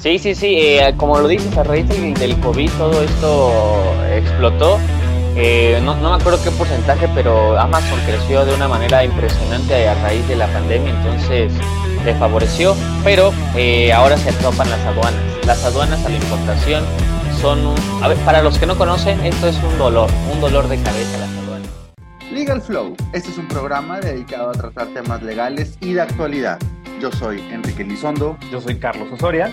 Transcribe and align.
Sí, 0.00 0.18
sí, 0.18 0.34
sí, 0.34 0.56
eh, 0.56 0.94
como 0.96 1.18
lo 1.18 1.28
dices, 1.28 1.54
a 1.58 1.62
raíz 1.62 1.86
del, 1.86 2.40
COVID 2.40 2.70
todo 2.78 3.02
esto 3.02 3.94
explotó. 4.10 4.78
Eh, 5.36 5.78
no, 5.84 5.94
no, 5.96 6.08
me 6.08 6.16
acuerdo 6.16 6.42
qué 6.42 6.50
porcentaje, 6.52 7.06
pero 7.14 7.58
Amazon 7.58 7.98
creció 8.06 8.46
de 8.46 8.54
una 8.54 8.66
manera 8.66 9.04
impresionante 9.04 9.86
a 9.86 9.94
raíz 10.02 10.26
de 10.26 10.36
la 10.36 10.46
pandemia, 10.46 10.90
entonces 10.90 11.52
le 12.02 12.14
favoreció, 12.14 12.74
pero 13.04 13.30
eh, 13.54 13.92
ahora 13.92 14.16
se 14.16 14.32
topan 14.32 14.70
las 14.70 14.80
aduanas. 14.86 15.20
Las 15.44 15.62
aduanas 15.66 16.02
a 16.02 16.08
la 16.08 16.16
importación 16.16 16.82
son 17.38 17.66
un... 17.66 17.76
A 18.02 18.08
ver, 18.08 18.16
para 18.18 18.42
los 18.42 18.58
que 18.58 18.64
no 18.64 18.78
conocen, 18.78 19.20
esto 19.20 19.48
es 19.48 19.56
un 19.62 19.76
dolor, 19.76 20.08
un 20.32 20.40
dolor 20.40 20.66
de 20.68 20.82
cabeza 20.82 21.18
las 21.18 21.28
aduanas. 21.44 21.68
Legal 22.32 22.62
Flow, 22.62 22.96
este 23.12 23.28
es 23.28 23.36
un 23.36 23.48
programa 23.48 24.00
dedicado 24.00 24.48
a 24.48 24.52
tratar 24.52 24.86
temas 24.94 25.22
legales 25.22 25.76
y 25.82 25.92
de 25.92 26.00
actualidad. 26.00 26.58
Yo 27.00 27.10
soy 27.12 27.40
Enrique 27.50 27.82
Lizondo. 27.82 28.36
Yo 28.50 28.60
soy 28.60 28.78
Carlos 28.78 29.08
Osoria. 29.10 29.50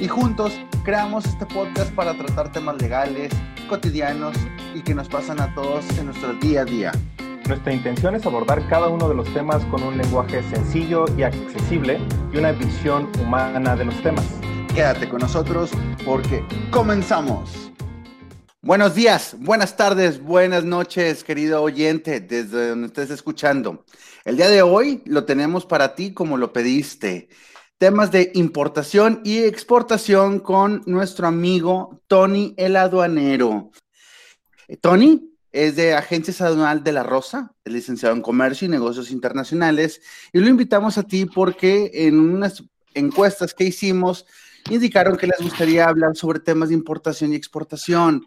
Y 0.00 0.08
juntos 0.08 0.52
creamos 0.84 1.26
este 1.26 1.46
podcast 1.46 1.92
para 1.92 2.16
tratar 2.16 2.52
temas 2.52 2.80
legales, 2.80 3.32
cotidianos 3.68 4.36
y 4.74 4.82
que 4.82 4.94
nos 4.94 5.08
pasan 5.08 5.40
a 5.40 5.54
todos 5.54 5.84
en 5.98 6.06
nuestro 6.06 6.34
día 6.34 6.62
a 6.62 6.64
día. 6.64 6.92
Nuestra 7.48 7.72
intención 7.72 8.14
es 8.14 8.26
abordar 8.26 8.68
cada 8.68 8.88
uno 8.88 9.08
de 9.08 9.14
los 9.14 9.32
temas 9.32 9.64
con 9.66 9.82
un 9.82 9.96
lenguaje 9.96 10.42
sencillo 10.50 11.06
y 11.16 11.22
accesible 11.22 11.98
y 12.32 12.36
una 12.36 12.52
visión 12.52 13.10
humana 13.20 13.74
de 13.74 13.86
los 13.86 14.02
temas. 14.02 14.26
Quédate 14.74 15.08
con 15.08 15.20
nosotros 15.20 15.70
porque 16.04 16.44
comenzamos. 16.70 17.68
Buenos 18.60 18.94
días, 18.94 19.34
buenas 19.38 19.76
tardes, 19.76 20.22
buenas 20.22 20.62
noches, 20.64 21.24
querido 21.24 21.62
oyente, 21.62 22.20
desde 22.20 22.68
donde 22.68 22.88
estés 22.88 23.10
escuchando. 23.10 23.84
El 24.26 24.36
día 24.36 24.50
de 24.50 24.60
hoy 24.60 25.00
lo 25.06 25.24
tenemos 25.24 25.64
para 25.64 25.94
ti 25.94 26.12
como 26.12 26.36
lo 26.36 26.52
pediste. 26.52 27.30
Temas 27.78 28.10
de 28.10 28.32
importación 28.34 29.20
y 29.22 29.38
exportación 29.38 30.40
con 30.40 30.82
nuestro 30.86 31.28
amigo 31.28 32.02
Tony 32.08 32.52
el 32.56 32.74
aduanero. 32.74 33.70
Tony 34.80 35.30
es 35.52 35.76
de 35.76 35.94
Agencia 35.94 36.44
Aduanal 36.44 36.82
de 36.82 36.90
la 36.90 37.04
Rosa, 37.04 37.54
es 37.64 37.72
licenciado 37.72 38.16
en 38.16 38.22
Comercio 38.22 38.66
y 38.66 38.68
Negocios 38.68 39.12
Internacionales, 39.12 40.02
y 40.32 40.40
lo 40.40 40.48
invitamos 40.48 40.98
a 40.98 41.04
ti 41.04 41.24
porque 41.24 41.92
en 41.94 42.18
unas 42.18 42.64
encuestas 42.94 43.54
que 43.54 43.64
hicimos 43.64 44.26
indicaron 44.70 45.16
que 45.16 45.28
les 45.28 45.38
gustaría 45.40 45.88
hablar 45.88 46.16
sobre 46.16 46.40
temas 46.40 46.70
de 46.70 46.74
importación 46.74 47.32
y 47.32 47.36
exportación. 47.36 48.26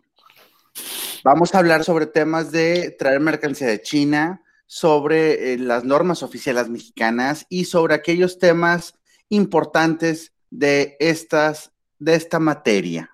Vamos 1.26 1.54
a 1.54 1.60
hablar 1.60 1.84
sobre 1.84 2.06
temas 2.06 2.54
de 2.54 2.96
traer 2.98 3.20
mercancía 3.20 3.68
de 3.68 3.82
China, 3.82 4.44
sobre 4.66 5.52
eh, 5.52 5.58
las 5.58 5.84
normas 5.84 6.24
oficiales 6.24 6.70
mexicanas 6.70 7.46
y 7.50 7.66
sobre 7.66 7.96
aquellos 7.96 8.40
temas 8.40 8.96
importantes 9.32 10.34
de 10.52 10.98
estas 11.00 11.72
de 11.98 12.16
esta 12.16 12.40
materia. 12.40 13.12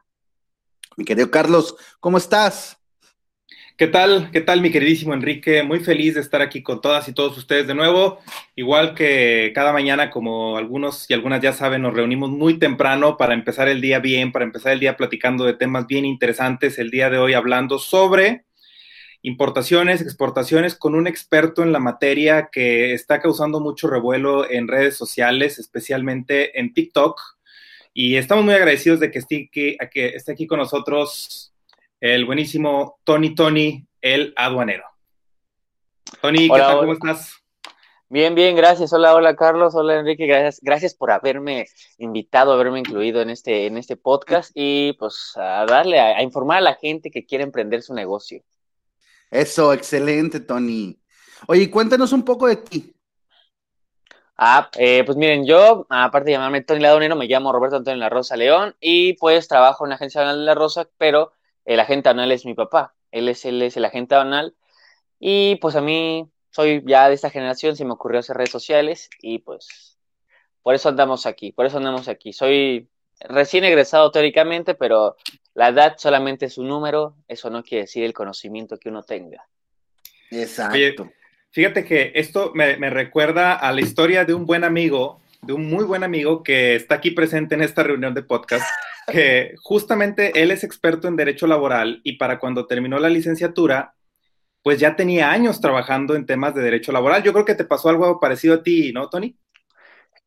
Mi 0.96 1.06
querido 1.06 1.30
Carlos, 1.30 1.76
¿cómo 2.00 2.18
estás? 2.18 2.78
¿Qué 3.78 3.86
tal? 3.86 4.32
¿Qué 4.32 4.42
tal, 4.42 4.62
mi 4.62 4.72
queridísimo 4.72 5.14
Enrique? 5.14 5.62
Muy 5.62 5.82
feliz 5.82 6.16
de 6.16 6.22
estar 6.22 6.42
aquí 6.42 6.64
con 6.64 6.82
todas 6.82 7.08
y 7.08 7.14
todos 7.14 7.38
ustedes 7.38 7.68
de 7.68 7.76
nuevo. 7.76 8.20
Igual 8.56 8.96
que 8.96 9.52
cada 9.54 9.72
mañana, 9.72 10.10
como 10.10 10.58
algunos 10.58 11.08
y 11.12 11.14
algunas 11.14 11.42
ya 11.42 11.54
saben, 11.54 11.84
nos 11.84 11.94
reunimos 11.94 12.32
muy 12.32 12.58
temprano 12.58 13.18
para 13.18 13.36
empezar 13.36 13.68
el 13.68 13.80
día 13.80 14.00
bien, 14.00 14.32
para 14.32 14.46
empezar 14.46 14.74
el 14.74 14.80
día 14.80 14.98
platicando 14.98 15.46
de 15.46 15.54
temas 15.54 15.86
bien 15.86 16.06
interesantes. 16.06 16.80
El 16.80 16.90
día 16.90 17.12
de 17.12 17.20
hoy 17.20 17.36
hablando 17.36 17.78
sobre 17.78 18.47
importaciones, 19.22 20.02
exportaciones, 20.02 20.76
con 20.76 20.96
un 20.96 21.08
experto 21.08 21.64
en 21.64 21.72
la 21.72 21.80
materia 21.80 22.50
que 22.52 22.94
está 22.94 23.20
causando 23.22 23.60
mucho 23.60 23.88
revuelo 23.88 24.50
en 24.50 24.68
redes 24.68 24.96
sociales, 24.96 25.60
especialmente 25.60 26.60
en 26.60 26.74
TikTok. 26.74 27.20
Y 27.94 28.18
estamos 28.18 28.46
muy 28.46 28.54
agradecidos 28.54 29.00
de 29.00 29.12
que 29.12 29.20
esté 29.20 29.50
aquí, 29.50 29.78
que 29.92 30.08
esté 30.10 30.32
aquí 30.32 30.48
con 30.48 30.60
nosotros 30.60 31.54
el 32.00 32.26
buenísimo 32.26 33.00
Tony 33.04 33.34
Tony, 33.34 33.86
el 34.02 34.34
aduanero. 34.36 34.84
Tony, 36.22 36.50
¿qué 36.50 36.60
tal? 36.60 36.80
¿Cómo 36.80 36.94
estás? 36.94 37.38
Bien, 38.10 38.36
bien, 38.36 38.56
gracias. 38.56 38.94
Hola, 38.94 39.14
hola 39.16 39.36
Carlos, 39.36 39.76
hola 39.76 40.00
Enrique, 40.00 40.28
gracias, 40.28 40.62
gracias 40.62 40.96
por 40.96 41.12
haberme 41.12 41.66
invitado, 41.98 42.54
haberme 42.54 42.80
incluido 42.80 43.22
en 43.22 43.30
este, 43.30 43.66
en 43.66 43.78
este 43.78 43.98
podcast 43.98 44.52
y 44.54 44.94
pues 44.94 45.34
a 45.36 45.66
darle, 45.66 46.00
a, 46.00 46.24
informar 46.24 46.60
a 46.60 46.62
la 46.62 46.76
gente 46.76 47.12
que 47.12 47.26
quiere 47.26 47.44
emprender 47.44 47.82
su 47.82 47.94
negocio. 47.94 48.42
Eso, 49.30 49.74
excelente, 49.74 50.40
Tony. 50.40 51.00
Oye, 51.48 51.70
cuéntanos 51.70 52.12
un 52.14 52.24
poco 52.24 52.48
de 52.48 52.58
ti. 52.58 52.94
Ah, 54.38 54.70
eh, 54.78 55.04
pues 55.04 55.18
miren, 55.18 55.46
yo, 55.48 55.88
aparte 55.90 56.28
de 56.28 56.32
llamarme 56.34 56.62
Tony 56.62 56.80
Ladonero, 56.80 57.16
me 57.16 57.26
llamo 57.26 57.52
Roberto 57.52 57.78
Antonio 57.78 58.00
La 58.00 58.10
Rosa 58.10 58.38
León 58.38 58.76
y 58.80 59.14
pues 59.14 59.48
trabajo 59.48 59.84
en 59.86 59.90
la 59.90 59.96
agencia 59.96 60.22
de 60.22 60.34
La 60.34 60.54
Rosa, 60.54 60.88
pero 61.00 61.34
el 61.66 61.80
agente 61.80 62.10
anal 62.10 62.32
es 62.32 62.46
mi 62.46 62.54
papá, 62.54 62.94
él 63.12 63.30
es, 63.30 63.44
es 63.46 63.78
el 63.78 63.86
agente 63.86 64.14
anal 64.14 64.56
y 65.20 65.56
pues 65.56 65.76
a 65.76 65.82
mí 65.82 66.30
soy 66.52 66.84
ya 66.86 67.08
de 67.10 67.16
esta 67.16 67.32
generación, 67.32 67.76
se 67.76 67.86
me 67.86 67.94
ocurrió 67.94 68.20
hacer 68.20 68.38
redes 68.38 68.52
sociales 68.52 69.10
y 69.22 69.40
pues 69.40 69.98
por 70.62 70.76
eso 70.76 70.90
andamos 70.90 71.26
aquí, 71.26 71.52
por 71.52 71.66
eso 71.66 71.78
andamos 71.78 72.08
aquí. 72.08 72.32
Soy 72.32 72.90
recién 73.22 73.64
egresado 73.64 74.12
teóricamente, 74.12 74.76
pero 74.76 75.16
la 75.58 75.70
edad 75.70 75.96
solamente 75.98 76.46
es 76.46 76.60
un 76.60 76.68
número, 76.68 77.16
eso 77.28 77.50
no 77.50 77.64
quiere 77.64 77.86
decir 77.86 78.04
el 78.04 78.14
conocimiento 78.14 78.78
que 78.78 78.90
uno 78.90 79.02
tenga. 79.02 79.44
Exacto. 80.30 81.10
fíjate 81.50 81.84
que 81.84 82.12
esto 82.14 82.52
me, 82.54 82.78
me 82.78 82.92
recuerda 82.92 83.56
a 83.56 83.72
la 83.72 83.82
historia 83.82 84.24
de 84.24 84.36
un 84.36 84.46
buen 84.46 84.64
amigo, 84.64 85.20
de 85.42 85.54
un 85.54 85.68
muy 85.68 85.84
buen 85.84 86.04
amigo 86.04 86.44
que 86.44 86.76
está 86.76 86.96
aquí 86.96 87.10
presente 87.10 87.56
en 87.56 87.64
esta 87.64 87.82
reunión 87.82 88.14
de 88.14 88.22
podcast 88.22 88.70
que 89.12 89.56
justamente 89.58 90.44
él 90.44 90.52
es 90.52 90.64
experto 90.64 91.08
en 91.08 91.16
derecho 91.16 91.48
laboral 91.48 92.02
y 92.04 92.18
para 92.18 92.38
cuando 92.38 92.68
terminó 92.68 93.00
la 93.00 93.10
licenciatura, 93.10 93.96
pues 94.62 94.80
ya 94.80 94.96
tenía 94.96 95.32
años 95.32 95.60
trabajando 95.60 96.14
en 96.14 96.28
temas 96.28 96.54
de 96.54 96.62
derecho 96.62 96.92
laboral. 96.92 97.24
Yo 97.24 97.34
creo 97.34 97.46
que 97.46 97.56
te 97.56 97.66
pasó 97.66 97.90
algo 97.90 98.20
parecido 98.20 98.54
a 98.54 98.64
ti, 98.64 98.92
¿no, 98.94 99.10
Tony? 99.10 99.36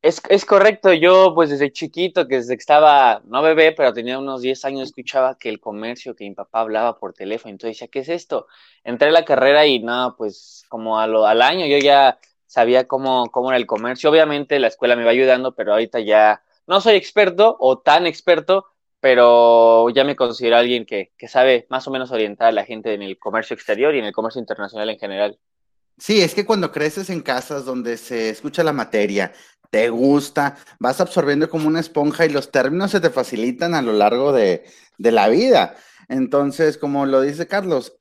Es, 0.03 0.23
es 0.31 0.47
correcto, 0.47 0.93
yo 0.95 1.35
pues 1.35 1.51
desde 1.51 1.73
chiquito, 1.73 2.27
que 2.27 2.37
desde 2.37 2.57
que 2.57 2.61
estaba, 2.61 3.21
no 3.27 3.43
bebé, 3.43 3.73
pero 3.73 3.93
tenía 3.93 4.19
unos 4.19 4.41
10 4.41 4.65
años, 4.65 4.89
escuchaba 4.89 5.37
que 5.37 5.51
el 5.51 5.61
comercio, 5.61 6.17
que 6.17 6.25
mi 6.25 6.35
papá 6.35 6.61
hablaba 6.61 6.99
por 6.99 7.13
teléfono, 7.13 7.51
entonces 7.51 7.77
decía, 7.77 7.89
¿qué 7.89 7.99
es 7.99 8.09
esto? 8.09 8.47
Entré 8.83 9.09
a 9.09 9.13
la 9.13 9.27
carrera 9.27 9.67
y 9.67 9.81
nada, 9.81 10.17
pues 10.17 10.65
como 10.69 10.99
a 10.99 11.07
lo, 11.07 11.27
al 11.27 11.43
año 11.43 11.67
yo 11.67 11.77
ya 11.77 12.19
sabía 12.51 12.89
cómo, 12.89 13.31
cómo 13.31 13.51
era 13.51 13.59
el 13.59 13.67
comercio. 13.67 14.11
Obviamente 14.11 14.59
la 14.59 14.67
escuela 14.69 14.97
me 14.97 15.05
va 15.05 15.11
ayudando, 15.11 15.55
pero 15.55 15.73
ahorita 15.73 16.01
ya 16.01 16.43
no 16.67 16.81
soy 16.81 16.97
experto 16.97 17.57
o 17.61 17.79
tan 17.79 18.07
experto, 18.07 18.67
pero 18.99 19.89
ya 19.91 20.03
me 20.03 20.17
considero 20.17 20.57
alguien 20.57 20.85
que, 20.85 21.13
sabe 21.29 21.67
más 21.71 21.87
o 21.87 21.91
menos 21.91 22.11
orientar 22.11 22.49
a 22.49 22.53
la 22.53 22.65
gente 22.65 22.93
en 22.93 23.03
el 23.03 23.19
comercio 23.19 23.55
exterior 23.55 23.95
y 23.95 24.01
en 24.01 24.05
el 24.05 24.13
comercio 24.13 24.41
internacional 24.41 24.91
en 24.91 24.99
general. 24.99 25.39
Sí, 25.97 26.23
es 26.23 26.35
que 26.35 26.45
cuando 26.45 26.73
creces 26.73 27.09
en 27.11 27.21
casas 27.21 27.65
donde 27.65 27.97
se 27.97 28.31
escucha 28.31 28.65
la 28.65 28.73
materia, 28.73 29.33
te 29.71 29.89
gusta, 29.89 30.57
vas 30.79 31.01
absorbiendo 31.01 31.49
como 31.49 31.69
una 31.69 31.81
esponja 31.81 32.27
y 32.27 32.31
los 32.31 32.51
términos 32.51 32.91
se 32.91 33.01
te 33.01 33.11
facilitan 33.11 33.75
a 33.75 33.83
lo 33.83 33.93
largo 33.93 34.33
de, 34.33 34.65
de 34.99 35.13
la 35.13 35.29
vida. 35.29 35.77
Entonces, 36.09 36.77
como 36.77 37.07
lo 37.07 37.21
dice 37.21 37.47
Carlos, 37.47 37.97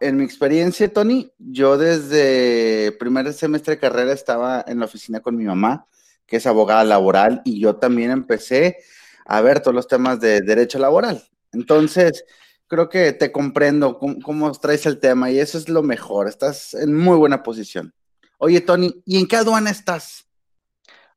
en 0.00 0.16
mi 0.16 0.24
experiencia, 0.24 0.92
Tony, 0.92 1.32
yo 1.38 1.78
desde 1.78 2.92
primer 2.98 3.32
semestre 3.32 3.74
de 3.74 3.80
carrera 3.80 4.12
estaba 4.12 4.64
en 4.66 4.80
la 4.80 4.86
oficina 4.86 5.20
con 5.20 5.36
mi 5.36 5.44
mamá, 5.44 5.86
que 6.26 6.36
es 6.36 6.46
abogada 6.46 6.84
laboral, 6.84 7.42
y 7.44 7.60
yo 7.60 7.76
también 7.76 8.10
empecé 8.10 8.78
a 9.24 9.40
ver 9.40 9.60
todos 9.60 9.74
los 9.74 9.86
temas 9.86 10.20
de 10.20 10.40
derecho 10.40 10.78
laboral. 10.78 11.22
Entonces, 11.52 12.24
creo 12.66 12.88
que 12.88 13.12
te 13.12 13.30
comprendo 13.30 13.98
cómo, 13.98 14.50
traes 14.52 14.86
el 14.86 14.98
tema 14.98 15.30
y 15.30 15.38
eso 15.38 15.58
es 15.58 15.68
lo 15.68 15.82
mejor. 15.82 16.28
Estás 16.28 16.74
en 16.74 16.94
muy 16.94 17.16
buena 17.16 17.42
posición. 17.42 17.94
Oye, 18.38 18.60
Tony, 18.60 19.02
¿y 19.06 19.20
en 19.20 19.28
qué 19.28 19.36
aduana 19.36 19.70
estás? 19.70 20.26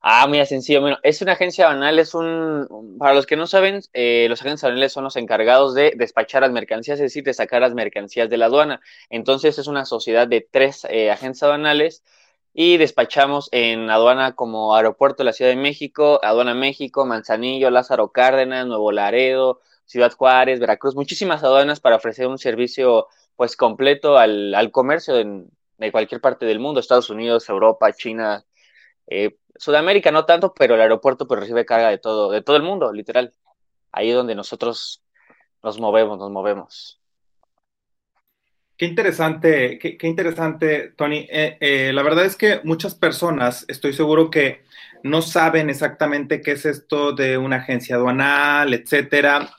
Ah, 0.10 0.26
muy 0.26 0.44
sencillo. 0.46 0.80
Bueno, 0.80 0.98
es 1.04 1.22
una 1.22 1.34
agencia 1.34 1.66
aduanal, 1.66 2.00
es 2.00 2.14
un, 2.14 2.96
para 2.98 3.14
los 3.14 3.26
que 3.26 3.36
no 3.36 3.46
saben, 3.46 3.82
eh, 3.92 4.28
los 4.30 4.40
agentes 4.40 4.64
aduanales 4.64 4.94
son 4.94 5.04
los 5.04 5.18
encargados 5.18 5.74
de 5.74 5.92
despachar 5.98 6.44
las 6.44 6.52
mercancías, 6.52 6.98
es 7.00 7.04
decir, 7.04 7.26
de 7.26 7.34
sacar 7.34 7.62
las 7.62 7.74
mercancías 7.74 8.30
de 8.30 8.38
la 8.38 8.46
aduana. 8.46 8.80
Entonces 9.10 9.60
es 9.60 9.68
una 9.68 9.84
sociedad 9.84 10.26
de 10.26 10.48
tres 10.50 10.88
eh, 10.90 11.12
agentes 11.12 11.44
aduanales 11.44 12.06
y 12.54 12.78
despachamos 12.78 13.50
en 13.52 13.90
aduana 13.90 14.34
como 14.34 14.76
Aeropuerto 14.78 15.24
de 15.24 15.26
la 15.26 15.34
Ciudad 15.34 15.52
de 15.52 15.58
México, 15.58 16.22
Aduana 16.24 16.54
México, 16.54 17.06
Manzanillo, 17.06 17.70
Lázaro 17.70 18.14
Cárdenas, 18.14 18.66
Nuevo 18.66 18.94
Laredo, 18.94 19.60
Ciudad 19.86 20.14
Juárez, 20.14 20.62
Veracruz, 20.62 20.96
muchísimas 20.96 21.44
aduanas 21.44 21.82
para 21.82 21.98
ofrecer 21.98 22.28
un 22.28 22.38
servicio 22.38 23.08
pues 23.36 23.58
completo 23.58 24.18
al, 24.18 24.56
al 24.56 24.72
comercio 24.72 25.16
de 25.16 25.92
cualquier 25.92 26.22
parte 26.22 26.46
del 26.46 26.60
mundo, 26.60 26.80
Estados 26.80 27.10
Unidos, 27.10 27.50
Europa, 27.50 27.92
China, 27.92 28.46
eh, 29.08 29.38
Sudamérica 29.56 30.12
no 30.12 30.26
tanto, 30.26 30.54
pero 30.54 30.76
el 30.76 30.82
aeropuerto 30.82 31.28
pues 31.28 31.40
recibe 31.40 31.66
carga 31.66 31.90
de 31.90 31.98
todo, 31.98 32.32
de 32.32 32.42
todo 32.42 32.58
el 32.58 32.64
mundo, 32.64 32.92
literal. 32.94 33.34
Ahí 33.92 34.10
es 34.10 34.16
donde 34.16 34.36
nosotros 34.36 35.04
nos 35.64 35.80
movemos, 35.80 36.20
nos 36.20 36.30
movemos. 36.30 37.02
Qué 38.78 38.86
interesante, 38.86 39.80
qué, 39.80 40.08
interesante, 40.08 40.94
Tony. 40.96 41.28
Eh, 41.32 41.58
eh, 41.60 41.92
la 41.94 42.04
verdad 42.04 42.26
es 42.26 42.36
que 42.36 42.62
muchas 42.64 42.94
personas, 42.94 43.66
estoy 43.68 43.94
seguro 43.94 44.30
que 44.30 44.62
no 45.02 45.24
saben 45.24 45.72
exactamente 45.72 46.42
qué 46.42 46.52
es 46.52 46.66
esto 46.66 47.12
de 47.14 47.40
una 47.40 47.56
agencia 47.56 47.96
aduanal, 47.96 48.76
etcétera. 48.76 49.50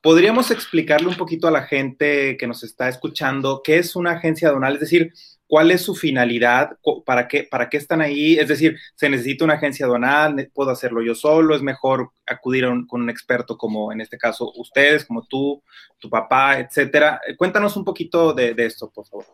¿Podríamos 0.00 0.52
explicarle 0.52 1.08
un 1.08 1.16
poquito 1.16 1.48
a 1.48 1.50
la 1.50 1.62
gente 1.62 2.36
que 2.36 2.46
nos 2.46 2.62
está 2.62 2.88
escuchando 2.88 3.62
qué 3.64 3.78
es 3.78 3.96
una 3.96 4.12
agencia 4.12 4.48
aduanal? 4.48 4.74
Es 4.74 4.80
decir, 4.80 5.12
¿cuál 5.50 5.72
es 5.72 5.82
su 5.82 5.96
finalidad? 5.96 6.78
¿Para 7.04 7.26
qué, 7.26 7.48
están 7.72 8.00
ahí? 8.00 8.38
Es 8.38 8.46
decir, 8.46 8.78
¿se 8.94 9.10
necesita 9.10 9.44
una 9.44 9.54
agencia 9.54 9.84
aduanal? 9.84 10.48
¿Puedo 10.54 10.70
hacerlo 10.70 11.02
yo 11.02 11.16
solo? 11.16 11.56
¿Es 11.56 11.60
mejor 11.60 12.12
acudir 12.24 12.64
con 12.86 13.02
un 13.02 13.10
experto 13.10 13.58
como 13.58 13.90
en 13.90 14.00
este 14.00 14.16
caso 14.16 14.52
ustedes, 14.54 15.04
como 15.04 15.26
tú, 15.26 15.60
tu 15.98 16.08
papá, 16.08 16.60
etcétera? 16.60 17.20
Cuéntanos 17.36 17.76
un 17.76 17.84
poquito 17.84 18.32
de, 18.32 18.54
esto, 18.58 18.92
por 18.94 19.08
favor. 19.08 19.26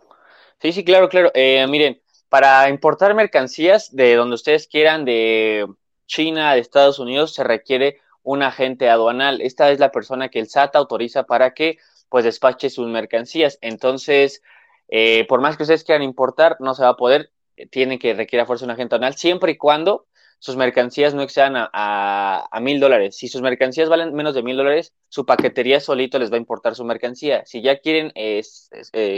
Sí, 0.59 0.73
sí, 0.73 0.85
claro, 0.85 1.11
claro. 1.11 1.31
Eh, 1.35 1.67
miren, 1.69 2.01
para 2.31 2.71
importar 2.71 3.15
mercancías 3.15 3.95
de 3.95 4.15
donde 4.15 4.37
ustedes 4.37 4.69
quieran, 4.69 5.05
de 5.05 5.67
China, 6.07 6.55
de 6.55 6.61
Estados 6.61 6.99
Unidos, 6.99 7.35
se 7.35 7.45
requiere 7.45 8.01
un 8.23 8.43
agente 8.43 8.89
aduanal. 8.89 9.43
Esta 9.43 9.71
es 9.71 9.79
la 9.81 9.93
persona 9.93 10.31
que 10.31 10.39
el 10.39 10.49
SAT 10.49 10.77
autoriza 10.77 11.25
para 11.25 11.53
que 11.53 11.77
pues 12.09 12.25
despache 12.25 12.71
sus 12.71 12.89
mercancías. 12.89 13.59
Entonces, 13.61 14.41
eh, 14.88 15.27
por 15.29 15.41
más 15.41 15.56
que 15.56 15.65
ustedes 15.65 15.85
quieran 15.85 16.03
importar, 16.03 16.56
no 16.61 16.75
se 16.75 16.83
va 16.83 16.91
a 16.91 16.97
poder, 16.97 17.31
tienen 17.71 17.99
que 17.99 18.15
requerir 18.15 18.43
a 18.43 18.47
fuerza 18.47 18.65
un 18.65 18.71
agente 18.71 18.94
aduanal, 18.94 19.15
siempre 19.17 19.53
y 19.53 19.56
cuando 19.56 20.06
sus 20.38 20.56
mercancías 20.56 21.15
no 21.15 21.23
excedan 21.23 21.55
a 21.56 22.59
mil 22.61 22.79
dólares. 22.79 23.17
Si 23.17 23.29
sus 23.29 23.41
mercancías 23.41 23.88
valen 23.88 24.15
menos 24.15 24.35
de 24.35 24.43
mil 24.43 24.56
dólares, 24.56 24.93
su 25.09 25.25
paquetería 25.25 25.81
solito 25.81 26.19
les 26.19 26.31
va 26.31 26.37
a 26.37 26.38
importar 26.38 26.75
su 26.75 26.85
mercancía. 26.85 27.44
Si 27.47 27.62
ya 27.62 27.79
quieren 27.79 28.12
eh, 28.15 28.43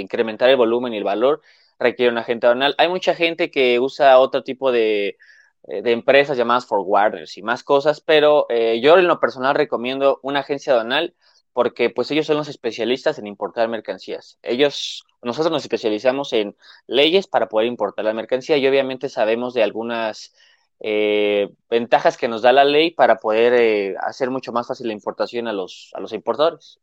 incrementar 0.01 0.49
el 0.49 0.57
volumen 0.57 0.95
y 0.95 0.99
el 0.99 1.05
valor, 1.05 1.43
requiere 1.79 2.13
un 2.13 2.19
agente 2.19 2.47
aduanal. 2.47 2.75
Hay 2.79 2.89
mucha 2.89 3.15
gente 3.15 3.51
que 3.51 3.81
usa 3.81 4.19
otro 4.19 4.43
tipo 4.45 4.71
de, 4.73 5.17
eh, 5.65 5.83
de 5.83 5.93
empresas 5.93 6.37
llamadas 6.37 6.67
forwarders 6.67 7.37
y 7.37 7.43
más 7.43 7.63
cosas, 7.63 8.01
pero 8.01 8.47
eh, 8.49 8.81
yo 8.81 8.97
en 8.97 9.09
lo 9.09 9.21
personal 9.21 9.55
recomiendo 9.55 10.21
una 10.23 10.41
agencia 10.41 10.73
aduanal 10.73 11.15
porque 11.53 11.91
pues 11.91 12.11
ellos 12.11 12.27
son 12.27 12.37
los 12.37 12.49
especialistas 12.49 13.19
en 13.19 13.27
importar 13.27 13.69
mercancías. 13.69 14.39
Ellos, 14.43 15.05
nosotros 15.23 15.51
nos 15.51 15.63
especializamos 15.63 16.33
en 16.33 16.57
leyes 16.87 17.27
para 17.27 17.49
poder 17.49 17.67
importar 17.67 18.05
la 18.05 18.13
mercancía 18.13 18.57
y 18.57 18.67
obviamente 18.67 19.09
sabemos 19.09 19.55
de 19.55 19.63
algunas 19.63 20.35
eh, 20.81 21.51
ventajas 21.69 22.17
que 22.17 22.29
nos 22.29 22.43
da 22.43 22.53
la 22.53 22.65
ley 22.65 22.93
para 22.93 23.17
poder 23.17 23.97
hacer 24.01 24.31
mucho 24.31 24.53
más 24.53 24.69
fácil 24.69 24.87
la 24.87 24.93
importación 24.93 25.49
a 25.49 25.53
los, 25.53 25.91
a 25.95 26.01
los 26.01 26.13
importadores. 26.13 26.79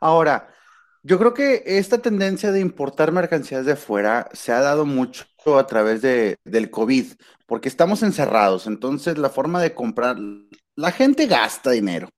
Ahora, 0.00 0.48
yo 1.02 1.18
creo 1.18 1.32
que 1.32 1.62
esta 1.64 1.98
tendencia 1.98 2.52
de 2.52 2.60
importar 2.60 3.10
mercancías 3.10 3.64
de 3.64 3.76
fuera 3.76 4.28
se 4.32 4.52
ha 4.52 4.60
dado 4.60 4.84
mucho 4.84 5.24
a 5.58 5.66
través 5.66 6.02
de, 6.02 6.36
del 6.44 6.70
COVID, 6.70 7.06
porque 7.46 7.68
estamos 7.68 8.02
encerrados, 8.02 8.66
entonces 8.66 9.16
la 9.16 9.30
forma 9.30 9.62
de 9.62 9.74
comprar, 9.74 10.16
la 10.76 10.92
gente 10.92 11.26
gasta 11.26 11.70
dinero. 11.70 12.08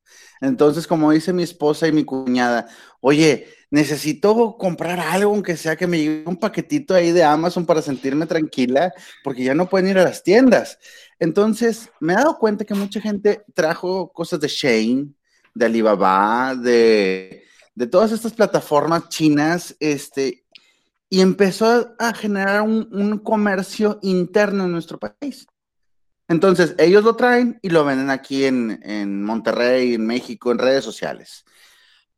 Entonces, 0.42 0.86
como 0.86 1.10
dice 1.10 1.32
mi 1.32 1.42
esposa 1.42 1.88
y 1.88 1.92
mi 1.92 2.04
cuñada, 2.04 2.68
oye, 3.00 3.46
necesito 3.70 4.56
comprar 4.58 5.00
algo, 5.00 5.30
aunque 5.30 5.56
sea 5.56 5.76
que 5.76 5.86
me 5.86 5.98
llegue 5.98 6.24
un 6.26 6.36
paquetito 6.36 6.94
ahí 6.94 7.10
de 7.12 7.24
Amazon 7.24 7.64
para 7.64 7.80
sentirme 7.80 8.26
tranquila, 8.26 8.92
porque 9.24 9.44
ya 9.44 9.54
no 9.54 9.70
pueden 9.70 9.88
ir 9.88 9.98
a 9.98 10.04
las 10.04 10.22
tiendas. 10.22 10.78
Entonces, 11.18 11.88
me 12.00 12.12
he 12.12 12.16
dado 12.16 12.38
cuenta 12.38 12.66
que 12.66 12.74
mucha 12.74 13.00
gente 13.00 13.42
trajo 13.54 14.12
cosas 14.12 14.40
de 14.40 14.48
Shane, 14.48 15.14
de 15.54 15.64
Alibaba, 15.64 16.54
de 16.54 17.42
de 17.74 17.86
todas 17.86 18.12
estas 18.12 18.32
plataformas 18.32 19.08
chinas, 19.08 19.76
este, 19.80 20.44
y 21.08 21.20
empezó 21.20 21.94
a 21.98 22.14
generar 22.14 22.62
un, 22.62 23.18
comercio 23.18 23.98
interno 24.02 24.64
en 24.64 24.72
nuestro 24.72 24.98
país. 24.98 25.46
Entonces, 26.32 26.75
ellos 26.79 27.05
lo 27.05 27.14
traen 27.14 27.58
y 27.62 27.70
lo 27.70 27.84
venden 27.84 28.11
aquí 28.11 28.44
en, 28.44 29.23
Monterrey, 29.23 29.94
en 29.94 30.06
México, 30.06 30.50
en 30.50 30.58
redes 30.58 30.84
sociales. 30.84 31.44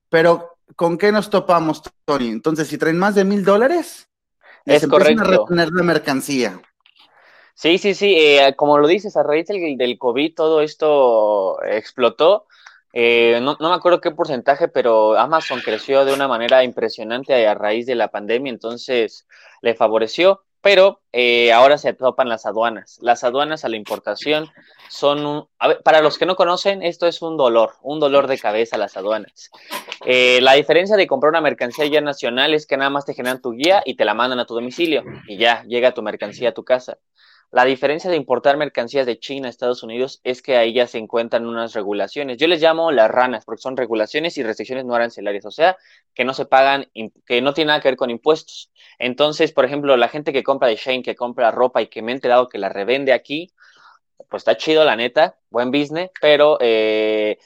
Pero, 0.08 0.56
¿con 0.76 0.96
qué 0.96 1.12
nos 1.12 1.28
topamos, 1.28 1.82
Tony? 2.04 2.28
Entonces, 2.28 2.68
si 2.68 2.78
traen 2.78 2.98
más 2.98 3.14
de 3.14 3.24
mil 3.24 3.44
dólares, 3.44 4.08
es 4.64 4.86
correcto. 4.86 5.22
a 5.22 5.24
retener 5.24 5.70
la 5.70 5.82
mercancía. 5.82 6.60
Sí, 7.54 7.78
sí, 7.78 7.94
sí. 7.94 8.14
Eh, 8.16 8.54
como 8.56 8.78
lo 8.78 8.88
dices, 8.88 9.16
a 9.16 9.22
raíz 9.22 9.46
del, 9.46 9.76
del 9.76 9.98
COVID 9.98 10.34
todo 10.34 10.62
esto 10.62 11.62
explotó 11.62 12.46
eh, 12.96 13.40
no, 13.42 13.56
no, 13.58 13.70
me 13.70 13.74
acuerdo 13.74 14.00
qué 14.00 14.12
porcentaje, 14.12 14.68
pero 14.68 15.18
Amazon 15.18 15.60
creció 15.64 16.04
de 16.04 16.14
una 16.14 16.28
manera 16.28 16.62
impresionante 16.62 17.44
a 17.44 17.54
raíz 17.54 17.86
de 17.86 17.96
la 17.96 18.12
pandemia, 18.12 18.52
entonces 18.52 19.26
le 19.62 19.74
favoreció, 19.74 20.44
pero 20.64 21.02
eh, 21.12 21.52
ahora 21.52 21.76
se 21.76 21.92
topan 21.92 22.30
las 22.30 22.46
aduanas. 22.46 22.98
Las 23.02 23.22
aduanas 23.22 23.66
a 23.66 23.68
la 23.68 23.76
importación 23.76 24.48
son 24.88 25.26
un... 25.26 25.46
para 25.84 26.00
los 26.00 26.16
que 26.16 26.24
no 26.24 26.36
conocen, 26.36 26.82
esto 26.82 27.06
es 27.06 27.20
un 27.20 27.36
dolor, 27.36 27.74
un 27.82 28.00
dolor 28.00 28.28
de 28.28 28.38
cabeza 28.38 28.78
las 28.78 28.96
aduanas. 28.96 29.50
Eh, 30.06 30.40
la 30.40 30.54
diferencia 30.54 30.96
de 30.96 31.06
comprar 31.06 31.28
una 31.28 31.42
mercancía 31.42 31.84
ya 31.84 32.00
nacional 32.00 32.54
es 32.54 32.66
que 32.66 32.78
nada 32.78 32.88
más 32.88 33.04
te 33.04 33.12
generan 33.12 33.42
tu 33.42 33.52
guía 33.52 33.82
y 33.84 33.96
te 33.96 34.06
la 34.06 34.14
mandan 34.14 34.38
a 34.38 34.46
tu 34.46 34.54
domicilio 34.54 35.04
y 35.28 35.36
ya 35.36 35.64
llega 35.64 35.92
tu 35.92 36.00
mercancía 36.00 36.48
a 36.48 36.54
tu 36.54 36.64
casa. 36.64 36.96
La 37.54 37.64
diferencia 37.64 38.10
de 38.10 38.16
importar 38.16 38.56
mercancías 38.56 39.06
de 39.06 39.20
China 39.20 39.46
a 39.46 39.50
Estados 39.50 39.84
Unidos 39.84 40.20
es 40.24 40.42
que 40.42 40.56
ahí 40.56 40.72
ya 40.72 40.88
se 40.88 40.98
encuentran 40.98 41.46
unas 41.46 41.72
regulaciones. 41.72 42.36
Yo 42.36 42.48
les 42.48 42.60
llamo 42.60 42.90
las 42.90 43.08
ranas 43.08 43.44
porque 43.44 43.62
son 43.62 43.76
regulaciones 43.76 44.36
y 44.36 44.42
restricciones 44.42 44.84
no 44.84 44.96
arancelarias, 44.96 45.44
o 45.46 45.52
sea, 45.52 45.76
que 46.14 46.24
no 46.24 46.34
se 46.34 46.46
pagan, 46.46 46.90
que 47.24 47.42
no 47.42 47.54
tiene 47.54 47.68
nada 47.68 47.80
que 47.80 47.86
ver 47.90 47.96
con 47.96 48.10
impuestos. 48.10 48.72
Entonces, 48.98 49.52
por 49.52 49.64
ejemplo, 49.64 49.96
la 49.96 50.08
gente 50.08 50.32
que 50.32 50.42
compra 50.42 50.66
de 50.66 50.74
Shane, 50.74 51.04
que 51.04 51.14
compra 51.14 51.52
ropa 51.52 51.80
y 51.80 51.86
que 51.86 52.02
me 52.02 52.10
he 52.10 52.16
enterado 52.16 52.48
que 52.48 52.58
la 52.58 52.70
revende 52.70 53.12
aquí, 53.12 53.52
pues 54.28 54.40
está 54.40 54.56
chido, 54.56 54.84
la 54.84 54.96
neta, 54.96 55.38
buen 55.48 55.70
business, 55.70 56.10
pero 56.20 56.58
eh, 56.60 57.38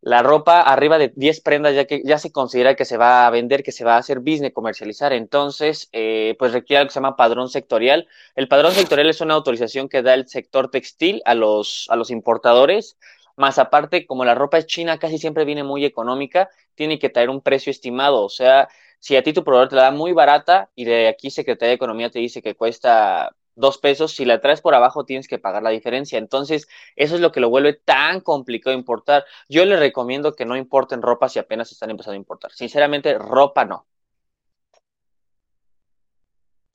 la 0.00 0.22
ropa 0.22 0.60
arriba 0.60 0.98
de 0.98 1.12
10 1.14 1.40
prendas 1.40 1.74
ya 1.74 1.84
que 1.86 2.02
ya 2.04 2.18
se 2.18 2.30
considera 2.30 2.76
que 2.76 2.84
se 2.84 2.96
va 2.96 3.26
a 3.26 3.30
vender, 3.30 3.62
que 3.62 3.72
se 3.72 3.84
va 3.84 3.96
a 3.96 3.98
hacer 3.98 4.20
business, 4.20 4.52
comercializar. 4.52 5.12
Entonces, 5.12 5.88
eh, 5.92 6.36
pues 6.38 6.52
requiere 6.52 6.78
algo 6.78 6.88
que 6.88 6.92
se 6.94 7.00
llama 7.00 7.16
padrón 7.16 7.48
sectorial. 7.48 8.06
El 8.36 8.48
padrón 8.48 8.72
sectorial 8.72 9.08
es 9.08 9.20
una 9.20 9.34
autorización 9.34 9.88
que 9.88 10.02
da 10.02 10.14
el 10.14 10.28
sector 10.28 10.70
textil 10.70 11.20
a 11.24 11.34
los, 11.34 11.86
a 11.90 11.96
los 11.96 12.10
importadores. 12.10 12.96
Más 13.36 13.58
aparte, 13.58 14.06
como 14.06 14.24
la 14.24 14.34
ropa 14.34 14.58
es 14.58 14.66
china, 14.66 14.98
casi 14.98 15.18
siempre 15.18 15.44
viene 15.44 15.64
muy 15.64 15.84
económica, 15.84 16.48
tiene 16.74 16.98
que 16.98 17.08
traer 17.08 17.30
un 17.30 17.40
precio 17.40 17.70
estimado. 17.70 18.24
O 18.24 18.28
sea, 18.28 18.68
si 19.00 19.16
a 19.16 19.22
ti 19.22 19.32
tu 19.32 19.44
proveedor 19.44 19.68
te 19.68 19.76
la 19.76 19.82
da 19.82 19.90
muy 19.90 20.12
barata 20.12 20.70
y 20.74 20.84
de 20.84 21.08
aquí 21.08 21.30
Secretaría 21.30 21.70
de 21.70 21.74
Economía 21.76 22.10
te 22.10 22.18
dice 22.18 22.42
que 22.42 22.54
cuesta 22.54 23.34
dos 23.58 23.78
pesos, 23.78 24.12
si 24.12 24.24
la 24.24 24.40
traes 24.40 24.60
por 24.60 24.74
abajo 24.74 25.04
tienes 25.04 25.28
que 25.28 25.38
pagar 25.38 25.62
la 25.62 25.70
diferencia. 25.70 26.18
Entonces, 26.18 26.68
eso 26.96 27.14
es 27.16 27.20
lo 27.20 27.32
que 27.32 27.40
lo 27.40 27.50
vuelve 27.50 27.74
tan 27.74 28.20
complicado 28.20 28.76
importar. 28.76 29.24
Yo 29.48 29.64
les 29.64 29.78
recomiendo 29.78 30.34
que 30.34 30.44
no 30.44 30.56
importen 30.56 31.02
ropa 31.02 31.28
si 31.28 31.38
apenas 31.38 31.70
están 31.72 31.90
empezando 31.90 32.14
a 32.14 32.16
importar. 32.16 32.52
Sinceramente, 32.52 33.18
ropa 33.18 33.64
no. 33.64 33.86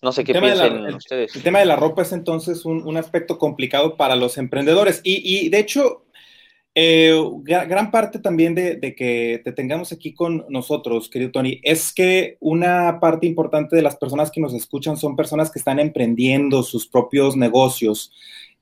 No 0.01 0.11
sé 0.11 0.25
qué 0.25 0.33
piensan 0.33 0.93
ustedes. 0.93 1.33
El 1.33 1.43
tema 1.43 1.59
de 1.59 1.65
la 1.65 1.77
ropa 1.77 2.01
es 2.01 2.11
entonces 2.11 2.65
un, 2.65 2.97
aspecto 2.97 3.37
complicado 3.37 3.95
para 3.95 4.17
los 4.17 4.37
emprendedores. 4.37 4.99
Y, 5.03 5.21
y 5.23 5.47
de 5.47 5.59
hecho, 5.59 6.03
eh, 6.75 7.13
gran 7.43 7.91
parte 7.91 8.19
también 8.19 8.55
de, 8.55 8.79
que 8.95 9.41
te 9.43 9.51
tengamos 9.51 9.91
aquí 9.91 10.13
con 10.13 10.45
nosotros, 10.49 11.09
querido 11.09 11.31
Tony, 11.31 11.59
es 11.63 11.93
que 11.93 12.37
una 12.39 12.99
parte 12.99 13.27
importante 13.27 13.75
de 13.75 13.81
las 13.81 13.95
personas 13.95 14.31
que 14.31 14.41
nos 14.41 14.53
escuchan 14.53 14.97
son 14.97 15.15
personas 15.15 15.51
que 15.51 15.59
están 15.59 15.79
emprendiendo 15.79 16.63
sus 16.63 16.87
propios 16.87 17.35
negocios 17.35 18.11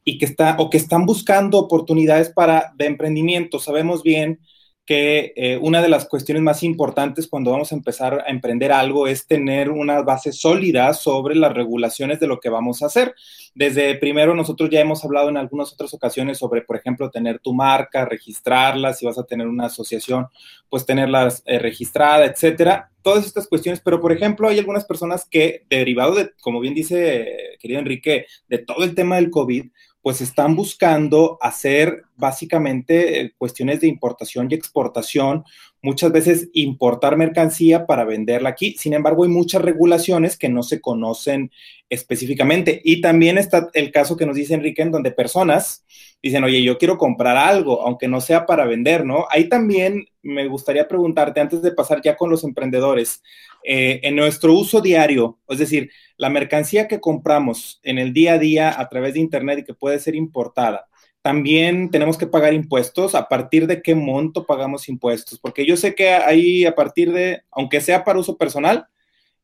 y 0.03 0.17
que 0.17 0.25
está, 0.25 0.57
o 0.59 0.69
que 0.69 0.77
están 0.77 1.05
buscando 1.05 1.57
oportunidades 1.57 2.29
para 2.29 2.73
de 2.77 2.87
emprendimiento. 2.87 3.59
Sabemos 3.59 4.03
bien 4.03 4.39
que 4.85 5.33
eh, 5.35 5.57
una 5.61 5.81
de 5.81 5.89
las 5.89 6.07
cuestiones 6.07 6.41
más 6.43 6.63
importantes 6.63 7.27
cuando 7.27 7.51
vamos 7.51 7.71
a 7.71 7.75
empezar 7.75 8.23
a 8.25 8.31
emprender 8.31 8.71
algo 8.71 9.07
es 9.07 9.27
tener 9.27 9.69
una 9.69 10.01
base 10.01 10.31
sólida 10.31 10.93
sobre 10.93 11.35
las 11.35 11.53
regulaciones 11.53 12.19
de 12.19 12.27
lo 12.27 12.39
que 12.39 12.49
vamos 12.49 12.81
a 12.81 12.87
hacer. 12.87 13.13
Desde 13.53 13.95
primero 13.95 14.33
nosotros 14.33 14.69
ya 14.69 14.79
hemos 14.79 15.05
hablado 15.05 15.29
en 15.29 15.37
algunas 15.37 15.71
otras 15.71 15.93
ocasiones 15.93 16.39
sobre, 16.39 16.61
por 16.61 16.77
ejemplo, 16.77 17.11
tener 17.11 17.39
tu 17.39 17.53
marca, 17.53 18.05
registrarla, 18.05 18.93
si 18.93 19.05
vas 19.05 19.17
a 19.17 19.25
tener 19.25 19.47
una 19.47 19.67
asociación, 19.67 20.27
pues 20.69 20.85
tenerla 20.85 21.31
eh, 21.45 21.59
registrada, 21.59 22.25
etcétera. 22.25 22.89
Todas 23.03 23.25
estas 23.25 23.47
cuestiones, 23.47 23.81
pero 23.83 24.01
por 24.01 24.11
ejemplo, 24.11 24.47
hay 24.47 24.59
algunas 24.59 24.85
personas 24.85 25.25
que, 25.25 25.63
derivado 25.69 26.15
de, 26.15 26.31
como 26.41 26.59
bien 26.59 26.73
dice 26.73 27.57
querido 27.59 27.79
Enrique, 27.79 28.25
de 28.47 28.57
todo 28.57 28.83
el 28.83 28.95
tema 28.95 29.15
del 29.15 29.29
COVID, 29.29 29.65
pues 30.01 30.21
están 30.21 30.55
buscando 30.55 31.37
hacer 31.41 32.03
básicamente 32.15 33.21
eh, 33.21 33.33
cuestiones 33.37 33.81
de 33.81 33.87
importación 33.87 34.47
y 34.49 34.55
exportación 34.55 35.43
muchas 35.81 36.11
veces 36.11 36.49
importar 36.53 37.17
mercancía 37.17 37.85
para 37.85 38.03
venderla 38.03 38.49
aquí. 38.49 38.75
Sin 38.77 38.93
embargo, 38.93 39.23
hay 39.23 39.29
muchas 39.29 39.61
regulaciones 39.61 40.37
que 40.37 40.49
no 40.49 40.63
se 40.63 40.79
conocen 40.79 41.51
específicamente. 41.89 42.81
Y 42.83 43.01
también 43.01 43.37
está 43.37 43.69
el 43.73 43.91
caso 43.91 44.15
que 44.15 44.25
nos 44.25 44.35
dice 44.35 44.53
Enrique, 44.53 44.81
en 44.81 44.91
donde 44.91 45.11
personas 45.11 45.85
dicen, 46.21 46.43
oye, 46.43 46.63
yo 46.63 46.77
quiero 46.77 46.97
comprar 46.97 47.35
algo, 47.35 47.81
aunque 47.81 48.07
no 48.07 48.21
sea 48.21 48.45
para 48.45 48.65
vender, 48.65 49.05
¿no? 49.05 49.25
Ahí 49.29 49.49
también 49.49 50.05
me 50.21 50.47
gustaría 50.47 50.87
preguntarte, 50.87 51.39
antes 51.39 51.61
de 51.61 51.71
pasar 51.71 52.01
ya 52.01 52.15
con 52.15 52.29
los 52.29 52.43
emprendedores, 52.43 53.23
eh, 53.63 53.99
en 54.03 54.15
nuestro 54.15 54.53
uso 54.53 54.81
diario, 54.81 55.39
es 55.47 55.57
decir, 55.57 55.91
la 56.17 56.29
mercancía 56.29 56.87
que 56.87 56.99
compramos 56.99 57.79
en 57.83 57.97
el 57.97 58.13
día 58.13 58.33
a 58.33 58.37
día 58.37 58.79
a 58.79 58.87
través 58.87 59.15
de 59.15 59.19
Internet 59.19 59.59
y 59.59 59.63
que 59.63 59.73
puede 59.73 59.99
ser 59.99 60.15
importada, 60.15 60.87
también 61.21 61.91
tenemos 61.91 62.17
que 62.17 62.27
pagar 62.27 62.53
impuestos. 62.53 63.15
¿A 63.15 63.27
partir 63.27 63.67
de 63.67 63.81
qué 63.81 63.95
monto 63.95 64.45
pagamos 64.45 64.89
impuestos? 64.89 65.39
Porque 65.39 65.65
yo 65.65 65.77
sé 65.77 65.95
que 65.95 66.09
ahí 66.09 66.65
a 66.65 66.75
partir 66.75 67.11
de, 67.11 67.43
aunque 67.51 67.81
sea 67.81 68.03
para 68.03 68.19
uso 68.19 68.37
personal 68.37 68.87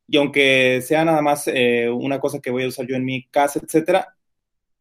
y 0.07 0.17
aunque 0.17 0.81
sea 0.81 1.05
nada 1.05 1.21
más 1.21 1.47
eh, 1.47 1.89
una 1.89 2.19
cosa 2.19 2.39
que 2.39 2.51
voy 2.51 2.63
a 2.63 2.67
usar 2.67 2.87
yo 2.87 2.95
en 2.95 3.05
mi 3.05 3.27
casa, 3.27 3.59
etcétera, 3.63 4.15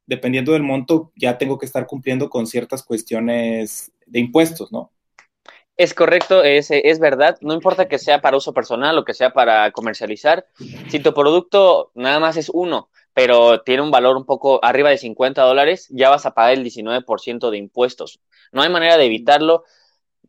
dependiendo 0.06 0.52
del 0.52 0.62
monto, 0.62 1.12
ya 1.16 1.36
tengo 1.36 1.58
que 1.58 1.66
estar 1.66 1.86
cumpliendo 1.86 2.30
con 2.30 2.46
ciertas 2.46 2.82
cuestiones 2.82 3.92
de 4.06 4.20
impuestos, 4.20 4.72
¿no? 4.72 4.92
Es 5.76 5.92
correcto, 5.92 6.42
es, 6.42 6.68
es, 6.70 6.98
verdad. 6.98 7.36
No 7.42 7.52
importa 7.52 7.86
que 7.86 7.98
sea 7.98 8.22
para 8.22 8.38
uso 8.38 8.54
personal 8.54 8.96
o 8.96 9.04
que 9.04 9.12
sea 9.12 9.34
para 9.34 9.70
comercializar. 9.72 10.46
Si 10.88 11.00
tu 11.00 11.12
producto 11.12 11.90
nada 11.94 12.18
más 12.18 12.38
es 12.38 12.48
uno, 12.48 12.88
pero 13.16 13.62
tiene 13.62 13.80
un 13.80 13.90
valor 13.90 14.18
un 14.18 14.26
poco 14.26 14.62
arriba 14.62 14.90
de 14.90 14.98
50 14.98 15.40
dólares, 15.40 15.88
ya 15.88 16.10
vas 16.10 16.26
a 16.26 16.34
pagar 16.34 16.52
el 16.52 16.62
19% 16.62 17.48
de 17.48 17.56
impuestos. 17.56 18.20
No 18.52 18.60
hay 18.60 18.68
manera 18.68 18.98
de 18.98 19.06
evitarlo. 19.06 19.64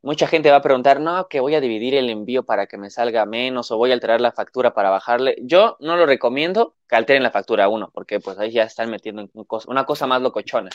Mucha 0.02 0.26
gente 0.26 0.52
va 0.52 0.58
a 0.58 0.62
preguntar, 0.62 1.02
no, 1.02 1.28
que 1.28 1.42
voy 1.42 1.54
a 1.56 1.60
dividir 1.60 1.96
el 1.96 2.10
envío 2.10 2.44
para 2.44 2.66
que 2.68 2.78
me 2.78 2.90
salga 2.90 3.26
menos 3.26 3.72
o 3.72 3.78
voy 3.78 3.92
a 3.92 3.94
alterar 3.94 4.22
la 4.22 4.32
factura 4.32 4.74
para 4.74 4.90
bajarle. 4.90 5.36
Yo 5.42 5.76
no 5.82 5.98
lo 5.98 6.06
recomiendo 6.06 6.76
que 6.88 6.96
alteren 6.96 7.24
la 7.24 7.32
factura, 7.32 7.68
uno, 7.68 7.92
porque 7.94 8.22
pues 8.22 8.40
ahí 8.40 8.52
ya 8.52 8.64
están 8.64 8.90
metiendo 8.90 9.30
una 9.68 9.86
cosa 9.86 10.08
más 10.08 10.22
locochona. 10.22 10.70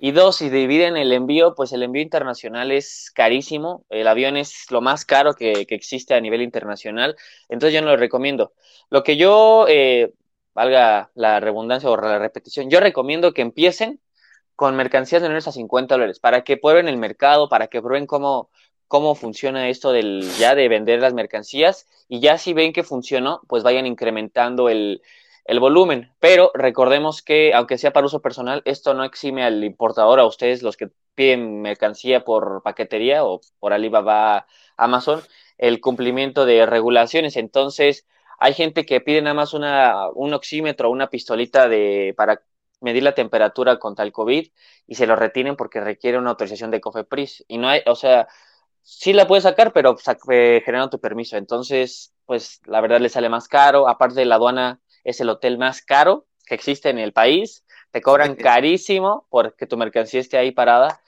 Y 0.00 0.10
dos, 0.10 0.34
si 0.34 0.50
dividen 0.50 0.96
el 0.96 1.12
envío, 1.12 1.54
pues 1.54 1.72
el 1.72 1.84
envío 1.84 2.02
internacional 2.02 2.72
es 2.72 3.12
carísimo. 3.14 3.84
El 3.88 4.08
avión 4.08 4.36
es 4.36 4.68
lo 4.72 4.80
más 4.80 5.04
caro 5.04 5.34
que, 5.34 5.64
existe 5.68 6.14
a 6.14 6.20
nivel 6.20 6.42
internacional. 6.42 7.14
Entonces 7.48 7.72
yo 7.72 7.82
no 7.82 7.92
lo 7.92 7.96
recomiendo. 7.96 8.52
Lo 8.90 9.04
que 9.04 9.16
yo, 9.16 9.66
eh, 9.68 10.12
valga 10.56 11.10
la 11.14 11.38
redundancia 11.38 11.90
o 11.90 11.96
la 11.98 12.18
repetición, 12.18 12.70
yo 12.70 12.80
recomiendo 12.80 13.34
que 13.34 13.42
empiecen 13.42 14.00
con 14.56 14.74
mercancías 14.74 15.20
menores 15.20 15.46
a 15.46 15.52
50 15.52 15.94
dólares, 15.94 16.18
para 16.18 16.44
que 16.44 16.56
prueben 16.56 16.88
el 16.88 16.96
mercado, 16.96 17.50
para 17.50 17.66
que 17.66 17.82
prueben 17.82 18.06
cómo, 18.06 18.48
cómo 18.88 19.14
funciona 19.14 19.68
esto 19.68 19.92
del 19.92 20.22
ya 20.38 20.54
de 20.54 20.68
vender 20.68 21.00
las 21.00 21.12
mercancías 21.12 21.86
y 22.08 22.20
ya 22.20 22.38
si 22.38 22.54
ven 22.54 22.72
que 22.72 22.84
funcionó, 22.84 23.42
pues 23.48 23.64
vayan 23.64 23.84
incrementando 23.84 24.70
el, 24.70 25.02
el 25.44 25.60
volumen. 25.60 26.10
Pero 26.20 26.50
recordemos 26.54 27.20
que, 27.20 27.52
aunque 27.52 27.76
sea 27.76 27.92
para 27.92 28.06
uso 28.06 28.22
personal, 28.22 28.62
esto 28.64 28.94
no 28.94 29.04
exime 29.04 29.44
al 29.44 29.62
importador, 29.62 30.20
a 30.20 30.24
ustedes 30.24 30.62
los 30.62 30.78
que 30.78 30.88
piden 31.14 31.60
mercancía 31.60 32.24
por 32.24 32.62
paquetería 32.62 33.26
o 33.26 33.42
por 33.58 33.74
Alibaba, 33.74 34.46
Amazon, 34.78 35.20
el 35.58 35.82
cumplimiento 35.82 36.46
de 36.46 36.64
regulaciones. 36.64 37.36
Entonces, 37.36 38.06
hay 38.38 38.54
gente 38.54 38.84
que 38.86 39.00
pide 39.00 39.22
nada 39.22 39.34
más 39.34 39.54
una, 39.54 40.08
un 40.10 40.34
oxímetro, 40.34 40.90
una 40.90 41.08
pistolita 41.08 41.68
de, 41.68 42.14
para 42.16 42.42
medir 42.80 43.02
la 43.02 43.14
temperatura 43.14 43.78
contra 43.78 44.04
el 44.04 44.12
COVID 44.12 44.48
y 44.86 44.94
se 44.94 45.06
lo 45.06 45.16
retienen 45.16 45.56
porque 45.56 45.80
requiere 45.80 46.18
una 46.18 46.30
autorización 46.30 46.70
de 46.70 46.80
COFEPRIS. 46.80 47.44
Y 47.48 47.58
no 47.58 47.68
hay, 47.68 47.82
o 47.86 47.94
sea, 47.94 48.28
sí 48.82 49.12
la 49.12 49.26
puedes 49.26 49.44
sacar, 49.44 49.72
pero 49.72 49.96
eh, 50.30 50.62
generando 50.64 50.90
tu 50.90 51.00
permiso. 51.00 51.36
Entonces, 51.36 52.14
pues 52.24 52.60
la 52.66 52.80
verdad 52.80 53.00
le 53.00 53.08
sale 53.08 53.28
más 53.28 53.48
caro. 53.48 53.88
Aparte 53.88 54.20
de 54.20 54.26
la 54.26 54.36
aduana, 54.36 54.80
es 55.04 55.20
el 55.20 55.28
hotel 55.28 55.58
más 55.58 55.82
caro 55.82 56.26
que 56.46 56.54
existe 56.54 56.90
en 56.90 56.98
el 56.98 57.12
país. 57.12 57.64
Te 57.90 58.00
cobran 58.02 58.34
carísimo 58.36 59.26
porque 59.30 59.66
tu 59.66 59.76
mercancía 59.76 60.20
esté 60.20 60.36
ahí 60.38 60.52
parada. 60.52 61.00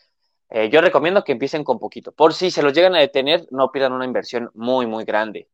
Eh, 0.50 0.70
yo 0.70 0.80
recomiendo 0.80 1.25
que 1.25 1.32
empiecen 1.32 1.64
con 1.64 1.78
poquito. 1.78 2.12
Por 2.12 2.32
si 2.32 2.50
se 2.50 2.62
los 2.62 2.73
llegan 2.73 2.94
a 2.94 3.00
detener, 3.00 3.47
no 3.50 3.70
pierdan 3.70 3.92
una 3.92 4.06
inversión 4.06 4.50
muy, 4.54 4.87
muy 4.87 5.04
grande. 5.04 5.49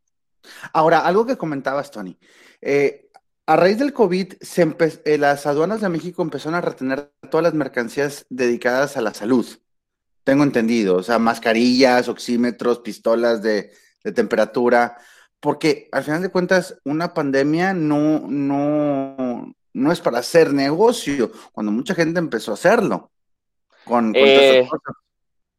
Ahora, 0.72 1.00
algo 1.00 1.26
que 1.26 1.36
comentabas, 1.36 1.90
Tony. 1.90 2.18
Eh, 2.60 3.10
a 3.46 3.56
raíz 3.56 3.78
del 3.78 3.92
COVID, 3.92 4.34
se 4.40 4.74
eh, 5.04 5.18
las 5.18 5.46
aduanas 5.46 5.82
de 5.82 5.88
México 5.90 6.22
empezaron 6.22 6.54
a 6.54 6.62
retener 6.62 7.12
todas 7.30 7.44
las 7.44 7.54
mercancías 7.54 8.24
dedicadas 8.30 8.96
a 8.96 9.02
la 9.02 9.12
salud. 9.12 9.46
Tengo 10.24 10.44
entendido, 10.44 10.96
o 10.96 11.02
sea, 11.02 11.18
mascarillas, 11.18 12.08
oxímetros, 12.08 12.78
pistolas 12.78 13.42
de, 13.42 13.70
temperatura, 14.14 14.96
porque 15.40 15.88
al 15.92 16.04
final 16.04 16.22
de 16.22 16.30
cuentas, 16.30 16.78
una 16.84 17.14
pandemia 17.14 17.72
no, 17.74 18.20
no, 18.28 19.54
no 19.72 19.92
es 19.92 20.00
para 20.00 20.18
hacer 20.18 20.52
negocio, 20.52 21.30
cuando 21.52 21.72
mucha 21.72 21.94
gente 21.94 22.18
empezó 22.18 22.50
a 22.50 22.54
hacerlo. 22.54 23.10
Con, 23.84 24.12
eh, 24.14 24.66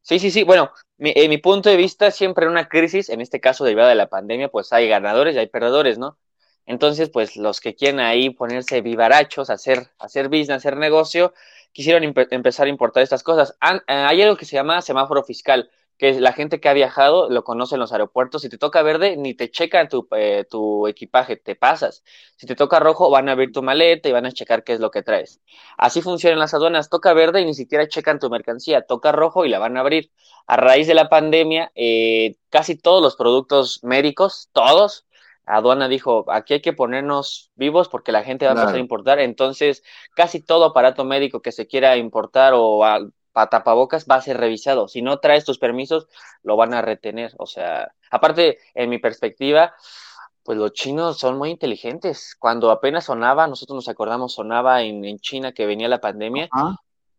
Sí, 0.06 0.20
sí, 0.20 0.30
sí. 0.30 0.44
Bueno, 0.44 0.70
en 0.98 1.28
mi 1.30 1.38
punto 1.38 1.68
de 1.68 1.76
vista, 1.76 2.12
siempre 2.12 2.44
en 2.44 2.52
una 2.52 2.68
crisis, 2.68 3.08
en 3.08 3.20
este 3.20 3.40
caso 3.40 3.64
derivada 3.64 3.88
de 3.88 3.96
la 3.96 4.08
pandemia, 4.08 4.48
pues 4.48 4.72
hay 4.72 4.86
ganadores 4.88 5.34
y 5.34 5.38
hay 5.38 5.48
perdedores, 5.48 5.98
¿no? 5.98 6.16
Entonces, 6.64 7.10
pues 7.10 7.36
los 7.36 7.60
que 7.60 7.74
quieren 7.74 7.98
ahí 7.98 8.30
ponerse 8.30 8.82
vivarachos, 8.82 9.50
hacer, 9.50 9.88
hacer 9.98 10.28
business, 10.28 10.50
hacer 10.58 10.76
negocio, 10.76 11.34
quisieron 11.72 12.04
empezar 12.30 12.66
a 12.66 12.70
importar 12.70 13.02
estas 13.02 13.24
cosas. 13.24 13.56
Eh, 13.60 13.80
hay 13.88 14.22
algo 14.22 14.36
que 14.36 14.44
se 14.44 14.54
llama 14.54 14.80
semáforo 14.80 15.24
fiscal, 15.24 15.70
que 15.98 16.20
la 16.20 16.32
gente 16.32 16.60
que 16.60 16.68
ha 16.68 16.72
viajado 16.72 17.30
lo 17.30 17.44
conoce 17.44 17.76
en 17.76 17.80
los 17.80 17.92
aeropuertos. 17.92 18.42
Si 18.42 18.48
te 18.48 18.58
toca 18.58 18.82
verde, 18.82 19.16
ni 19.16 19.34
te 19.34 19.50
checan 19.50 19.88
tu, 19.88 20.06
eh, 20.16 20.44
tu 20.48 20.86
equipaje, 20.86 21.36
te 21.36 21.54
pasas. 21.56 22.02
Si 22.36 22.46
te 22.46 22.54
toca 22.54 22.80
rojo, 22.80 23.10
van 23.10 23.28
a 23.28 23.32
abrir 23.32 23.52
tu 23.52 23.62
maleta 23.62 24.08
y 24.08 24.12
van 24.12 24.26
a 24.26 24.32
checar 24.32 24.64
qué 24.64 24.74
es 24.74 24.80
lo 24.80 24.90
que 24.90 25.02
traes. 25.02 25.40
Así 25.78 26.02
funcionan 26.02 26.38
las 26.38 26.54
aduanas. 26.54 26.90
Toca 26.90 27.12
verde 27.14 27.40
y 27.40 27.46
ni 27.46 27.54
siquiera 27.54 27.88
checan 27.88 28.18
tu 28.18 28.28
mercancía. 28.30 28.82
Toca 28.82 29.12
rojo 29.12 29.44
y 29.44 29.48
la 29.48 29.58
van 29.58 29.76
a 29.76 29.80
abrir. 29.80 30.10
A 30.46 30.56
raíz 30.56 30.86
de 30.86 30.94
la 30.94 31.08
pandemia, 31.08 31.72
eh, 31.74 32.36
casi 32.50 32.76
todos 32.76 33.02
los 33.02 33.16
productos 33.16 33.82
médicos, 33.82 34.48
todos, 34.52 35.06
aduana 35.46 35.88
dijo, 35.88 36.24
aquí 36.28 36.54
hay 36.54 36.60
que 36.60 36.72
ponernos 36.72 37.52
vivos 37.54 37.88
porque 37.88 38.12
la 38.12 38.24
gente 38.24 38.44
va 38.44 38.52
a 38.52 38.54
empezar 38.54 38.74
a 38.74 38.80
importar, 38.80 39.20
entonces 39.20 39.82
casi 40.14 40.40
todo 40.40 40.64
aparato 40.64 41.04
médico 41.04 41.40
que 41.40 41.52
se 41.52 41.66
quiera 41.66 41.96
importar 41.96 42.52
o 42.54 42.80
para 42.80 43.00
tapabocas 43.50 44.06
va 44.10 44.16
a 44.16 44.22
ser 44.22 44.38
revisado. 44.38 44.88
Si 44.88 45.02
no 45.02 45.18
traes 45.18 45.44
tus 45.44 45.58
permisos, 45.58 46.08
lo 46.42 46.56
van 46.56 46.74
a 46.74 46.82
retener. 46.82 47.32
O 47.38 47.46
sea, 47.46 47.92
aparte, 48.10 48.58
en 48.74 48.90
mi 48.90 48.98
perspectiva, 48.98 49.74
pues 50.42 50.56
los 50.58 50.72
chinos 50.72 51.18
son 51.18 51.36
muy 51.36 51.50
inteligentes. 51.50 52.36
Cuando 52.38 52.70
apenas 52.70 53.04
sonaba, 53.04 53.46
nosotros 53.46 53.76
nos 53.76 53.88
acordamos, 53.88 54.32
sonaba 54.34 54.82
en, 54.82 55.04
en 55.04 55.18
China 55.18 55.52
que 55.52 55.66
venía 55.66 55.88
la 55.88 56.00
pandemia, 56.00 56.48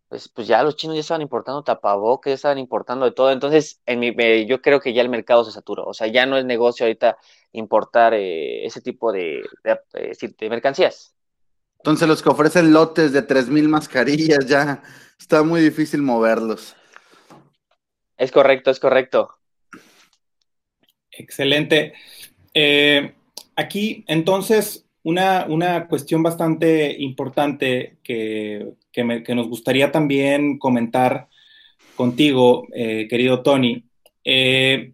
pues, 0.09 0.29
pues 0.29 0.47
ya 0.47 0.63
los 0.63 0.77
chinos 0.77 0.95
ya 0.95 1.01
estaban 1.01 1.21
importando 1.21 1.63
tapabocas, 1.63 2.31
ya 2.31 2.35
estaban 2.35 2.57
importando 2.57 3.05
de 3.05 3.11
todo. 3.11 3.31
Entonces, 3.31 3.81
en 3.85 3.99
mi, 3.99 4.15
eh, 4.17 4.45
yo 4.47 4.61
creo 4.61 4.79
que 4.79 4.93
ya 4.93 5.01
el 5.01 5.09
mercado 5.09 5.43
se 5.43 5.51
saturó. 5.51 5.85
O 5.85 5.93
sea, 5.93 6.07
ya 6.07 6.25
no 6.25 6.37
es 6.37 6.45
negocio 6.45 6.85
ahorita 6.85 7.17
importar 7.51 8.13
eh, 8.13 8.65
ese 8.65 8.81
tipo 8.81 9.11
de, 9.11 9.43
de, 9.63 10.49
mercancías. 10.49 11.13
Entonces, 11.79 12.07
los 12.07 12.21
que 12.21 12.29
ofrecen 12.29 12.73
lotes 12.73 13.13
de 13.13 13.25
3.000 13.25 13.67
mascarillas 13.67 14.45
ya 14.45 14.83
está 15.19 15.43
muy 15.43 15.61
difícil 15.61 16.01
moverlos. 16.01 16.75
Es 18.17 18.31
correcto, 18.31 18.71
es 18.71 18.79
correcto. 18.79 19.29
Excelente. 21.11 21.93
Eh, 22.53 23.13
aquí, 23.55 24.03
entonces, 24.07 24.85
una, 25.03 25.45
una, 25.47 25.87
cuestión 25.87 26.23
bastante 26.23 26.95
importante 26.99 27.97
que, 28.03 28.73
que, 28.91 29.35
nos 29.35 29.47
gustaría 29.47 29.91
también 29.91 30.57
comentar 30.57 31.27
contigo, 31.95 32.67
eh, 32.73 33.07
querido 33.07 33.41
Tony, 33.41 33.85
eh, 34.23 34.93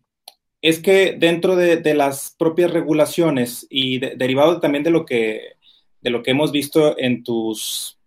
es 0.62 0.80
que 0.80 1.16
dentro 1.18 1.56
de, 1.56 1.94
las 1.94 2.36
propias 2.38 2.72
regulaciones 2.72 3.68
y 3.70 4.00
derivado 4.00 4.60
también 4.60 4.84
de 4.84 4.92
lo 4.92 5.06
que, 5.06 5.56
de 6.04 6.10
lo 6.10 6.22
que 6.22 6.32
hemos 6.32 6.52
visto 6.52 6.98
en 7.00 7.24
tus, 7.24 7.98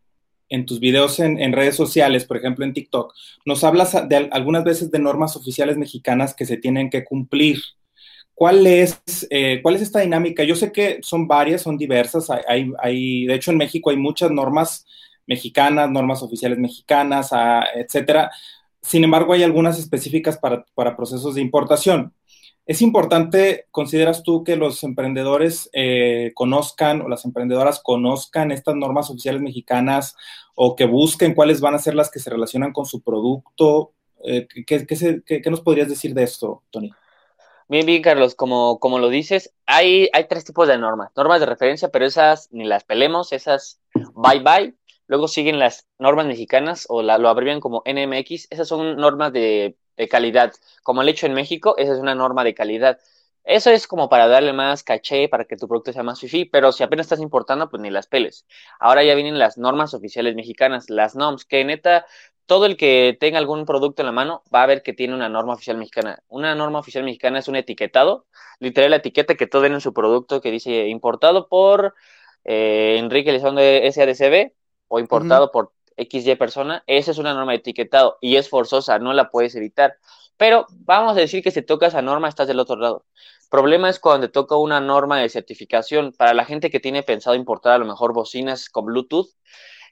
en 0.49 0.67
tus 0.67 0.79
videos 0.79 1.19
en, 1.19 1.53
redes 1.53 1.75
sociales, 1.75 2.25
por 2.25 2.37
ejemplo 2.37 2.65
en 2.65 2.73
TikTok, 2.73 3.15
nos 3.45 3.65
hablas 3.65 3.97
de, 4.09 4.29
algunas 4.31 4.65
veces 4.65 4.91
de 4.91 4.99
normas 4.99 5.35
oficiales 5.37 5.77
mexicanas 5.77 6.35
que 6.35 6.47
se 6.47 6.57
tienen 6.57 6.91
que 6.91 7.05
cumplir. 7.05 7.61
¿Cuál 8.35 8.67
es, 8.67 9.01
eh, 9.31 9.61
¿Cuál 9.63 9.77
es 9.77 9.83
esta 9.83 10.01
dinámica? 10.01 10.45
Yo 10.45 10.55
sé 10.55 10.71
que 10.71 10.99
son 11.03 11.27
varias, 11.27 11.63
son 11.63 11.79
diversas. 11.79 12.29
Hay, 12.31 12.71
hay, 12.79 13.27
de 13.27 13.35
hecho, 13.35 13.51
en 13.51 13.57
México 13.57 13.89
hay 13.89 13.97
muchas 13.97 14.31
normas 14.31 14.87
mexicanas, 15.27 15.91
normas 15.91 16.23
oficiales 16.23 16.59
mexicanas, 16.59 17.31
etcétera. 17.75 18.31
Sin 18.83 19.03
embargo, 19.03 19.33
hay 19.33 19.43
algunas 19.43 19.79
específicas 19.79 20.39
para, 20.39 20.97
procesos 20.97 21.35
de 21.35 21.41
importación. 21.41 22.13
Es 22.67 22.83
importante, 22.83 23.67
¿consideras 23.71 24.25
tú 24.25 24.43
que 24.43 24.57
los 24.57 24.83
emprendedores 24.83 25.71
eh, 25.73 26.33
conozcan 26.35 27.01
o 27.01 27.09
las 27.09 27.25
emprendedoras 27.25 27.81
conozcan 27.81 28.51
estas 28.51 28.75
normas 28.75 29.09
oficiales 29.09 29.41
mexicanas 29.41 30.17
o 30.57 30.75
que 30.75 30.85
busquen 30.85 31.35
cuáles 31.35 31.61
van 31.61 31.77
a 31.77 31.79
ser 31.79 31.95
las 31.95 32.11
que 32.11 32.19
se 32.19 32.29
relacionan 32.29 32.73
con 32.73 32.85
su 32.85 33.03
producto? 33.03 33.93
Eh, 34.25 34.49
¿qué, 34.67 35.43
nos 35.49 35.61
podrías 35.61 35.89
decir 35.89 36.13
de 36.13 36.25
esto, 36.25 36.65
Tony? 36.71 36.91
Bien, 37.69 37.87
bien, 37.87 38.03
Carlos, 38.03 38.35
como, 38.35 38.81
como 38.81 38.99
lo 38.99 39.11
dices, 39.11 39.55
hay, 39.65 40.09
hay 40.13 40.27
tres 40.27 40.45
tipos 40.45 40.67
de 40.67 40.77
normas. 40.77 41.13
Normas 41.17 41.39
de 41.39 41.47
referencia, 41.47 41.91
pero 41.91 42.05
esas 42.05 42.49
ni 42.51 42.65
las 42.65 42.83
pelemos, 42.83 43.33
esas 43.33 43.81
bye 44.15 44.41
bye. 44.41 44.75
Luego 45.07 45.29
siguen 45.29 45.61
las 45.61 45.87
normas 46.01 46.27
mexicanas 46.27 46.87
o 46.89 47.01
la, 47.01 47.17
lo 47.19 47.29
abrevian 47.29 47.61
como 47.61 47.85
NMX. 47.87 48.49
Esas 48.51 48.67
son 48.67 48.97
normas 48.97 49.33
de, 49.33 49.77
de 49.97 50.09
calidad. 50.09 50.53
Como 50.83 51.03
el 51.03 51.09
hecho 51.09 51.27
en 51.27 51.35
México, 51.35 51.75
esa 51.79 51.93
es 51.93 51.99
una 51.99 52.15
norma 52.15 52.45
de 52.45 52.55
calidad. 52.55 52.99
Eso 53.45 53.71
es 53.71 53.87
como 53.87 54.09
para 54.09 54.27
darle 54.27 54.53
más 54.53 54.83
caché, 54.83 55.29
para 55.29 55.45
que 55.45 55.57
tu 55.57 55.69
producto 55.69 55.93
sea 55.93 56.03
más 56.03 56.19
fifi, 56.19 56.47
pero 56.47 56.73
si 56.73 56.83
apenas 56.83 57.07
estás 57.07 57.21
importando, 57.21 57.71
pues 57.71 57.81
ni 57.81 57.91
las 57.91 58.09
peles. 58.09 58.45
Ahora 58.81 59.05
ya 59.05 59.15
vienen 59.15 59.39
las 59.39 59.57
normas 59.57 59.95
oficiales 59.95 60.35
mexicanas, 60.35 60.91
las 60.91 61.15
NOMS, 61.15 61.45
que 61.45 61.65
neta 61.65 62.07
todo 62.47 62.67
el 62.67 62.77
que 62.77 63.17
tenga 63.21 63.39
algún 63.39 63.65
producto 63.67 64.03
en 64.03 64.07
la 64.07 64.13
mano 64.13 64.43
va 64.55 64.63
a 64.63 64.67
ver 64.67 64.83
que 64.83 64.93
tiene 64.93 65.15
una 65.15 65.29
norma 65.29 65.55
oficial 65.55 65.77
mexicana. 65.77 66.23
Una 66.29 66.55
norma 66.55 66.79
oficial 66.79 67.05
mexicana 67.05 67.41
es 67.41 67.49
un 67.49 67.57
etiquetado, 67.57 68.27
literal 68.61 68.91
la 68.91 68.97
etiqueta 68.97 69.35
que 69.35 69.47
todo 69.47 69.65
en 69.67 69.81
su 69.81 69.93
producto 69.93 70.41
que 70.41 70.51
dice 70.51 70.87
importado 70.89 71.49
por 71.49 71.95
eh, 72.45 72.97
Enrique 72.99 73.31
Elizondo 73.31 73.61
de 73.61 73.91
SADCB 73.93 74.53
o 74.89 75.01
importado 75.01 75.51
por 75.51 75.73
XY 75.97 76.37
persona. 76.37 76.85
Esa 76.87 77.11
es 77.11 77.19
una 77.19 77.35
norma 77.35 77.53
de 77.53 77.59
etiquetado 77.59 78.19
y 78.21 78.37
es 78.37 78.49
forzosa, 78.49 78.99
no 78.99 79.13
la 79.13 79.31
puedes 79.31 79.55
evitar. 79.55 79.97
Pero 80.37 80.67
vamos 80.71 81.17
a 81.17 81.21
decir 81.21 81.43
que 81.43 81.51
si 81.51 81.63
toca 81.63 81.87
esa 81.87 82.03
norma 82.03 82.29
estás 82.29 82.49
del 82.49 82.61
otro 82.61 82.77
lado. 82.77 83.05
Problema 83.51 83.89
es 83.89 84.01
cuando 84.01 84.31
toca 84.31 84.57
una 84.57 84.81
norma 84.81 85.21
de 85.21 85.29
certificación. 85.29 86.13
Para 86.13 86.35
la 86.35 86.45
gente 86.45 86.71
que 86.71 86.81
tiene 86.81 87.03
pensado 87.03 87.37
importar 87.37 87.73
a 87.75 87.79
lo 87.79 87.87
mejor 87.87 88.13
bocinas 88.13 88.69
con 88.69 88.87
Bluetooth, 88.87 89.31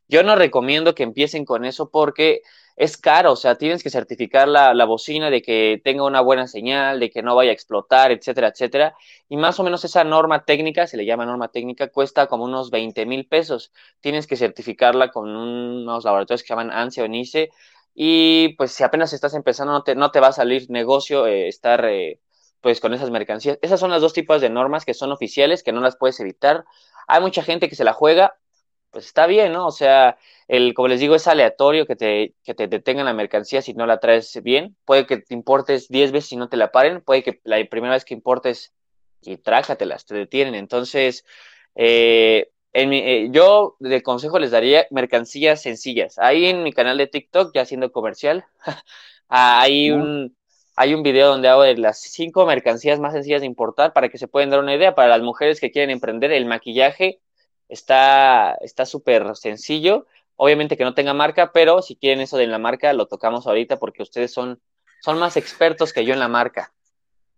yo 0.09 0.23
no 0.23 0.37
recomiendo 0.37 0.95
que 0.95 1.03
empiecen 1.03 1.45
con 1.45 1.65
eso 1.65 1.91
porque 1.91 2.43
es 2.77 2.97
caro, 2.97 3.33
o 3.33 3.37
sea, 3.37 3.55
tienes 3.57 3.83
que 3.83 3.91
certificar 3.91 4.49
la, 4.49 4.75
la, 4.75 4.85
bocina 4.85 5.31
de 5.31 5.43
que 5.43 5.81
tenga 5.85 6.05
una 6.05 6.21
buena 6.21 6.49
señal, 6.49 6.99
de 6.99 7.11
que 7.11 7.23
no 7.23 7.37
vaya 7.37 7.51
a 7.51 7.55
explotar, 7.55 8.11
etcétera, 8.11 8.49
etcétera. 8.49 8.95
Y 9.29 9.37
más 9.37 9.61
o 9.61 9.65
menos 9.65 9.85
esa 9.85 10.03
norma 10.03 10.45
técnica, 10.45 10.87
se 10.89 10.97
le 10.97 11.07
llama 11.07 11.25
norma 11.25 11.49
técnica, 11.49 11.89
cuesta 11.89 12.27
como 12.27 12.45
unos 12.45 12.71
20 12.71 13.07
mil 13.07 13.27
pesos. 13.29 13.73
Tienes 14.01 14.27
que 14.27 14.37
certificarla 14.37 15.11
con 15.13 15.29
unos 15.37 16.05
laboratorios 16.05 16.43
que 16.43 16.49
se 16.49 16.53
llaman 16.53 16.73
ANSI 16.73 17.01
o 17.03 17.09
NICE. 17.09 17.51
Y 17.95 18.55
pues 18.57 18.73
si 18.73 18.83
apenas 18.83 19.13
estás 19.13 19.35
empezando, 19.35 19.73
no 19.73 19.83
te, 19.85 19.95
no 19.95 20.11
te 20.11 20.21
va 20.21 20.29
a 20.29 20.33
salir 20.33 20.69
negocio 20.69 21.27
eh, 21.27 21.49
estar 21.49 21.85
eh, 21.85 22.21
pues 22.61 22.81
con 22.81 22.93
esas 22.93 23.11
mercancías. 23.11 23.59
Esas 23.63 23.79
son 23.79 23.91
las 23.91 24.01
dos 24.03 24.13
tipos 24.13 24.41
de 24.41 24.51
normas 24.51 24.85
que 24.85 24.95
son 24.95 25.13
oficiales, 25.13 25.63
que 25.63 25.73
no 25.73 25.81
las 25.81 25.97
puedes 25.97 26.19
evitar. 26.21 26.65
Hay 27.07 27.21
mucha 27.21 27.43
gente 27.45 27.69
que 27.69 27.77
se 27.77 27.85
la 27.85 27.93
juega 27.93 28.37
pues 28.95 29.07
está 29.07 29.27
bien, 29.27 29.53
¿no? 29.53 29.67
O 29.67 29.73
sea, 29.73 30.17
el, 30.49 30.73
como 30.73 30.89
les 30.89 31.01
digo, 31.01 31.17
es 31.17 31.27
aleatorio 31.27 31.85
que 31.85 31.97
te, 31.97 32.35
que 32.45 32.55
te 32.55 32.69
detengan 32.69 33.07
la 33.07 33.13
mercancía 33.13 33.61
si 33.61 33.75
no 33.75 33.87
la 33.87 33.99
traes 33.99 34.41
bien. 34.43 34.77
Puede 34.85 35.05
que 35.07 35.19
te 35.19 35.35
importes 35.35 35.89
10 35.89 36.13
veces 36.13 36.33
y 36.33 36.37
no 36.37 36.49
te 36.49 36.57
la 36.57 36.71
paren. 36.71 37.03
Puede 37.03 37.25
que 37.25 37.41
la 37.45 37.63
primera 37.69 37.95
vez 37.95 38.05
que 38.05 38.15
importes 38.15 38.73
y 39.23 39.37
trácatelas, 39.37 40.07
te 40.07 40.15
detienen. 40.15 40.55
Entonces, 40.55 41.25
eh, 41.75 42.51
en 42.73 42.89
mi, 42.89 42.99
eh, 42.99 43.29
yo 43.33 43.77
de 43.81 44.03
consejo 44.03 44.39
les 44.39 44.53
daría 44.53 44.87
mercancías 44.91 45.61
sencillas. 45.61 46.19
Ahí 46.19 46.47
en 46.47 46.63
mi 46.63 46.73
canal 46.73 46.97
de 46.97 47.09
TikTok, 47.09 47.53
ya 47.53 47.63
haciendo 47.63 47.91
comercial, 47.91 48.45
hay 49.29 49.91
un 49.91 50.37
hay 50.77 50.95
un 50.95 51.03
video 51.03 51.29
donde 51.29 51.49
hago 51.49 51.63
de 51.63 51.77
las 51.77 52.01
cinco 52.01 52.47
mercancías 52.47 52.99
más 53.01 53.13
sencillas 53.13 53.41
de 53.41 53.47
importar 53.47 53.93
para 53.93 54.09
que 54.09 54.19
se 54.19 54.29
puedan 54.29 54.51
dar 54.51 54.61
una 54.61 54.75
idea 54.75 54.95
para 54.95 55.09
las 55.09 55.23
mujeres 55.23 55.61
que 55.61 55.71
quieren 55.71 55.91
emprender 55.91 56.33
el 56.33 56.47
maquillaje 56.47 57.21
Está 57.75 58.87
súper 58.87 59.37
sencillo. 59.37 60.07
Obviamente 60.37 60.77
que 60.77 60.85
no 60.85 60.95
tenga 60.95 61.13
marca, 61.13 61.53
pero 61.53 61.83
si 61.83 61.97
quieren 61.97 62.21
eso 62.21 62.37
de 62.37 62.47
la 62.47 62.59
marca, 62.59 62.93
lo 62.93 63.07
tocamos 63.07 63.47
ahorita 63.47 63.79
porque 63.79 64.03
ustedes 64.03 64.33
son, 64.33 64.61
son 65.01 65.19
más 65.19 65.37
expertos 65.37 65.93
que 65.93 66.05
yo 66.05 66.15
en 66.15 66.21
la 66.21 66.29
marca. 66.29 66.73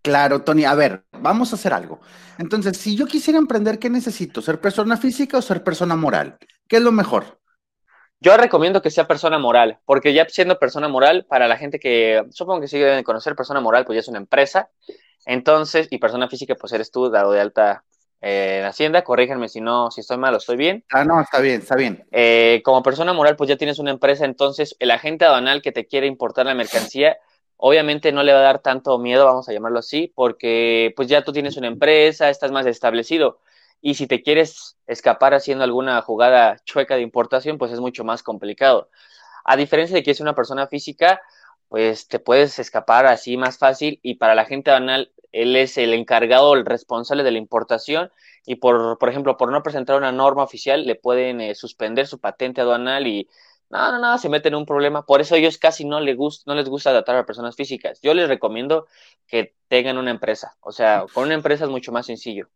Claro, 0.02 0.43
Tony. 0.43 0.64
A 0.64 0.75
ver, 0.75 1.05
vamos 1.11 1.52
a 1.52 1.57
hacer 1.57 1.73
algo. 1.73 2.00
Entonces, 2.38 2.76
si 2.76 2.97
yo 2.97 3.07
quisiera 3.07 3.38
emprender, 3.38 3.78
¿qué 3.78 3.90
necesito? 3.90 4.40
¿Ser 4.40 4.61
persona 4.61 4.97
física 4.97 5.38
o 5.38 5.43
ser 5.43 5.64
persona 5.64 5.97
moral? 5.97 6.38
¿Qué 6.69 6.76
es 6.76 6.83
lo 6.83 6.93
mejor? 6.93 7.40
Yo 8.21 8.37
recomiendo 8.37 8.81
que 8.81 8.90
sea 8.90 9.07
persona 9.07 9.38
moral, 9.38 9.78
porque 9.85 10.14
ya 10.14 10.26
siendo 10.28 10.59
persona 10.59 10.88
moral, 10.88 11.26
para 11.28 11.49
la 11.49 11.57
gente 11.57 11.78
que 11.78 12.25
supongo 12.31 12.61
que 12.61 12.69
sí 12.69 12.78
deben 12.78 13.05
conocer, 13.05 13.35
persona 13.35 13.61
moral, 13.61 13.85
pues 13.85 13.97
ya 13.97 14.00
es 14.00 14.09
una 14.09 14.19
empresa. 14.19 14.71
Entonces, 15.26 15.88
y 15.90 15.99
persona 15.99 16.28
física, 16.28 16.55
pues 16.55 16.73
eres 16.73 16.90
tú, 16.90 17.11
dado 17.11 17.33
de 17.33 17.40
alta 17.40 17.85
eh, 18.28 18.59
en 18.59 18.64
Hacienda, 18.64 19.04
corríjanme 19.04 19.49
si 19.49 19.61
no, 19.61 19.92
si 19.92 20.00
estoy 20.00 20.16
mal 20.18 20.35
o 20.35 20.38
estoy 20.38 20.56
bien. 20.56 20.85
Ah, 20.90 21.04
no, 21.04 21.21
está 21.21 21.38
bien, 21.38 21.61
está 21.61 21.76
bien. 21.76 22.04
Eh, 22.11 22.61
como 22.64 22.83
persona 22.83 23.12
moral, 23.12 23.37
pues 23.37 23.49
ya 23.49 23.56
tienes 23.56 23.78
una 23.78 23.92
empresa, 23.92 24.25
entonces 24.25 24.75
el 24.80 24.90
agente 24.90 25.25
aduanal 25.25 25.62
que 25.62 25.71
te 25.71 25.87
quiere 25.87 26.09
importar 26.09 26.45
la 26.45 26.54
mercancía, 26.54 27.18
obviamente 27.56 28.11
no 28.11 28.25
le 28.25 28.33
va 28.33 28.40
a 28.40 28.42
dar 28.42 28.59
tanto 28.59 28.99
miedo, 28.99 29.26
vamos 29.26 29.49
a 29.49 29.52
llamarlo 29.52 29.78
así, 29.78 30.12
porque 30.12 30.92
pues 30.97 31.06
ya 31.06 31.23
tú 31.23 31.33
tienes 31.33 31.56
una 31.56 31.68
empresa, 31.68 32.28
estás 32.28 32.51
más 32.51 32.66
establecido. 32.66 33.38
Y 33.81 33.94
si 33.94 34.09
te 34.09 34.20
quieres 34.20 34.77
escapar 34.88 35.33
haciendo 35.33 35.62
alguna 35.62 36.03
jugada 36.03 36.57
chueca 36.64 36.96
de 36.96 37.03
importación, 37.03 37.59
pues 37.59 37.70
es 37.70 37.79
mucho 37.79 38.03
más 38.03 38.24
complicado. 38.24 38.90
A 39.44 39.57
diferencia 39.57 39.94
de 39.94 40.03
que 40.03 40.11
es 40.11 40.20
una 40.20 40.35
persona 40.35 40.66
física, 40.66 41.20
pues 41.68 42.09
te 42.09 42.18
puedes 42.18 42.59
escapar 42.59 43.07
así 43.07 43.37
más 43.37 43.59
fácil 43.59 43.98
y 44.02 44.14
para 44.14 44.35
la 44.35 44.44
gente 44.44 44.70
aduanal 44.70 45.11
él 45.33 45.57
es 45.57 45.76
el 45.79 45.92
encargado, 45.92 46.55
el 46.55 46.64
responsable 46.64 47.22
de 47.22 47.31
la 47.31 47.38
importación 47.38 48.11
y 48.46 48.57
por, 48.57 48.98
por 48.98 49.09
ejemplo, 49.09 49.37
por 49.37 49.50
no 49.50 49.62
presentar 49.62 49.96
una 49.96 50.12
norma 50.12 50.42
oficial 50.42 50.87
le 50.87 50.94
pueden 50.94 51.40
eh, 51.40 51.55
suspender 51.55 52.07
su 52.07 52.18
patente 52.18 52.61
aduanal 52.61 53.07
y 53.07 53.29
no, 53.68 53.90
no, 53.90 53.98
no, 53.98 54.16
se 54.18 54.29
meten 54.29 54.55
en 54.55 54.61
un 54.61 54.66
problema. 54.66 55.05
Por 55.05 55.20
eso 55.20 55.35
ellos 55.35 55.59
casi 55.59 55.85
no, 55.85 55.98
les 55.98 56.16
gusta, 56.16 56.44
no 56.46 56.55
les 56.55 56.68
gusta 56.68 56.92
tratar 56.92 57.16
a 57.16 57.26
personas 57.26 57.57
físicas. 57.57 58.00
Yo 58.00 58.14
les 58.14 58.29
recomiendo 58.29 58.87
que 59.26 59.55
tengan 59.68 59.98
una 59.98 60.12
empresa. 60.12 60.57
O 60.61 60.70
sea, 60.70 61.05
con 61.12 61.24
una 61.24 61.35
empresa 61.35 61.64
es 61.64 61.70
mucho 61.70 61.90
más 61.90 62.07
sencillo. 62.07 62.48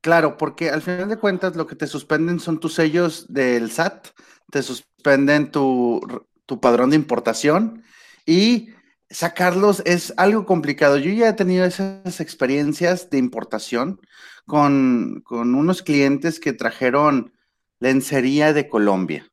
Claro, 0.00 0.36
porque 0.36 0.70
al 0.70 0.82
final 0.82 1.08
de 1.08 1.18
cuentas 1.18 1.56
lo 1.56 1.66
que 1.66 1.74
te 1.74 1.88
suspenden 1.88 2.38
son 2.38 2.60
tus 2.60 2.74
sellos 2.74 3.32
del 3.32 3.70
SAT, 3.70 4.08
te 4.50 4.62
suspenden 4.62 5.50
tu, 5.50 6.00
tu 6.46 6.60
padrón 6.60 6.90
de 6.90 6.96
importación 6.96 7.82
y 8.26 8.70
sacarlos 9.10 9.82
es 9.84 10.12
algo 10.16 10.46
complicado. 10.46 10.98
Yo 10.98 11.10
ya 11.12 11.28
he 11.28 11.32
tenido 11.34 11.64
esas 11.64 12.20
experiencias 12.20 13.10
de 13.10 13.18
importación 13.18 14.00
con, 14.46 15.24
unos 15.30 15.82
clientes 15.82 16.40
que 16.40 16.52
trajeron 16.52 17.32
lencería 17.80 18.52
de 18.52 18.68
Colombia. 18.68 19.30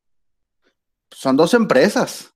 Son 1.10 1.36
dos 1.36 1.54
empresas. 1.54 2.34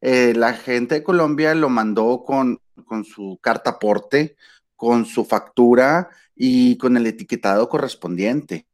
Eh, 0.00 0.32
la 0.36 0.54
gente 0.54 0.96
de 0.96 1.02
Colombia 1.02 1.54
lo 1.54 1.68
mandó 1.68 2.22
con, 2.24 2.60
con 2.84 3.04
su 3.04 3.38
carta 3.42 3.70
aporte, 3.70 4.36
con 4.76 5.04
su 5.04 5.24
factura 5.24 6.08
y 6.34 6.78
con 6.78 6.96
el 6.96 7.06
etiquetado 7.06 7.68
correspondiente. 7.68 8.66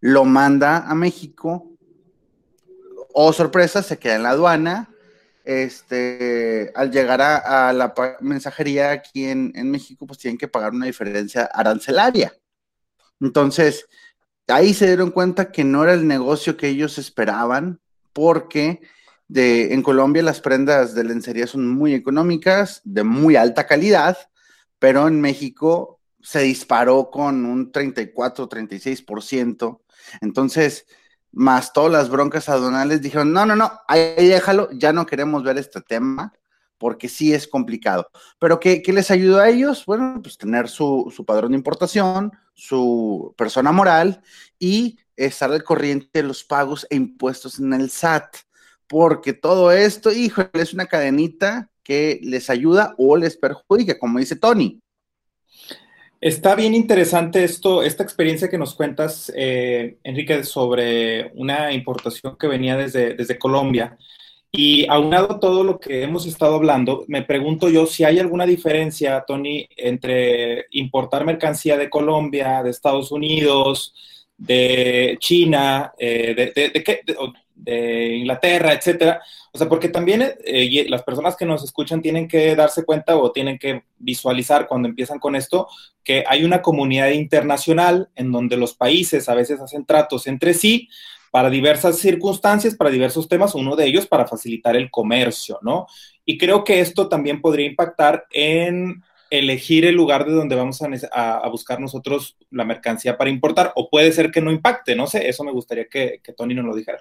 Lo 0.00 0.24
manda 0.24 0.88
a 0.88 0.94
México. 0.94 1.70
Oh, 3.12 3.32
sorpresa, 3.32 3.82
se 3.82 3.98
queda 3.98 4.16
en 4.16 4.22
la 4.22 4.30
aduana 4.30 4.89
este, 5.44 6.72
al 6.74 6.90
llegar 6.90 7.20
a, 7.22 7.72
la 7.72 7.94
mensajería 8.20 8.90
aquí 8.92 9.24
en, 9.24 9.70
México, 9.70 10.06
pues 10.06 10.18
tienen 10.18 10.38
que 10.38 10.48
pagar 10.48 10.72
una 10.72 10.86
diferencia 10.86 11.44
arancelaria. 11.44 12.32
Entonces, 13.20 13.86
ahí 14.48 14.74
se 14.74 14.86
dieron 14.86 15.10
cuenta 15.10 15.52
que 15.52 15.64
no 15.64 15.84
era 15.84 15.94
el 15.94 16.06
negocio 16.06 16.56
que 16.56 16.68
ellos 16.68 16.98
esperaban, 16.98 17.80
porque 18.12 18.80
de, 19.28 19.74
en 19.74 19.82
Colombia 19.82 20.22
las 20.22 20.40
prendas 20.40 20.94
de 20.94 21.04
lencería 21.04 21.46
son 21.46 21.68
muy 21.68 21.94
económicas, 21.94 22.80
de 22.84 23.04
muy 23.04 23.36
alta 23.36 23.66
calidad, 23.66 24.18
pero 24.78 25.06
en 25.06 25.20
México 25.20 26.00
se 26.22 26.40
disparó 26.40 27.10
con 27.10 27.44
un 27.46 27.72
34, 27.72 28.48
36%. 28.48 29.80
Entonces, 30.20 30.86
más 31.32 31.72
todas 31.72 31.92
las 31.92 32.10
broncas 32.10 32.48
aduanales, 32.48 33.02
dijeron, 33.02 33.32
no, 33.32 33.46
no, 33.46 33.56
no, 33.56 33.72
ahí 33.86 34.28
déjalo, 34.28 34.68
ya 34.72 34.92
no 34.92 35.06
queremos 35.06 35.42
ver 35.42 35.58
este 35.58 35.80
tema, 35.80 36.32
porque 36.78 37.08
sí 37.08 37.34
es 37.34 37.46
complicado. 37.46 38.10
Pero 38.38 38.58
¿qué, 38.58 38.82
les 38.86 39.10
ayudó 39.10 39.40
a 39.40 39.48
ellos? 39.48 39.84
Bueno, 39.86 40.20
pues 40.22 40.38
tener 40.38 40.68
su, 40.68 41.12
su, 41.14 41.24
padrón 41.24 41.52
de 41.52 41.58
importación, 41.58 42.32
su 42.54 43.34
persona 43.36 43.70
moral 43.70 44.22
y 44.58 44.98
estar 45.14 45.52
al 45.52 45.62
corriente 45.62 46.08
de 46.14 46.22
los 46.22 46.42
pagos 46.42 46.86
e 46.88 46.96
impuestos 46.96 47.58
en 47.58 47.74
el 47.74 47.90
SAT, 47.90 48.36
porque 48.86 49.34
todo 49.34 49.70
esto, 49.70 50.10
híjole, 50.10 50.48
es 50.54 50.72
una 50.72 50.86
cadenita 50.86 51.70
que 51.82 52.18
les 52.22 52.48
ayuda 52.50 52.94
o 52.98 53.16
les 53.16 53.36
perjudica, 53.36 53.98
como 53.98 54.18
dice 54.18 54.36
Tony. 54.36 54.80
Está 56.20 56.54
bien 56.54 56.74
interesante 56.74 57.42
esto, 57.44 57.82
esta 57.82 58.02
experiencia 58.02 58.50
que 58.50 58.58
nos 58.58 58.74
cuentas, 58.74 59.32
eh, 59.34 59.96
Enrique, 60.04 60.44
sobre 60.44 61.32
una 61.34 61.72
importación 61.72 62.36
que 62.36 62.46
venía 62.46 62.76
desde, 62.76 63.14
desde 63.14 63.38
Colombia. 63.38 63.96
Y 64.52 64.86
aunado 64.90 65.32
a 65.32 65.40
todo 65.40 65.64
lo 65.64 65.80
que 65.80 66.02
hemos 66.02 66.26
estado 66.26 66.56
hablando, 66.56 67.04
me 67.08 67.22
pregunto 67.22 67.70
yo 67.70 67.86
si 67.86 68.04
hay 68.04 68.18
alguna 68.18 68.44
diferencia, 68.44 69.24
Tony, 69.26 69.66
entre 69.76 70.66
importar 70.72 71.24
mercancía 71.24 71.78
de 71.78 71.88
Colombia, 71.88 72.62
de 72.62 72.70
Estados 72.70 73.12
Unidos, 73.12 73.94
de 74.40 75.16
China, 75.20 75.92
eh, 75.98 76.52
de, 77.54 78.16
Inglaterra, 78.16 78.72
etcétera. 78.72 79.20
O 79.52 79.58
sea, 79.58 79.68
porque 79.68 79.90
también 79.90 80.22
eh, 80.44 80.86
las 80.88 81.02
personas 81.02 81.36
que 81.36 81.44
nos 81.44 81.62
escuchan 81.62 82.00
tienen 82.00 82.26
que 82.26 82.56
darse 82.56 82.84
cuenta 82.84 83.16
o 83.16 83.32
tienen 83.32 83.58
que 83.58 83.82
visualizar 83.98 84.66
cuando 84.66 84.88
empiezan 84.88 85.18
con 85.18 85.36
esto 85.36 85.68
que 86.02 86.24
hay 86.26 86.44
una 86.44 86.62
comunidad 86.62 87.10
internacional 87.10 88.08
en 88.16 88.32
donde 88.32 88.56
los 88.56 88.74
países 88.74 89.28
a 89.28 89.34
veces 89.34 89.60
hacen 89.60 89.84
tratos 89.84 90.26
entre 90.26 90.54
sí 90.54 90.88
para 91.30 91.50
diversas 91.50 91.98
circunstancias, 91.98 92.74
para 92.74 92.90
diversos 92.90 93.28
temas, 93.28 93.54
uno 93.54 93.76
de 93.76 93.86
ellos 93.86 94.06
para 94.06 94.26
facilitar 94.26 94.74
el 94.74 94.90
comercio, 94.90 95.58
¿no? 95.62 95.86
Y 96.24 96.38
creo 96.38 96.64
que 96.64 96.80
esto 96.80 97.08
también 97.08 97.40
podría 97.40 97.66
impactar 97.66 98.26
en 98.32 99.02
elegir 99.30 99.86
el 99.86 99.94
lugar 99.94 100.26
de 100.26 100.32
donde 100.32 100.56
vamos 100.56 100.82
a, 100.82 101.48
buscar 101.48 101.80
nosotros 101.80 102.36
la 102.50 102.64
mercancía 102.64 103.16
para 103.16 103.30
importar, 103.30 103.72
o 103.76 103.88
puede 103.88 104.12
ser 104.12 104.30
que 104.30 104.40
no 104.40 104.50
impacte, 104.50 104.96
no 104.96 105.06
sé, 105.06 105.28
eso 105.28 105.44
me 105.44 105.52
gustaría 105.52 105.86
que, 105.86 106.20
Tony 106.36 106.54
nos 106.54 106.64
lo 106.64 106.74
dijera. 106.74 107.00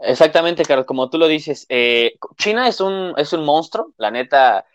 Exactamente, 0.00 0.64
Carlos, 0.64 0.86
como 0.86 1.08
tú 1.08 1.18
lo 1.18 1.26
dices, 1.26 1.66
eh, 1.68 2.18
China 2.36 2.68
es 2.68 2.80
un, 2.80 3.14
es 3.16 3.32
un 3.32 3.44
monstruo, 3.44 3.92
la 3.96 4.10
neta, 4.10 4.66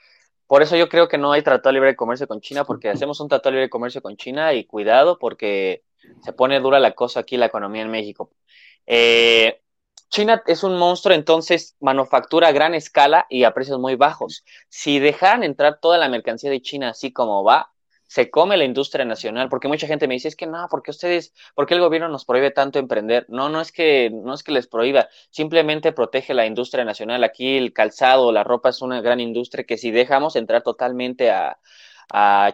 por 0.47 0.61
eso 0.61 0.75
yo 0.75 0.89
creo 0.89 1.07
que 1.07 1.17
no 1.17 1.31
hay 1.31 1.41
tratado 1.41 1.69
de 1.69 1.79
libre 1.79 1.95
comercio 1.95 2.27
con 2.27 2.41
China, 2.41 2.63
porque 2.63 2.89
hacemos 2.89 3.19
un 3.19 3.27
tratado 3.27 3.51
de 3.51 3.57
libre 3.57 3.69
comercio 3.69 4.01
con 4.01 4.17
China 4.17 4.53
y 4.53 4.65
cuidado 4.65 5.17
porque 5.17 5.83
se 6.21 6.33
pone 6.33 6.59
dura 6.59 6.79
la 6.79 6.91
cosa 6.91 7.21
aquí 7.21 7.37
la 7.37 7.47
economía 7.47 7.81
en 7.81 7.91
México. 7.91 8.31
Eh, 8.85 9.62
China 10.13 10.43
es 10.45 10.63
un 10.63 10.77
monstruo, 10.77 11.15
entonces 11.15 11.75
manufactura 11.79 12.49
a 12.49 12.51
gran 12.51 12.75
escala 12.75 13.25
y 13.31 13.45
a 13.45 13.53
precios 13.55 13.79
muy 13.79 13.95
bajos. 13.95 14.45
Si 14.69 14.99
dejaran 14.99 15.43
entrar 15.43 15.79
toda 15.81 15.97
la 15.97 16.07
mercancía 16.07 16.51
de 16.51 16.61
China 16.61 16.89
así 16.89 17.11
como 17.11 17.43
va, 17.43 17.71
se 18.05 18.29
come 18.29 18.55
la 18.55 18.63
industria 18.63 19.05
nacional, 19.05 19.49
porque 19.49 19.67
mucha 19.67 19.87
gente 19.87 20.07
me 20.07 20.13
dice, 20.13 20.27
es 20.27 20.35
que 20.35 20.45
no, 20.45 20.67
porque 20.69 20.91
ustedes, 20.91 21.33
¿por 21.55 21.65
qué 21.65 21.73
el 21.73 21.79
gobierno 21.79 22.09
nos 22.09 22.25
prohíbe 22.25 22.51
tanto 22.51 22.77
emprender? 22.77 23.25
No, 23.27 23.49
no 23.49 23.59
es 23.59 23.71
que, 23.71 24.11
no 24.13 24.35
es 24.35 24.43
que 24.43 24.51
les 24.51 24.67
prohíba, 24.67 25.09
simplemente 25.31 25.93
protege 25.93 26.35
la 26.35 26.45
industria 26.45 26.85
nacional. 26.85 27.23
Aquí 27.23 27.57
el 27.57 27.73
calzado, 27.73 28.31
la 28.31 28.43
ropa 28.43 28.69
es 28.69 28.83
una 28.83 29.01
gran 29.01 29.19
industria 29.19 29.63
que 29.63 29.79
si 29.79 29.89
dejamos 29.89 30.35
entrar 30.35 30.61
totalmente 30.61 31.31
a, 31.31 31.57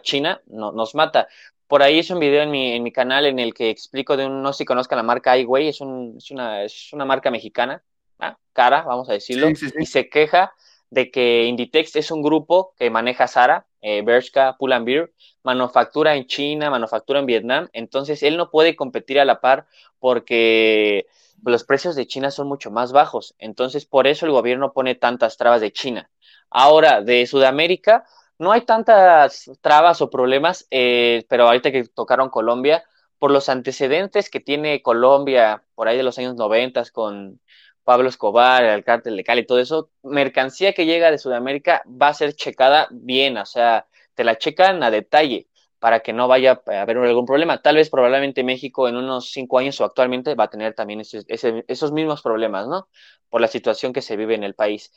China, 0.00 0.40
no, 0.46 0.72
nos 0.72 0.94
mata. 0.94 1.28
Por 1.70 1.84
ahí 1.84 2.00
hice 2.00 2.14
un 2.14 2.18
video 2.18 2.42
en 2.42 2.50
mi, 2.50 2.72
en 2.72 2.82
mi 2.82 2.90
canal 2.90 3.26
en 3.26 3.38
el 3.38 3.54
que 3.54 3.70
explico 3.70 4.16
de 4.16 4.26
un, 4.26 4.42
no 4.42 4.52
sé 4.52 4.58
si 4.58 4.64
conozcan 4.64 4.96
la 4.96 5.04
marca 5.04 5.38
iWay, 5.38 5.68
es, 5.68 5.80
un, 5.80 6.16
es, 6.18 6.32
una, 6.32 6.64
es 6.64 6.92
una 6.92 7.04
marca 7.04 7.30
mexicana, 7.30 7.80
¿ah? 8.18 8.36
cara, 8.52 8.82
vamos 8.82 9.08
a 9.08 9.12
decirlo, 9.12 9.48
y 9.48 9.86
se 9.86 10.08
queja 10.08 10.52
de 10.90 11.12
que 11.12 11.44
Inditex 11.44 11.94
es 11.94 12.10
un 12.10 12.22
grupo 12.22 12.74
que 12.76 12.90
maneja 12.90 13.28
Zara, 13.28 13.66
eh, 13.82 14.02
Bershka, 14.02 14.56
Pull 14.58 14.74
Beer, 14.82 15.12
manufactura 15.44 16.16
en 16.16 16.26
China, 16.26 16.70
manufactura 16.70 17.20
en 17.20 17.26
Vietnam, 17.26 17.68
entonces 17.72 18.24
él 18.24 18.36
no 18.36 18.50
puede 18.50 18.74
competir 18.74 19.20
a 19.20 19.24
la 19.24 19.40
par 19.40 19.68
porque 20.00 21.06
los 21.44 21.62
precios 21.62 21.94
de 21.94 22.08
China 22.08 22.32
son 22.32 22.48
mucho 22.48 22.72
más 22.72 22.90
bajos, 22.90 23.36
entonces 23.38 23.86
por 23.86 24.08
eso 24.08 24.26
el 24.26 24.32
gobierno 24.32 24.72
pone 24.72 24.96
tantas 24.96 25.36
trabas 25.36 25.60
de 25.60 25.72
China. 25.72 26.10
Ahora, 26.50 27.00
de 27.00 27.28
Sudamérica, 27.28 28.04
no 28.40 28.52
hay 28.52 28.62
tantas 28.62 29.50
trabas 29.60 30.00
o 30.00 30.08
problemas, 30.08 30.66
eh, 30.70 31.26
pero 31.28 31.44
ahorita 31.44 31.70
que 31.70 31.84
tocaron 31.84 32.30
Colombia, 32.30 32.82
por 33.18 33.30
los 33.30 33.50
antecedentes 33.50 34.30
que 34.30 34.40
tiene 34.40 34.80
Colombia 34.80 35.62
por 35.74 35.88
ahí 35.88 35.98
de 35.98 36.02
los 36.02 36.18
años 36.18 36.36
90 36.36 36.82
con 36.90 37.38
Pablo 37.84 38.08
Escobar, 38.08 38.64
el 38.64 38.82
cártel 38.82 39.18
de 39.18 39.24
Cali 39.24 39.42
y 39.42 39.46
todo 39.46 39.60
eso, 39.60 39.90
mercancía 40.02 40.72
que 40.72 40.86
llega 40.86 41.10
de 41.10 41.18
Sudamérica 41.18 41.82
va 41.86 42.08
a 42.08 42.14
ser 42.14 42.34
checada 42.34 42.88
bien, 42.90 43.36
o 43.36 43.44
sea, 43.44 43.86
te 44.14 44.24
la 44.24 44.38
checan 44.38 44.82
a 44.82 44.90
detalle 44.90 45.46
para 45.78 46.00
que 46.00 46.14
no 46.14 46.26
vaya 46.26 46.62
a 46.66 46.80
haber 46.80 46.96
algún 46.96 47.26
problema. 47.26 47.60
Tal 47.60 47.76
vez 47.76 47.90
probablemente 47.90 48.42
México 48.42 48.88
en 48.88 48.96
unos 48.96 49.30
cinco 49.32 49.58
años 49.58 49.78
o 49.82 49.84
actualmente 49.84 50.34
va 50.34 50.44
a 50.44 50.50
tener 50.50 50.72
también 50.72 51.02
esos 51.02 51.92
mismos 51.92 52.22
problemas, 52.22 52.66
¿no? 52.68 52.88
Por 53.28 53.42
la 53.42 53.48
situación 53.48 53.92
que 53.92 54.00
se 54.00 54.16
vive 54.16 54.34
en 54.34 54.44
el 54.44 54.54
país. 54.54 54.92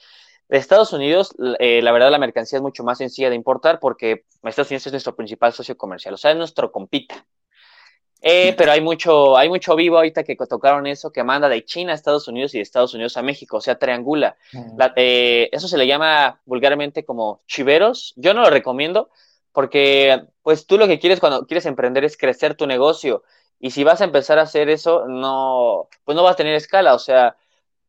De 0.50 0.58
Estados 0.58 0.94
Unidos, 0.94 1.36
eh, 1.60 1.82
la 1.82 1.92
verdad, 1.92 2.12
la 2.12 2.20
mercancía 2.20 2.58
es 2.58 2.64
mucho 2.64 2.84
más 2.84 2.98
sencilla 2.98 3.30
de 3.30 3.36
importar 3.36 3.80
porque 3.80 4.26
Estados 4.44 4.70
Unidos 4.70 4.88
es 4.88 4.94
nuestro 4.94 5.16
principal 5.16 5.54
socio 5.54 5.78
comercial, 5.78 6.14
o 6.14 6.18
sea, 6.18 6.32
es 6.32 6.38
nuestro 6.38 6.72
compita. 6.72 7.26
Eh, 8.26 8.56
pero 8.58 8.72
hay 8.72 8.80
mucho, 8.80 9.38
hay 9.38 9.50
mucho 9.50 9.76
vivo 9.76 9.98
ahorita 9.98 10.24
que 10.24 10.38
tocaron 10.38 10.88
eso, 10.88 11.12
que 11.12 11.26
manda 11.26 11.50
de 11.50 11.66
China 11.66 11.92
a 11.92 11.96
Estados 11.96 12.30
Unidos 12.30 12.54
y 12.54 12.58
de 12.58 12.62
Estados 12.64 12.94
Unidos 12.94 13.18
a 13.18 13.22
México, 13.22 13.58
o 13.58 13.62
sea, 13.62 13.78
triangula. 13.78 14.38
Eh, 14.96 15.50
eso 15.52 15.68
se 15.68 15.78
le 15.78 15.86
llama 15.86 16.40
vulgarmente 16.46 17.04
como 17.04 17.42
chiveros. 17.48 18.14
Yo 18.16 18.34
no 18.34 18.42
lo 18.42 18.50
recomiendo 18.50 19.10
porque, 19.52 20.24
pues, 20.42 20.66
tú 20.66 20.78
lo 20.78 20.88
que 20.88 21.00
quieres 21.00 21.20
cuando 21.20 21.46
quieres 21.46 21.66
emprender 21.66 22.06
es 22.06 22.16
crecer 22.16 22.56
tu 22.56 22.66
negocio. 22.66 23.24
Y 23.60 23.72
si 23.72 23.84
vas 23.84 24.00
a 24.00 24.06
empezar 24.06 24.40
a 24.40 24.44
hacer 24.44 24.70
eso, 24.70 25.06
no, 25.06 25.90
pues 26.06 26.16
no 26.16 26.24
vas 26.24 26.34
a 26.34 26.38
tener 26.38 26.56
escala. 26.56 26.94
O 26.94 27.00
sea, 27.00 27.36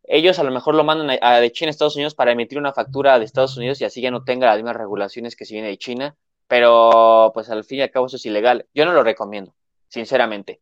ellos 0.07 0.39
a 0.39 0.45
lo 0.45 0.51
mejor 0.51 0.75
lo 0.75 0.85
mandan 0.85 1.19
a, 1.21 1.41
de 1.41 1.53
China 1.53 1.69
a 1.69 1.71
Estados 1.71 1.97
Unidos 1.97 2.15
para 2.15 2.33
emitir 2.33 2.59
una 2.59 2.73
factura 2.73 3.19
de 3.19 3.25
Estados 3.25 3.57
Unidos 3.57 3.81
y 3.81 3.85
así 3.85 4.01
ya 4.01 4.11
no 4.11 4.25
tenga 4.25 4.47
las 4.47 4.57
mismas 4.57 4.77
regulaciones 4.77 5.37
que 5.37 5.45
si 5.45 5.55
viene 5.55 5.69
de 5.69 5.79
China, 5.79 6.17
pero 6.47 7.31
pues 7.33 7.49
al 7.51 7.65
fin 7.65 7.79
y 7.79 7.83
al 7.83 7.91
cabo 7.91 8.07
eso 8.07 8.17
es 8.17 8.27
ilegal. 8.27 8.67
Yo 8.75 8.85
no 8.85 8.93
lo 8.93 9.03
recomiendo, 9.03 9.55
sinceramente. 9.89 10.61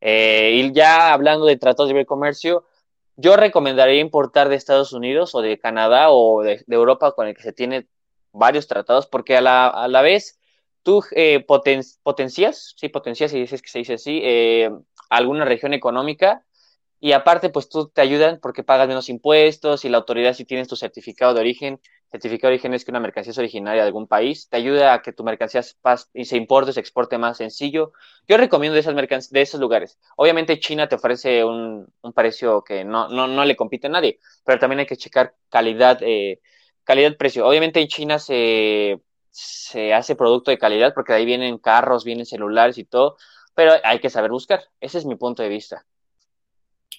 Eh, 0.00 0.52
y 0.54 0.72
ya 0.72 1.12
hablando 1.12 1.46
de 1.46 1.56
tratados 1.56 1.88
de 1.88 1.94
libre 1.94 2.06
comercio, 2.06 2.66
yo 3.16 3.36
recomendaría 3.36 4.00
importar 4.00 4.48
de 4.48 4.56
Estados 4.56 4.92
Unidos 4.92 5.34
o 5.34 5.42
de 5.42 5.58
Canadá 5.58 6.10
o 6.10 6.42
de, 6.42 6.64
Europa 6.68 7.12
con 7.12 7.28
el 7.28 7.36
que 7.36 7.42
se 7.42 7.52
tiene 7.52 7.86
varios 8.32 8.66
tratados, 8.66 9.06
porque 9.06 9.36
a 9.36 9.40
la, 9.40 9.68
a 9.68 9.88
la 9.88 10.02
vez 10.02 10.40
tú 10.82 11.04
eh, 11.12 11.40
potencias, 11.40 12.74
sí, 12.76 12.88
potencias, 12.88 13.30
si 13.30 13.40
dices 13.40 13.62
que 13.62 13.68
se 13.68 13.78
dice 13.80 13.94
así, 13.94 14.20
eh, 14.24 14.70
alguna 15.10 15.44
región 15.44 15.74
económica 15.74 16.44
y 17.00 17.12
aparte, 17.12 17.48
pues 17.48 17.68
tú 17.70 17.88
te 17.88 18.02
ayudan 18.02 18.38
porque 18.40 18.62
pagas 18.62 18.86
menos 18.86 19.08
impuestos 19.08 19.84
y 19.86 19.88
la 19.88 19.96
autoridad 19.98 20.34
si 20.34 20.44
tienes 20.44 20.68
tu 20.68 20.76
certificado 20.76 21.32
de 21.32 21.40
origen, 21.40 21.80
certificado 22.10 22.50
de 22.50 22.56
origen 22.56 22.74
es 22.74 22.84
que 22.84 22.90
una 22.90 23.00
mercancía 23.00 23.30
es 23.30 23.38
originaria 23.38 23.82
de 23.82 23.86
algún 23.86 24.06
país, 24.06 24.48
te 24.50 24.58
ayuda 24.58 24.92
a 24.92 25.00
que 25.02 25.12
tu 25.12 25.24
mercancía 25.24 25.62
se 25.62 26.36
importe, 26.36 26.74
se 26.74 26.80
exporte 26.80 27.16
más 27.16 27.38
sencillo. 27.38 27.92
Yo 28.28 28.36
recomiendo 28.36 28.74
de, 28.74 28.80
esas 28.80 29.30
de 29.30 29.40
esos 29.40 29.60
lugares. 29.60 29.98
Obviamente 30.16 30.60
China 30.60 30.88
te 30.88 30.96
ofrece 30.96 31.42
un, 31.44 31.86
un 32.02 32.12
precio 32.12 32.62
que 32.62 32.84
no, 32.84 33.08
no, 33.08 33.26
no, 33.26 33.44
le 33.46 33.56
compite 33.56 33.86
a 33.86 33.90
nadie, 33.90 34.18
pero 34.44 34.58
también 34.58 34.80
hay 34.80 34.86
que 34.86 34.96
checar 34.96 35.34
calidad, 35.48 35.98
eh, 36.02 36.40
calidad-precio. 36.84 37.46
Obviamente 37.46 37.80
en 37.80 37.88
China 37.88 38.18
se, 38.18 39.00
se 39.30 39.94
hace 39.94 40.16
producto 40.16 40.50
de 40.50 40.58
calidad 40.58 40.92
porque 40.94 41.12
de 41.12 41.20
ahí 41.20 41.24
vienen 41.24 41.58
carros, 41.58 42.04
vienen 42.04 42.26
celulares 42.26 42.76
y 42.78 42.84
todo, 42.84 43.16
pero 43.54 43.72
hay 43.84 44.00
que 44.00 44.10
saber 44.10 44.30
buscar. 44.30 44.64
Ese 44.80 44.98
es 44.98 45.06
mi 45.06 45.16
punto 45.16 45.42
de 45.42 45.48
vista. 45.48 45.86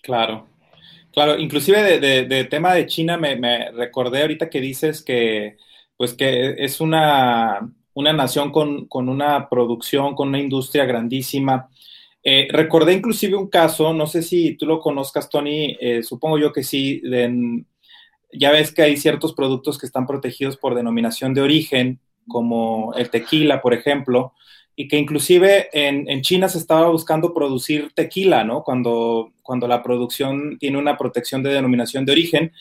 Claro, 0.02 0.48
claro, 1.14 1.38
inclusive 1.38 2.00
de, 2.00 2.44
tema 2.46 2.74
de 2.74 2.88
China 2.88 3.18
me, 3.18 3.72
recordé 3.72 4.22
ahorita 4.22 4.50
que 4.50 4.62
dices 4.62 5.04
que 5.04 5.58
pues 5.96 6.16
que 6.16 6.56
es 6.58 6.82
una, 6.82 7.72
una 7.94 8.12
nación 8.12 8.52
con, 8.52 8.88
una 8.92 9.48
producción, 9.50 10.16
con 10.16 10.30
una 10.30 10.40
industria 10.40 10.86
grandísima. 10.86 11.70
Eh, 12.24 12.48
recordé 12.52 12.94
inclusive 12.94 13.36
un 13.36 13.50
caso, 13.50 13.94
no 13.94 14.08
sé 14.08 14.24
si 14.24 14.56
tú 14.56 14.66
lo 14.66 14.80
conozcas, 14.80 15.30
Tony, 15.30 15.78
eh, 15.80 16.02
supongo 16.02 16.40
yo 16.40 16.52
que 16.52 16.64
sí, 16.64 17.04
ya 18.34 18.52
ves 18.52 18.74
que 18.74 18.82
hay 18.82 18.98
ciertos 18.98 19.34
productos 19.34 19.78
que 19.78 19.86
están 19.86 20.08
protegidos 20.08 20.58
por 20.58 20.74
denominación 20.74 21.36
de 21.36 21.42
origen, 21.42 22.00
como 22.28 22.94
el 22.96 23.12
tequila, 23.12 23.62
por 23.62 23.76
ejemplo, 23.76 24.34
y 24.76 24.88
que 24.88 24.98
inclusive 24.98 25.70
en, 25.74 26.22
China 26.22 26.48
se 26.48 26.58
estaba 26.58 26.90
buscando 26.90 27.34
producir 27.34 27.92
tequila, 27.94 28.44
¿no? 28.44 28.64
Cuando, 28.64 29.32
cuando 29.44 29.68
la 29.68 29.84
producción 29.84 30.58
tiene 30.60 30.78
una 30.78 30.98
protección 30.98 31.44
de 31.44 31.54
denominación 31.54 32.06
de 32.06 32.14
origen. 32.14 32.54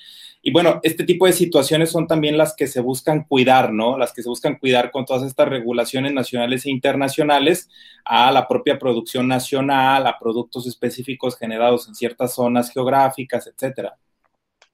Y 0.42 0.52
bueno, 0.52 0.80
este 0.82 1.04
tipo 1.04 1.26
de 1.26 1.32
situaciones 1.32 1.90
son 1.90 2.06
también 2.06 2.38
las 2.38 2.56
que 2.56 2.66
se 2.66 2.80
buscan 2.80 3.24
cuidar, 3.24 3.72
¿no? 3.72 3.98
Las 3.98 4.12
que 4.12 4.22
se 4.22 4.28
buscan 4.28 4.56
cuidar 4.56 4.90
con 4.90 5.04
todas 5.04 5.22
estas 5.22 5.48
regulaciones 5.48 6.12
nacionales 6.12 6.64
e 6.64 6.70
internacionales 6.70 7.68
a 8.04 8.32
la 8.32 8.48
propia 8.48 8.78
producción 8.78 9.28
nacional, 9.28 10.06
a 10.06 10.18
productos 10.18 10.66
específicos 10.66 11.36
generados 11.36 11.88
en 11.88 11.94
ciertas 11.94 12.34
zonas 12.34 12.72
geográficas, 12.72 13.46
etcétera. 13.46 13.96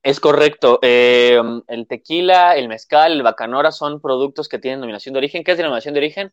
Es 0.04 0.20
correcto. 0.20 0.78
Eh, 0.82 1.40
el 1.66 1.88
tequila, 1.88 2.56
el 2.56 2.68
mezcal, 2.68 3.10
el 3.10 3.24
bacanora 3.24 3.72
son 3.72 4.00
productos 4.00 4.48
que 4.48 4.60
tienen 4.60 4.78
denominación 4.78 5.14
de 5.14 5.18
origen. 5.18 5.42
¿Qué 5.42 5.50
es 5.50 5.56
denominación 5.56 5.94
de 5.94 5.98
origen? 6.00 6.32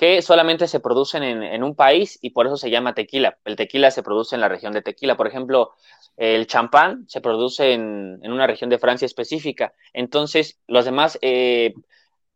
Que 0.00 0.22
solamente 0.22 0.66
se 0.66 0.80
producen 0.80 1.22
en, 1.22 1.62
un 1.62 1.74
país 1.74 2.18
y 2.22 2.30
por 2.30 2.46
eso 2.46 2.56
se 2.56 2.70
llama 2.70 2.94
tequila. 2.94 3.36
El 3.44 3.54
tequila 3.54 3.90
se 3.90 4.02
produce 4.02 4.34
en 4.34 4.40
la 4.40 4.48
región 4.48 4.72
de 4.72 4.80
tequila. 4.80 5.14
Por 5.14 5.26
ejemplo, 5.26 5.74
el 6.16 6.46
champán 6.46 7.04
se 7.06 7.20
produce 7.20 7.74
en, 7.74 8.18
una 8.24 8.46
región 8.46 8.70
de 8.70 8.78
Francia 8.78 9.04
específica. 9.04 9.74
Entonces, 9.92 10.58
las 10.66 10.86
demás 10.86 11.18
eh, 11.20 11.74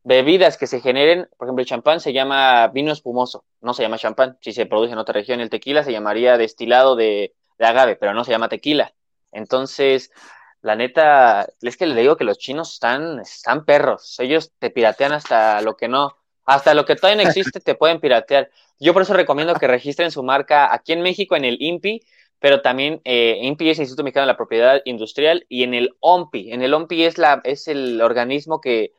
bebidas 0.03 0.59
que 0.59 0.67
se 0.67 0.83
generen, 0.83 1.27
por 1.39 1.47
ejemplo, 1.47 1.63
el 1.63 1.67
champán 1.67 2.01
se 2.01 2.13
llama 2.13 2.69
vino 2.69 2.93
espumoso, 2.93 3.47
no 3.63 3.73
se 3.73 3.83
llama 3.83 3.97
champán. 3.97 4.37
Si 4.43 4.53
se 4.53 4.67
produce 4.67 4.93
en 4.93 4.99
otra 4.99 5.15
región, 5.15 5.41
el 5.41 5.49
tequila 5.49 5.85
se 5.85 5.93
llamaría 5.93 6.37
destilado 6.37 6.97
de, 6.97 7.33
agave, 7.59 7.97
pero 7.97 8.13
no 8.13 8.25
se 8.25 8.33
llama 8.33 8.51
tequila. 8.51 8.93
Entonces, 9.33 10.13
la 10.61 10.77
neta, 10.77 11.49
es 11.63 11.79
que 11.79 11.87
le 11.87 11.99
digo 11.99 12.19
que 12.19 12.25
los 12.25 12.37
chinos 12.37 12.75
están, 12.75 13.21
están 13.21 13.65
perros. 13.65 14.21
Ellos 14.21 14.53
te 14.59 14.69
piratean 14.69 15.13
hasta 15.13 15.63
lo 15.63 15.79
que 15.79 15.89
no 15.89 16.19
Hasta 16.45 16.75
lo 16.75 16.85
que 16.85 16.97
todavía 16.97 17.23
no 17.23 17.29
existe 17.29 17.61
te 17.61 17.75
pueden 17.75 18.01
piratear. 18.01 18.51
Yo 18.79 18.93
por 18.93 19.03
eso 19.03 19.15
recomiendo 19.15 19.55
que 19.55 19.67
registren 19.67 20.11
su 20.11 20.23
marca 20.23 20.73
aquí 20.73 20.93
en 20.93 21.03
México 21.03 21.37
en 21.37 21.45
el 21.45 21.57
INPI, 21.61 22.03
pero 22.39 22.61
también 22.61 23.01
eh, 23.05 23.39
INPI 23.41 23.71
es 23.71 23.79
el 23.79 23.85
Instituto 23.85 24.05
Mexicano 24.05 24.27
de 24.27 24.33
la 24.33 24.37
Propiedad 24.37 24.83
Industrial 24.85 25.47
y 25.49 25.63
en 25.63 25.75
el 25.75 25.97
OMPI. 26.01 26.53
En 26.53 26.63
el 26.63 26.75
OMPI 26.75 27.05
es, 27.05 27.19
la, 27.19 27.41
es 27.45 27.69
el 27.69 28.03
organismo 28.03 28.61
que, 28.61 28.93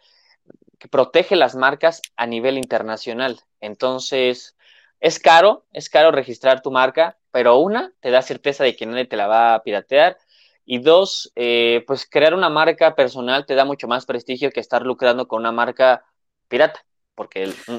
que 0.79 0.87
protege 0.87 1.35
las 1.35 1.55
marcas 1.55 2.01
a 2.15 2.25
nivel 2.25 2.57
internacional. 2.57 3.41
Entonces, 3.61 4.55
es 4.99 5.19
caro, 5.19 5.65
es 5.71 5.89
caro 5.89 6.11
registrar 6.11 6.61
tu 6.61 6.71
marca, 6.71 7.17
pero 7.31 7.57
una, 7.57 7.93
te 7.99 8.09
da 8.11 8.21
certeza 8.21 8.63
de 8.63 8.75
que 8.75 8.85
nadie 8.85 9.05
te 9.05 9.17
la 9.17 9.27
va 9.27 9.53
a 9.53 9.63
piratear. 9.63 10.17
Y 10.65 10.79
dos, 10.79 11.31
eh, 11.35 11.83
pues 11.85 12.07
crear 12.09 12.33
una 12.33 12.49
marca 12.49 12.95
personal 12.95 13.45
te 13.45 13.53
da 13.53 13.65
mucho 13.65 13.87
más 13.87 14.05
prestigio 14.07 14.49
que 14.51 14.59
estar 14.59 14.81
lucrando 14.81 15.27
con 15.27 15.41
una 15.41 15.51
marca 15.51 16.03
pirata, 16.47 16.83
porque 17.15 17.47
mm, 17.47 17.75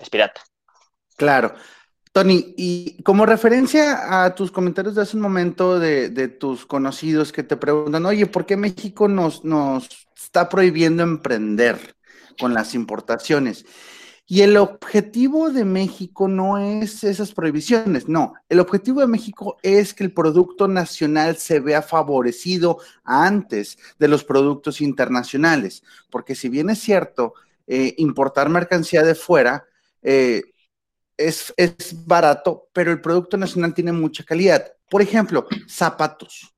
es 0.00 0.10
pirata. 0.10 0.42
Claro. 1.16 1.54
Tony, 2.12 2.54
y 2.58 3.02
como 3.04 3.24
referencia 3.24 4.24
a 4.24 4.34
tus 4.34 4.50
comentarios 4.50 4.94
de 4.94 5.02
hace 5.02 5.16
un 5.16 5.22
momento 5.22 5.78
de, 5.78 6.10
de, 6.10 6.28
tus 6.28 6.66
conocidos 6.66 7.32
que 7.32 7.42
te 7.42 7.56
preguntan, 7.56 8.04
oye, 8.04 8.26
¿por 8.26 8.44
qué 8.44 8.56
México 8.56 9.08
nos, 9.08 9.44
nos 9.44 9.88
está 10.14 10.50
prohibiendo 10.50 11.02
emprender 11.02 11.96
con 12.38 12.52
las 12.52 12.74
importaciones? 12.74 13.64
Y 14.26 14.42
el 14.42 14.56
objetivo 14.56 15.50
de 15.50 15.64
México 15.64 16.28
no 16.28 16.58
es 16.58 17.02
esas 17.02 17.32
prohibiciones, 17.32 18.08
no. 18.08 18.34
El 18.48 18.60
objetivo 18.60 19.00
de 19.00 19.06
México 19.06 19.58
es 19.62 19.92
que 19.94 20.04
el 20.04 20.12
producto 20.12 20.68
nacional 20.68 21.36
se 21.36 21.60
vea 21.60 21.82
favorecido 21.82 22.78
antes 23.04 23.78
de 23.98 24.08
los 24.08 24.24
productos 24.24 24.80
internacionales, 24.80 25.82
porque 26.10 26.34
si 26.34 26.48
bien 26.48 26.70
es 26.70 26.78
cierto, 26.78 27.34
eh, 27.66 27.94
importar 27.98 28.48
mercancía 28.48 29.02
de 29.02 29.14
fuera 29.14 29.64
eh, 30.02 30.42
es, 31.16 31.52
es 31.56 32.06
barato, 32.06 32.68
pero 32.72 32.90
el 32.90 33.00
producto 33.00 33.36
nacional 33.36 33.74
tiene 33.74 33.92
mucha 33.92 34.24
calidad. 34.24 34.72
Por 34.90 35.02
ejemplo, 35.02 35.46
zapatos. 35.68 36.54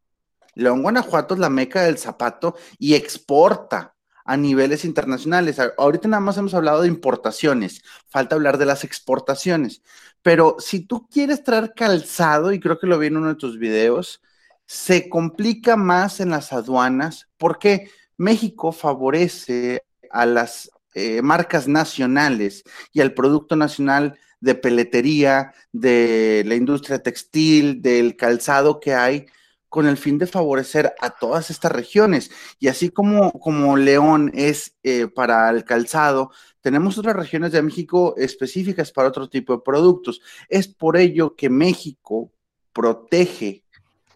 León, 0.54 0.82
Guanajuato 0.82 1.34
es 1.34 1.40
la 1.40 1.50
meca 1.50 1.82
del 1.82 1.98
zapato 1.98 2.56
y 2.78 2.94
exporta 2.94 3.94
a 4.24 4.36
niveles 4.36 4.84
internacionales. 4.84 5.58
Ahorita 5.76 6.08
nada 6.08 6.20
más 6.20 6.38
hemos 6.38 6.54
hablado 6.54 6.82
de 6.82 6.88
importaciones, 6.88 7.82
falta 8.08 8.34
hablar 8.34 8.58
de 8.58 8.66
las 8.66 8.84
exportaciones. 8.84 9.82
Pero 10.22 10.56
si 10.58 10.80
tú 10.80 11.06
quieres 11.08 11.44
traer 11.44 11.74
calzado, 11.74 12.52
y 12.52 12.60
creo 12.60 12.78
que 12.78 12.86
lo 12.86 12.98
vi 12.98 13.08
en 13.08 13.18
uno 13.18 13.28
de 13.28 13.34
tus 13.34 13.58
videos, 13.58 14.22
se 14.66 15.08
complica 15.10 15.76
más 15.76 16.20
en 16.20 16.30
las 16.30 16.52
aduanas 16.52 17.28
porque 17.36 17.90
México 18.16 18.72
favorece 18.72 19.82
a 20.10 20.24
las 20.24 20.70
eh, 20.94 21.22
marcas 21.22 21.68
nacionales 21.68 22.64
y 22.92 23.00
al 23.00 23.14
producto 23.14 23.56
nacional 23.56 24.18
de 24.40 24.54
peletería, 24.54 25.52
de 25.72 26.42
la 26.46 26.54
industria 26.54 27.02
textil, 27.02 27.82
del 27.82 28.16
calzado 28.16 28.78
que 28.78 28.94
hay, 28.94 29.26
con 29.68 29.88
el 29.88 29.96
fin 29.96 30.18
de 30.18 30.28
favorecer 30.28 30.94
a 31.00 31.10
todas 31.10 31.50
estas 31.50 31.72
regiones. 31.72 32.30
Y 32.60 32.68
así 32.68 32.90
como, 32.90 33.32
como 33.32 33.76
León 33.76 34.30
es 34.32 34.76
eh, 34.84 35.08
para 35.08 35.50
el 35.50 35.64
calzado, 35.64 36.30
tenemos 36.60 36.96
otras 36.96 37.16
regiones 37.16 37.50
de 37.50 37.62
México 37.62 38.14
específicas 38.16 38.92
para 38.92 39.08
otro 39.08 39.28
tipo 39.28 39.52
de 39.52 39.62
productos. 39.64 40.20
Es 40.48 40.68
por 40.68 40.96
ello 40.96 41.34
que 41.34 41.50
México 41.50 42.30
protege 42.72 43.64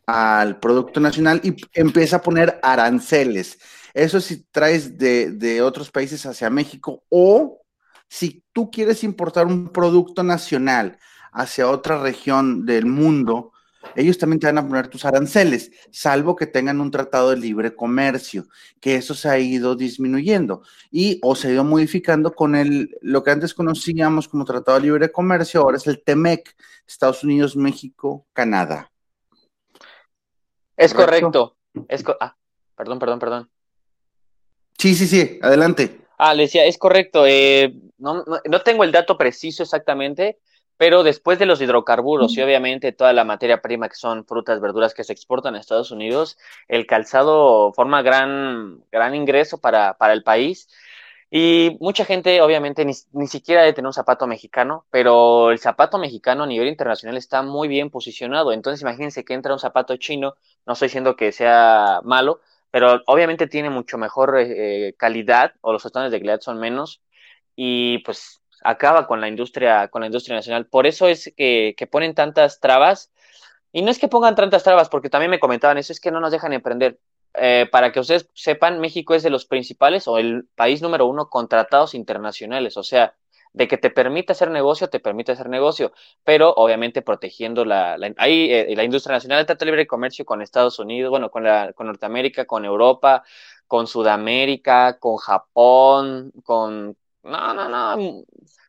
al 0.06 0.60
producto 0.60 1.00
nacional 1.00 1.40
y 1.42 1.56
empieza 1.72 2.16
a 2.16 2.22
poner 2.22 2.60
aranceles. 2.62 3.58
Eso 3.98 4.20
si 4.20 4.44
traes 4.44 4.96
de, 4.96 5.32
de 5.32 5.60
otros 5.60 5.90
países 5.90 6.24
hacia 6.24 6.48
México 6.50 7.02
o 7.08 7.62
si 8.08 8.44
tú 8.52 8.70
quieres 8.70 9.02
importar 9.02 9.46
un 9.46 9.70
producto 9.70 10.22
nacional 10.22 11.00
hacia 11.32 11.68
otra 11.68 12.00
región 12.00 12.64
del 12.64 12.86
mundo, 12.86 13.50
ellos 13.96 14.16
también 14.16 14.38
te 14.38 14.46
van 14.46 14.58
a 14.58 14.68
poner 14.68 14.86
tus 14.86 15.04
aranceles, 15.04 15.72
salvo 15.90 16.36
que 16.36 16.46
tengan 16.46 16.80
un 16.80 16.92
tratado 16.92 17.30
de 17.30 17.38
libre 17.38 17.74
comercio, 17.74 18.46
que 18.80 18.94
eso 18.94 19.14
se 19.14 19.30
ha 19.30 19.38
ido 19.40 19.74
disminuyendo 19.74 20.62
y 20.92 21.18
o 21.20 21.34
se 21.34 21.48
ha 21.48 21.52
ido 21.54 21.64
modificando 21.64 22.32
con 22.36 22.54
el, 22.54 22.96
lo 23.02 23.24
que 23.24 23.32
antes 23.32 23.52
conocíamos 23.52 24.28
como 24.28 24.44
tratado 24.44 24.78
de 24.78 24.84
libre 24.84 25.10
comercio, 25.10 25.62
ahora 25.62 25.76
es 25.76 25.88
el 25.88 26.04
TEMEC, 26.04 26.54
Estados 26.86 27.24
Unidos, 27.24 27.56
México, 27.56 28.28
Canadá. 28.32 28.92
Es 30.76 30.94
correcto. 30.94 31.56
Es 31.88 32.04
ah, 32.20 32.36
perdón, 32.76 33.00
perdón, 33.00 33.18
perdón. 33.18 33.50
Sí, 34.78 34.94
sí, 34.94 35.08
sí, 35.08 35.40
adelante. 35.42 35.98
Ah, 36.18 36.34
le 36.34 36.44
decía, 36.44 36.64
es 36.64 36.78
correcto. 36.78 37.26
Eh, 37.26 37.74
no, 37.98 38.24
no, 38.24 38.60
tengo 38.62 38.84
el 38.84 38.92
dato 38.92 39.18
preciso 39.18 39.64
exactamente, 39.64 40.38
pero 40.76 41.02
después 41.02 41.40
de 41.40 41.46
los 41.46 41.60
hidrocarburos 41.60 42.36
y 42.36 42.42
obviamente 42.42 42.92
toda 42.92 43.12
la 43.12 43.24
materia 43.24 43.60
prima 43.60 43.88
que 43.88 43.96
son 43.96 44.24
frutas, 44.24 44.60
verduras 44.60 44.94
que 44.94 45.02
se 45.02 45.12
exportan 45.12 45.56
a 45.56 45.60
Estados 45.60 45.90
Unidos, 45.90 46.38
el 46.68 46.86
calzado 46.86 47.72
forma 47.72 48.02
gran, 48.02 48.84
gran 48.92 49.16
ingreso 49.16 49.58
para, 49.58 49.94
para 49.98 50.12
el 50.12 50.22
país. 50.22 50.68
Y 51.30 51.76
mucha 51.80 52.04
gente, 52.04 52.40
obviamente, 52.40 52.84
ni, 52.84 52.92
ni, 53.12 53.26
siquiera 53.26 53.62
debe 53.62 53.74
tener 53.74 53.88
un 53.88 53.92
zapato 53.92 54.26
mexicano, 54.26 54.86
pero 54.90 55.50
el 55.50 55.58
zapato 55.58 55.98
mexicano 55.98 56.44
a 56.44 56.46
nivel 56.46 56.68
internacional 56.68 57.16
está 57.16 57.42
muy 57.42 57.68
bien 57.68 57.90
posicionado. 57.90 58.52
Entonces, 58.52 58.80
imagínense 58.80 59.24
que 59.24 59.34
entra 59.34 59.52
un 59.52 59.58
zapato 59.58 59.96
chino, 59.96 60.36
no 60.66 60.72
estoy 60.72 60.86
diciendo 60.86 61.16
que 61.16 61.32
sea 61.32 62.00
malo, 62.02 62.40
pero 62.70 63.02
obviamente 63.06 63.46
tiene 63.46 63.70
mucho 63.70 63.98
mejor 63.98 64.36
eh, 64.38 64.94
calidad, 64.98 65.54
o 65.60 65.72
los 65.72 65.84
estándares 65.84 66.12
de 66.12 66.18
calidad 66.18 66.40
son 66.40 66.58
menos, 66.58 67.02
y 67.56 67.98
pues 67.98 68.40
acaba 68.62 69.06
con 69.06 69.20
la 69.20 69.28
industria, 69.28 69.88
con 69.88 70.00
la 70.00 70.06
industria 70.06 70.36
nacional. 70.36 70.66
Por 70.66 70.86
eso 70.86 71.08
es 71.08 71.32
que, 71.36 71.88
ponen 71.90 72.14
tantas 72.14 72.60
trabas. 72.60 73.12
Y 73.72 73.82
no 73.82 73.90
es 73.90 73.98
que 73.98 74.08
pongan 74.08 74.34
tantas 74.34 74.64
trabas, 74.64 74.88
porque 74.88 75.10
también 75.10 75.30
me 75.30 75.40
comentaban 75.40 75.78
eso, 75.78 75.92
es 75.92 76.00
que 76.00 76.10
no 76.10 76.20
nos 76.20 76.32
dejan 76.32 76.52
emprender. 76.52 76.98
Eh, 77.34 77.68
para 77.70 77.92
que 77.92 78.00
ustedes 78.00 78.28
sepan, 78.34 78.80
México 78.80 79.14
es 79.14 79.22
de 79.22 79.30
los 79.30 79.44
principales 79.44 80.08
o 80.08 80.18
el 80.18 80.48
país 80.54 80.82
número 80.82 81.06
uno 81.06 81.28
con 81.28 81.48
tratados 81.48 81.94
internacionales. 81.94 82.76
O 82.76 82.82
sea, 82.82 83.14
de 83.52 83.68
que 83.68 83.78
te 83.78 83.90
permite 83.90 84.32
hacer 84.32 84.50
negocio, 84.50 84.88
te 84.88 85.00
permite 85.00 85.32
hacer 85.32 85.48
negocio, 85.48 85.92
pero 86.24 86.52
obviamente 86.54 87.02
protegiendo 87.02 87.64
la, 87.64 87.96
ahí, 88.16 88.52
eh, 88.52 88.74
la 88.76 88.84
industria 88.84 89.16
nacional, 89.16 89.46
trata 89.46 89.64
libre 89.64 89.82
de 89.82 89.86
comercio 89.86 90.24
con 90.24 90.42
Estados 90.42 90.78
Unidos, 90.78 91.10
bueno, 91.10 91.30
con, 91.30 91.44
la, 91.44 91.72
con 91.72 91.86
Norteamérica, 91.86 92.44
con 92.46 92.64
Europa, 92.64 93.24
con 93.66 93.86
Sudamérica, 93.86 94.98
con 94.98 95.16
Japón, 95.16 96.32
con 96.44 96.96
no, 97.22 97.54
no, 97.54 97.68
no. 97.68 98.24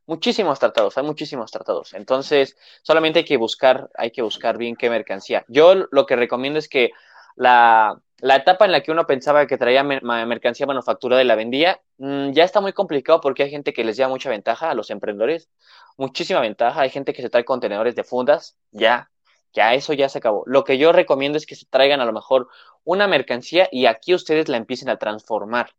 Muchísimos 0.05 0.59
tratados, 0.59 0.97
hay 0.97 1.03
muchísimos 1.03 1.51
tratados. 1.51 1.93
Entonces, 1.93 2.57
solamente 2.81 3.19
hay 3.19 3.25
que 3.25 3.37
buscar, 3.37 3.89
hay 3.95 4.11
que 4.11 4.23
buscar 4.23 4.57
bien 4.57 4.75
qué 4.75 4.89
mercancía. 4.89 5.45
Yo 5.47 5.75
lo 5.91 6.05
que 6.07 6.15
recomiendo 6.15 6.57
es 6.57 6.67
que 6.67 6.89
la, 7.35 8.01
la 8.21 8.35
etapa 8.35 8.65
en 8.65 8.71
la 8.71 8.81
que 8.81 8.91
uno 8.91 9.05
pensaba 9.07 9.47
que 9.47 9.57
traía 9.57 9.83
mercancía 9.83 10.65
manufacturada 10.65 11.21
y 11.21 11.25
la 11.25 11.35
vendía, 11.35 11.81
mm, 11.97 12.31
ya 12.31 12.43
está 12.43 12.61
muy 12.61 12.73
complicado 12.73 13.21
porque 13.21 13.43
hay 13.43 13.49
gente 13.49 13.73
que 13.73 13.83
les 13.83 13.97
lleva 13.97 14.09
mucha 14.09 14.29
ventaja 14.29 14.69
a 14.69 14.73
los 14.73 14.89
emprendedores, 14.89 15.49
muchísima 15.97 16.41
ventaja. 16.41 16.81
Hay 16.81 16.89
gente 16.89 17.13
que 17.13 17.21
se 17.21 17.29
trae 17.29 17.45
contenedores 17.45 17.95
de 17.95 18.03
fundas, 18.03 18.57
ya, 18.71 19.09
ya 19.53 19.73
eso 19.73 19.93
ya 19.93 20.09
se 20.09 20.17
acabó. 20.19 20.43
Lo 20.47 20.63
que 20.63 20.77
yo 20.77 20.91
recomiendo 20.91 21.37
es 21.37 21.45
que 21.45 21.55
se 21.55 21.65
traigan 21.65 22.01
a 22.01 22.05
lo 22.05 22.13
mejor 22.13 22.49
una 22.83 23.07
mercancía 23.07 23.67
y 23.71 23.85
aquí 23.85 24.13
ustedes 24.13 24.49
la 24.49 24.57
empiecen 24.57 24.89
a 24.89 24.97
transformar. 24.97 25.71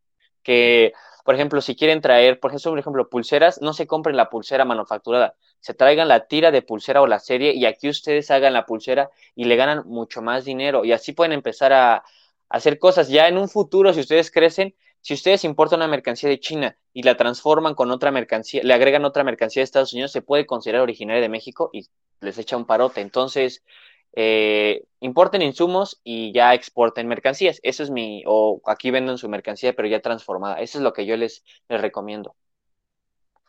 Que 0.42 0.92
por 1.24 1.35
ejemplo, 1.35 1.61
si 1.61 1.76
quieren 1.76 2.00
traer, 2.00 2.40
por 2.40 2.53
ejemplo, 2.53 3.09
pulseras, 3.09 3.61
no 3.61 3.72
se 3.72 3.87
compren 3.87 4.16
la 4.16 4.31
pulsera 4.31 4.64
manufacturada, 4.64 5.35
se 5.61 5.74
traigan 5.74 6.09
la 6.09 6.26
tira 6.26 6.50
de 6.50 6.62
pulsera 6.62 7.03
o 7.03 7.07
la 7.07 7.18
serie 7.20 7.55
y 7.55 7.66
aquí 7.66 7.88
ustedes 7.88 8.31
hagan 8.31 8.55
la 8.55 8.66
pulsera 8.66 9.11
y 9.35 9.44
le 9.44 9.57
ganan 9.57 9.83
mucho 9.87 10.22
más 10.22 10.44
dinero 10.44 10.85
y 10.85 10.92
así 10.92 11.12
pueden 11.12 11.33
empezar 11.33 11.72
a, 11.72 12.03
hacer 12.50 12.79
cosas. 12.79 13.09
Ya 13.09 13.29
en 13.29 13.38
un 13.38 13.48
futuro, 13.48 13.94
si 13.94 14.00
ustedes 14.00 14.31
crecen, 14.31 14.74
si 15.00 15.14
ustedes 15.14 15.44
importan 15.44 15.79
una 15.79 15.88
mercancía 15.88 16.29
de 16.29 16.40
China 16.40 16.76
y 16.92 17.05
la 17.05 17.16
transforman 17.16 17.74
con 17.74 17.90
otra 17.90 18.11
mercancía, 18.11 18.62
le 18.62 18.74
agregan 18.74 19.07
otra 19.07 19.24
mercancía 19.24 19.61
de 19.61 19.64
Estados 19.64 19.94
Unidos, 19.94 20.12
se 20.12 20.20
puede 20.20 20.46
considerar 20.46 20.83
originaria 20.83 21.22
de 21.22 21.29
México 21.31 21.70
y 21.72 21.87
les 22.20 22.37
echa 22.38 22.57
un 22.57 22.66
parote. 22.66 23.00
Entonces, 23.00 23.62
eh, 24.12 24.85
importen 25.01 25.42
insumos 25.42 26.01
y 26.05 26.33
ya 26.33 26.55
exporten 26.55 27.09
mercancías. 27.09 27.61
Eso 27.62 27.83
es 27.83 27.90
mi, 27.90 28.23
o 28.27 28.61
aquí 28.66 28.90
venden 28.90 29.18
su 29.18 29.29
mercancía, 29.29 29.75
pero 29.75 29.88
ya 29.88 30.01
transformada. 30.01 30.61
Eso 30.61 30.79
es 30.79 30.85
lo 30.85 30.92
que 30.92 31.07
yo 31.07 31.16
les, 31.16 31.44
les 31.68 31.81
recomiendo. 31.81 32.35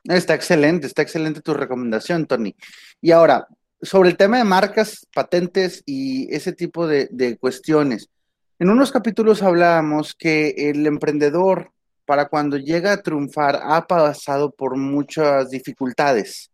Está 0.03 0.33
excelente, 0.33 0.87
está 0.87 1.01
excelente 1.01 1.41
tu 1.41 1.53
recomendación, 1.53 2.25
Tony. 2.25 2.55
Y 3.01 3.11
ahora, 3.11 3.47
sobre 3.81 4.09
el 4.09 4.17
tema 4.17 4.37
de 4.37 4.43
marcas, 4.43 5.07
patentes 5.13 5.83
y 5.85 6.33
ese 6.33 6.53
tipo 6.53 6.87
de, 6.87 7.07
de 7.11 7.37
cuestiones. 7.37 8.09
En 8.57 8.69
unos 8.69 8.91
capítulos 8.91 9.41
hablábamos 9.41 10.13
que 10.13 10.49
el 10.57 10.85
emprendedor, 10.85 11.71
para 12.05 12.27
cuando 12.27 12.57
llega 12.57 12.93
a 12.93 13.01
triunfar, 13.01 13.59
ha 13.63 13.87
pasado 13.87 14.51
por 14.51 14.77
muchas 14.77 15.49
dificultades 15.49 16.51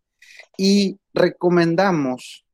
y 0.56 0.98
recomendamos 1.14 2.44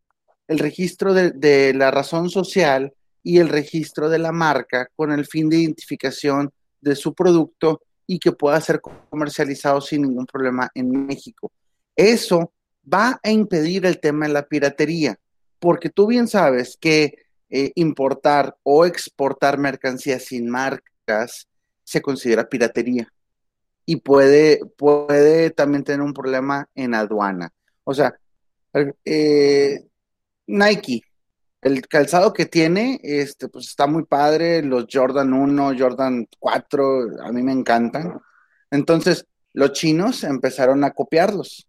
el 0.49 0.59
registro 0.59 1.15
de, 1.15 1.73
la 1.75 1.91
razón 1.91 2.31
social 2.31 2.93
y 3.23 3.39
el 3.39 3.49
registro 3.49 4.09
de 4.09 4.19
la 4.19 4.33
marca 4.33 4.89
con 4.95 5.13
el 5.13 5.27
fin 5.27 5.49
de 5.49 5.59
identificación 5.59 6.53
de 6.81 6.95
su 6.95 7.15
producto 7.15 7.81
y 8.07 8.19
que 8.19 8.33
pueda 8.33 8.61
ser 8.61 8.81
comercializado 8.81 9.81
sin 9.81 10.03
ningún 10.03 10.27
problema 10.27 10.71
en 10.75 11.07
México. 11.07 11.51
Eso 11.97 12.53
va 12.93 13.19
a 13.23 13.31
impedir 13.31 13.87
el 13.87 13.99
tema 13.99 14.27
de 14.27 14.35
la 14.35 14.47
piratería, 14.47 15.19
porque 15.59 15.89
tú 15.89 16.07
bien 16.07 16.29
sabes 16.29 16.77
que 16.79 17.15
eh, 17.49 17.73
importar 17.77 18.57
o 18.63 18.85
exportar 18.85 19.59
mercancías 19.59 20.25
sin 20.25 20.51
marcas 20.51 21.49
se 21.83 22.03
considera 22.03 22.49
piratería 22.49 23.09
y 23.87 23.97
puede, 23.97 24.61
puede 24.77 25.51
también 25.51 25.85
tener 25.85 26.03
un 26.03 26.15
problema 26.15 26.69
en 26.75 26.95
aduana. 26.95 27.53
O 27.85 27.95
sea, 27.95 28.19
eh, 29.05 29.85
Nike, 30.47 31.03
el 31.65 31.87
calzado 31.89 32.33
que 32.33 32.47
tiene, 32.47 33.01
este, 33.03 33.49
pues 33.49 33.69
está 33.69 33.87
muy 33.87 34.05
padre, 34.05 34.63
los 34.63 34.87
Jordan 34.91 35.33
1, 35.33 35.73
Jordan 35.79 36.29
4, 36.39 37.23
a 37.25 37.33
mí 37.33 37.43
me 37.43 37.53
encantan. 37.53 38.21
Entonces, 38.71 39.27
los 39.55 39.73
chinos 39.73 40.25
empezaron 40.25 40.85
a 40.85 40.91
copiarlos. 40.93 41.67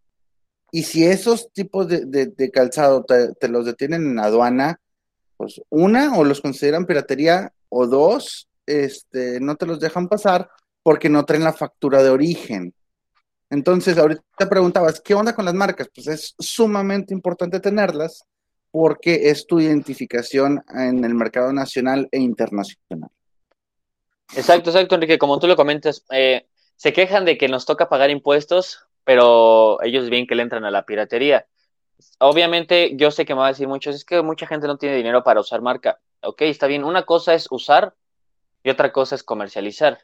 Y 0.71 0.83
si 0.83 1.05
esos 1.05 1.51
tipos 1.53 1.87
de, 1.87 2.51
calzado 2.51 3.05
te, 3.05 3.47
los 3.47 3.65
detienen 3.65 4.05
en 4.05 4.19
aduana, 4.19 4.81
pues 5.37 5.61
una, 5.69 6.17
o 6.17 6.25
los 6.25 6.41
consideran 6.41 6.85
piratería, 6.85 7.53
o 7.69 7.87
dos, 7.87 8.49
este, 8.65 9.39
no 9.39 9.55
te 9.55 9.65
los 9.65 9.79
dejan 9.79 10.09
pasar 10.09 10.49
porque 10.83 11.09
no 11.09 11.23
traen 11.23 11.43
la 11.45 11.53
factura 11.53 12.03
de 12.03 12.09
origen. 12.09 12.73
Entonces, 13.49 13.97
ahorita 13.97 14.23
te 14.37 14.47
preguntabas, 14.47 14.99
¿qué 14.99 15.13
onda 15.13 15.33
con 15.33 15.45
las 15.45 15.53
marcas? 15.53 15.87
Pues 15.93 16.07
es 16.07 16.35
sumamente 16.37 17.13
importante 17.13 17.61
tenerlas 17.61 18.25
porque 18.77 19.29
es 19.29 19.47
tu 19.47 19.61
identificación 19.61 20.61
en 20.67 21.05
el 21.05 21.15
mercado 21.15 21.53
nacional 21.53 22.09
e 22.11 22.19
internacional. 22.19 23.09
Exacto, 24.35 24.69
exacto, 24.69 24.95
Enrique. 24.95 25.17
Como 25.17 25.39
tú 25.39 25.47
lo 25.47 25.55
comentas, 25.55 26.03
eh, 26.11 26.45
se 26.75 26.91
quejan 26.91 27.23
de 27.23 27.37
que 27.37 27.47
nos 27.47 27.65
toca 27.65 27.87
pagar 27.87 28.09
impuestos, 28.09 28.85
pero 29.05 29.81
ellos 29.81 30.09
bien 30.09 30.27
que 30.27 30.35
le 30.35 30.43
entran 30.43 30.65
a 30.65 30.71
la 30.71 30.85
piratería. 30.85 31.47
Obviamente, 32.19 32.97
yo 32.97 33.11
sé 33.11 33.23
que 33.23 33.33
me 33.33 33.39
va 33.39 33.45
a 33.45 33.51
decir 33.53 33.69
muchos, 33.69 33.95
es 33.95 34.03
que 34.03 34.21
mucha 34.21 34.45
gente 34.45 34.67
no 34.67 34.77
tiene 34.77 34.97
dinero 34.97 35.23
para 35.23 35.39
usar 35.39 35.61
marca. 35.61 36.01
Ok, 36.21 36.41
está 36.41 36.67
bien. 36.67 36.83
Una 36.83 37.03
cosa 37.03 37.33
es 37.33 37.47
usar 37.51 37.95
y 38.61 38.71
otra 38.71 38.91
cosa 38.91 39.15
es 39.15 39.23
comercializar. 39.23 39.99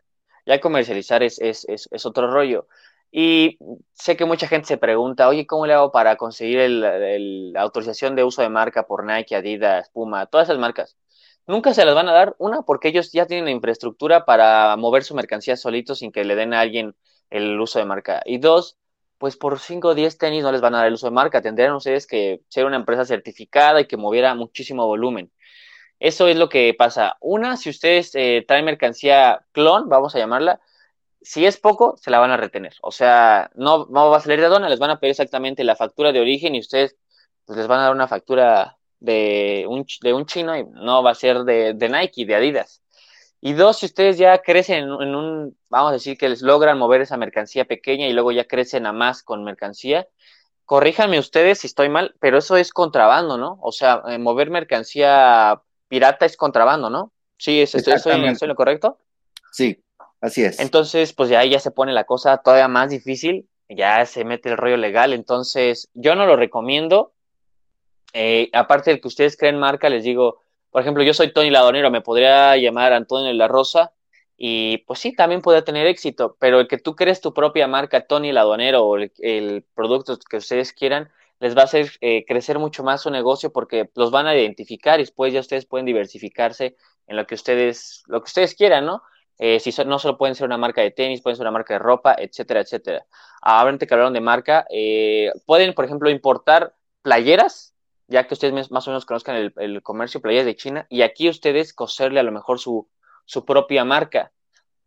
Ya 0.45 0.61
comercializar 0.61 1.23
es, 1.23 1.41
es, 1.41 1.65
es, 1.67 1.89
es 1.91 2.05
otro 2.05 2.31
rollo. 2.31 2.69
Y 3.11 3.57
sé 3.93 4.15
que 4.15 4.25
mucha 4.25 4.47
gente 4.47 4.67
se 4.67 4.77
pregunta, 4.77 5.27
oye, 5.27 5.45
¿cómo 5.45 5.65
le 5.67 5.73
hago 5.73 5.91
para 5.91 6.15
conseguir 6.15 6.69
la 6.69 7.61
autorización 7.61 8.15
de 8.15 8.23
uso 8.23 8.41
de 8.41 8.49
marca 8.49 8.87
por 8.87 9.05
Nike, 9.05 9.35
Adidas, 9.35 9.89
Puma, 9.89 10.25
todas 10.27 10.47
esas 10.47 10.59
marcas? 10.59 10.97
Nunca 11.45 11.73
se 11.73 11.83
las 11.85 11.95
van 11.95 12.07
a 12.07 12.13
dar, 12.13 12.35
una, 12.39 12.61
porque 12.61 12.87
ellos 12.87 13.11
ya 13.11 13.25
tienen 13.25 13.45
la 13.45 13.51
infraestructura 13.51 14.25
para 14.25 14.75
mover 14.77 15.03
su 15.03 15.15
mercancía 15.15 15.57
solito 15.57 15.95
sin 15.95 16.11
que 16.11 16.23
le 16.23 16.35
den 16.35 16.53
a 16.53 16.61
alguien 16.61 16.95
el 17.29 17.59
uso 17.59 17.79
de 17.79 17.85
marca. 17.85 18.21
Y 18.25 18.37
dos, 18.37 18.77
pues 19.17 19.35
por 19.37 19.59
5 19.59 19.89
o 19.89 19.95
10 19.95 20.17
tenis 20.17 20.43
no 20.43 20.51
les 20.51 20.61
van 20.61 20.75
a 20.75 20.79
dar 20.79 20.87
el 20.87 20.93
uso 20.93 21.07
de 21.07 21.11
marca, 21.11 21.41
tendrían 21.41 21.73
ustedes 21.73 22.07
que 22.07 22.41
ser 22.47 22.65
una 22.65 22.77
empresa 22.77 23.05
certificada 23.05 23.81
y 23.81 23.87
que 23.87 23.97
moviera 23.97 24.33
muchísimo 24.35 24.87
volumen. 24.87 25.31
Eso 25.99 26.27
es 26.27 26.37
lo 26.37 26.49
que 26.49 26.73
pasa. 26.77 27.17
Una, 27.21 27.57
si 27.57 27.69
ustedes 27.69 28.11
eh, 28.15 28.43
traen 28.47 28.65
mercancía 28.65 29.45
clon, 29.51 29.89
vamos 29.89 30.15
a 30.15 30.19
llamarla, 30.19 30.61
si 31.21 31.45
es 31.45 31.57
poco, 31.57 31.95
se 31.97 32.11
la 32.11 32.19
van 32.19 32.31
a 32.31 32.37
retener. 32.37 32.75
O 32.81 32.91
sea, 32.91 33.51
no, 33.55 33.87
no 33.89 34.09
va 34.09 34.17
a 34.17 34.21
salir 34.21 34.39
de 34.39 34.47
aduana, 34.47 34.69
les 34.69 34.79
van 34.79 34.89
a 34.89 34.99
pedir 34.99 35.11
exactamente 35.11 35.63
la 35.63 35.75
factura 35.75 36.11
de 36.11 36.19
origen 36.19 36.55
y 36.55 36.59
ustedes 36.59 36.95
pues, 37.45 37.57
les 37.57 37.67
van 37.67 37.79
a 37.79 37.83
dar 37.83 37.91
una 37.93 38.07
factura 38.07 38.77
de 38.99 39.65
un, 39.67 39.85
de 40.01 40.13
un 40.13 40.25
chino 40.25 40.57
y 40.57 40.63
no 40.63 41.03
va 41.03 41.11
a 41.11 41.15
ser 41.15 41.43
de, 41.43 41.73
de 41.73 41.89
Nike, 41.89 42.25
de 42.25 42.35
Adidas. 42.35 42.81
Y 43.43 43.53
dos, 43.53 43.79
si 43.79 43.87
ustedes 43.87 44.19
ya 44.19 44.37
crecen 44.43 44.83
en, 44.83 45.15
un, 45.15 45.57
vamos 45.67 45.89
a 45.89 45.93
decir 45.93 46.15
que 46.15 46.29
les 46.29 46.43
logran 46.43 46.77
mover 46.77 47.01
esa 47.01 47.17
mercancía 47.17 47.65
pequeña 47.65 48.07
y 48.07 48.13
luego 48.13 48.31
ya 48.31 48.45
crecen 48.45 48.85
a 48.85 48.93
más 48.93 49.23
con 49.23 49.43
mercancía, 49.43 50.07
corríjanme 50.65 51.17
ustedes 51.17 51.59
si 51.59 51.67
estoy 51.67 51.89
mal, 51.89 52.15
pero 52.19 52.37
eso 52.37 52.55
es 52.55 52.71
contrabando, 52.71 53.39
¿no? 53.39 53.57
O 53.61 53.71
sea, 53.71 54.03
eh, 54.07 54.19
mover 54.19 54.51
mercancía 54.51 55.59
pirata 55.87 56.25
es 56.27 56.37
contrabando, 56.37 56.91
¿no? 56.91 57.11
Sí, 57.37 57.61
¿es, 57.61 57.73
¿estoy, 57.73 57.95
¿estoy, 57.95 58.47
lo 58.47 58.55
correcto? 58.55 58.99
Sí. 59.51 59.83
Así 60.21 60.43
es. 60.43 60.59
Entonces, 60.59 61.13
pues 61.13 61.29
ya 61.29 61.39
ahí 61.39 61.49
ya 61.49 61.59
se 61.59 61.71
pone 61.71 61.91
la 61.91 62.03
cosa 62.03 62.37
todavía 62.37 62.67
más 62.67 62.91
difícil, 62.91 63.49
ya 63.67 64.05
se 64.05 64.23
mete 64.23 64.49
el 64.49 64.57
rollo 64.57 64.77
legal, 64.77 65.13
entonces 65.13 65.89
yo 65.93 66.15
no 66.15 66.25
lo 66.25 66.35
recomiendo. 66.35 67.13
Eh, 68.13 68.49
aparte 68.53 68.91
de 68.91 69.01
que 69.01 69.07
ustedes 69.07 69.35
creen 69.35 69.57
marca, 69.57 69.89
les 69.89 70.03
digo, 70.03 70.41
por 70.69 70.81
ejemplo, 70.81 71.03
yo 71.03 71.13
soy 71.13 71.33
Tony 71.33 71.49
Ladonero, 71.49 71.89
me 71.89 72.01
podría 72.01 72.55
llamar 72.57 72.93
Antonio 72.93 73.33
La 73.33 73.47
Rosa 73.47 73.93
y 74.37 74.79
pues 74.79 74.99
sí, 74.99 75.13
también 75.15 75.41
podría 75.41 75.63
tener 75.63 75.87
éxito, 75.87 76.35
pero 76.39 76.59
el 76.59 76.67
que 76.67 76.77
tú 76.77 76.95
crees 76.95 77.21
tu 77.21 77.33
propia 77.33 77.67
marca, 77.67 78.07
Tony 78.07 78.31
Ladonero, 78.31 78.85
o 78.85 78.97
el, 78.97 79.65
producto 79.73 80.17
que 80.17 80.37
ustedes 80.37 80.73
quieran, 80.73 81.11
les 81.39 81.55
va 81.55 81.61
a 81.61 81.65
hacer 81.65 81.91
eh, 82.01 82.25
crecer 82.25 82.59
mucho 82.59 82.83
más 82.83 83.01
su 83.01 83.11
negocio 83.11 83.51
porque 83.51 83.89
los 83.95 84.11
van 84.11 84.27
a 84.27 84.35
identificar 84.35 84.99
y 84.99 85.03
después 85.03 85.33
ya 85.33 85.39
ustedes 85.39 85.65
pueden 85.65 85.85
diversificarse 85.85 86.75
en 87.07 87.17
lo 87.17 87.27
que 87.27 87.35
ustedes, 87.35 88.03
lo 88.07 88.21
que 88.21 88.29
ustedes 88.29 88.55
quieran, 88.55 88.85
¿no? 88.85 89.03
Eh, 89.37 89.59
si 89.59 89.71
no 89.85 89.97
solo 89.97 90.17
pueden 90.17 90.35
ser 90.35 90.45
una 90.45 90.57
marca 90.57 90.81
de 90.81 90.91
tenis, 90.91 91.21
pueden 91.21 91.35
ser 91.35 91.43
una 91.43 91.51
marca 91.51 91.73
de 91.73 91.79
ropa, 91.79 92.15
etcétera, 92.17 92.61
etcétera. 92.61 93.05
Ahora 93.41 93.77
que 93.77 93.91
hablaron 93.91 94.13
de 94.13 94.21
marca, 94.21 94.65
eh, 94.69 95.31
pueden, 95.45 95.73
por 95.73 95.85
ejemplo, 95.85 96.09
importar 96.09 96.75
playeras, 97.01 97.73
ya 98.07 98.27
que 98.27 98.35
ustedes 98.35 98.71
más 98.71 98.87
o 98.87 98.91
menos 98.91 99.05
conozcan 99.05 99.35
el, 99.35 99.53
el, 99.57 99.81
comercio 99.81 100.21
playeras 100.21 100.45
de 100.45 100.55
China, 100.55 100.85
y 100.89 101.01
aquí 101.01 101.27
ustedes 101.27 101.73
coserle 101.73 102.19
a 102.19 102.23
lo 102.23 102.31
mejor 102.31 102.59
su, 102.59 102.87
su 103.25 103.43
propia 103.45 103.83
marca 103.83 104.31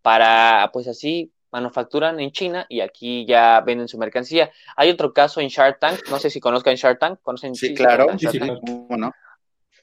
para, 0.02 0.70
pues 0.72 0.86
así, 0.86 1.32
manufacturan 1.50 2.18
en 2.18 2.32
China 2.32 2.66
y 2.68 2.80
aquí 2.80 3.24
ya 3.26 3.60
venden 3.60 3.86
su 3.86 3.96
mercancía. 3.96 4.50
Hay 4.76 4.90
otro 4.90 5.12
caso 5.12 5.40
en 5.40 5.48
Shark 5.48 5.78
Tank, 5.78 6.00
no 6.10 6.18
sé 6.18 6.28
si 6.28 6.40
conozcan 6.40 6.74
Shark 6.74 6.98
Tank, 6.98 7.20
¿conocen? 7.22 7.54
Sí, 7.54 7.74
claro, 7.74 8.06
sí, 8.18 8.26
sí, 8.26 8.40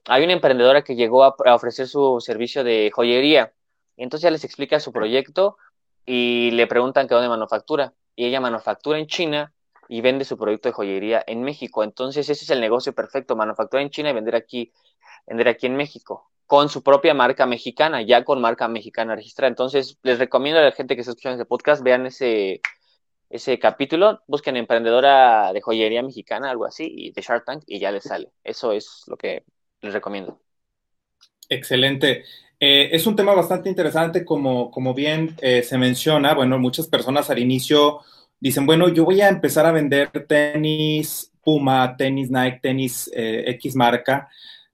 Hay 0.08 0.24
una 0.24 0.34
emprendedora 0.34 0.84
que 0.84 0.96
llegó 0.96 1.24
a 1.24 1.56
ofrecer 1.56 1.88
su 1.88 2.20
servicio 2.20 2.64
de 2.64 2.92
joyería 2.94 3.54
entonces 4.04 4.24
ya 4.24 4.32
les 4.32 4.44
explica 4.44 4.80
su 4.80 4.92
proyecto 4.92 5.58
y 6.06 6.52
le 6.52 6.68
preguntan 6.68 7.08
que 7.08 7.14
dónde 7.14 7.30
manufactura. 7.30 7.94
Y 8.16 8.26
ella 8.26 8.40
manufactura 8.42 9.00
en 9.00 9.08
China 9.08 9.54
y 9.88 10.02
vende 10.02 10.26
su 10.26 10.38
producto 10.38 10.70
de 10.70 10.74
joyería 10.74 11.24
en 11.28 11.44
México. 11.44 11.84
Entonces 11.84 12.30
ese 12.30 12.44
es 12.44 12.50
el 12.50 12.62
negocio 12.62 12.94
perfecto, 12.94 13.36
manufacturar 13.36 13.84
en 13.84 13.90
China 13.90 14.10
y 14.10 14.14
vender 14.14 14.36
aquí, 14.36 14.72
vender 15.28 15.48
aquí 15.48 15.68
en 15.68 15.76
México, 15.76 16.32
con 16.46 16.70
su 16.70 16.84
propia 16.84 17.14
marca 17.14 17.46
mexicana, 17.46 18.02
ya 18.02 18.24
con 18.24 18.42
marca 18.42 18.68
mexicana 18.68 19.16
registrada. 19.16 19.50
Entonces 19.50 19.98
les 20.04 20.20
recomiendo 20.20 20.60
a 20.60 20.64
la 20.64 20.72
gente 20.72 20.96
que 20.96 21.02
está 21.02 21.12
escuchando 21.12 21.36
este 21.36 21.48
podcast, 21.48 21.84
vean 21.84 22.06
ese, 22.06 22.62
ese 23.30 23.60
capítulo, 23.60 24.22
busquen 24.28 24.58
emprendedora 24.58 25.54
de 25.54 25.62
joyería 25.62 26.04
mexicana, 26.04 26.50
algo 26.50 26.66
así, 26.66 26.88
y 26.90 27.12
de 27.12 27.22
Shark 27.22 27.46
Tank, 27.46 27.64
y 27.68 27.80
ya 27.80 27.92
les 27.92 28.04
sale. 28.04 28.32
Eso 28.44 28.72
es 28.74 29.04
lo 29.08 29.18
que 29.18 29.44
les 29.82 29.94
recomiendo. 29.94 30.40
Excelente. 31.50 32.24
Eh, 32.64 32.96
es 32.96 33.08
un 33.08 33.16
tema 33.16 33.34
bastante 33.34 33.70
interesante, 33.70 34.24
como, 34.24 34.70
como 34.70 34.94
bien 34.94 35.36
eh, 35.42 35.64
se 35.64 35.80
menciona. 35.80 36.36
Bueno, 36.36 36.60
muchas 36.60 36.86
personas 36.86 37.28
al 37.32 37.40
inicio 37.40 38.02
dicen, 38.40 38.68
bueno, 38.68 38.88
yo 38.90 39.04
voy 39.04 39.20
a 39.20 39.30
empezar 39.30 39.66
a 39.66 39.72
vender 39.72 40.12
tenis 40.28 41.32
Puma, 41.44 41.98
tenis 41.98 42.30
Nike, 42.30 42.60
tenis 42.62 43.10
eh, 43.16 43.46
X 43.48 43.76
marca, 43.76 44.30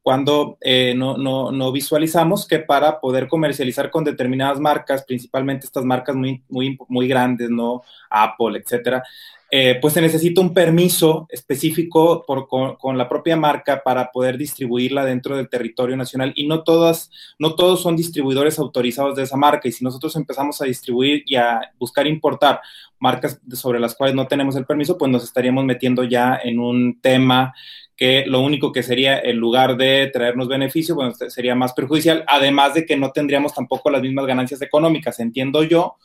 cuando 0.07 0.57
no, 0.95 1.17
no, 1.17 1.51
no, 1.51 1.71
visualizamos 1.73 2.47
que 2.47 2.59
para 2.59 3.01
poder 3.01 3.27
comercializar 3.27 3.91
con 3.91 4.05
determinadas 4.05 4.57
marcas, 4.57 5.03
principalmente 5.03 5.65
estas 5.65 5.83
marcas 5.83 6.15
muy, 6.15 6.41
muy, 6.47 6.77
muy 6.87 7.09
grandes, 7.09 7.49
¿no? 7.49 7.81
Apple, 8.09 8.57
etcétera, 8.57 9.03
eh, 9.51 9.77
pues 9.81 9.93
se 9.93 10.01
necesita 10.01 10.39
un 10.39 10.53
permiso 10.53 11.25
específico 11.29 12.23
por, 12.25 12.47
con, 12.47 12.97
la 12.97 13.09
propia 13.09 13.35
marca 13.35 13.81
para 13.83 14.11
poder 14.11 14.37
distribuirla 14.37 15.03
dentro 15.03 15.35
del 15.35 15.49
territorio 15.49 15.97
nacional 15.97 16.31
y 16.37 16.47
no 16.47 16.63
todas, 16.63 17.09
no 17.37 17.55
todos 17.55 17.81
son 17.81 17.97
distribuidores 17.97 18.59
autorizados 18.59 19.17
de 19.17 19.23
esa 19.23 19.37
marca 19.37 19.67
y 19.67 19.73
si 19.73 19.85
nosotros 19.85 20.15
empezamos 20.15 20.61
a 20.61 20.65
distribuir 20.65 21.23
y 21.25 21.35
a 21.35 21.61
buscar 21.77 22.07
importar 22.07 22.61
marcas 22.99 23.39
sobre 23.53 23.79
las 23.79 23.95
cuales 23.95 24.15
no 24.15 24.27
tenemos 24.27 24.55
el 24.55 24.65
permiso, 24.65 24.97
pues 24.97 25.11
nos 25.11 25.23
estaríamos 25.23 25.65
metiendo 25.65 26.05
ya 26.05 26.39
en 26.41 26.59
un 26.59 26.99
tema 27.01 27.53
que 27.97 28.25
lo 28.27 28.41
único 28.41 28.71
que 28.71 28.83
sería 28.83 29.19
en 29.19 29.37
lugar 29.37 29.75
de 29.75 30.07
traernos 30.13 30.47
beneficio, 30.47 30.93
bueno, 30.93 31.13
sería 31.15 31.55
más 31.55 31.73
perjudicial, 31.73 32.23
además 32.27 32.75
de 32.75 32.85
que 32.85 32.95
no 32.95 33.11
tendríamos 33.11 33.55
tampoco 33.55 33.89
las 33.89 34.03
mismas 34.03 34.27
ganancias 34.27 34.61
económicas, 34.61 35.19
entiendo 35.19 35.63
yo, 35.63 35.95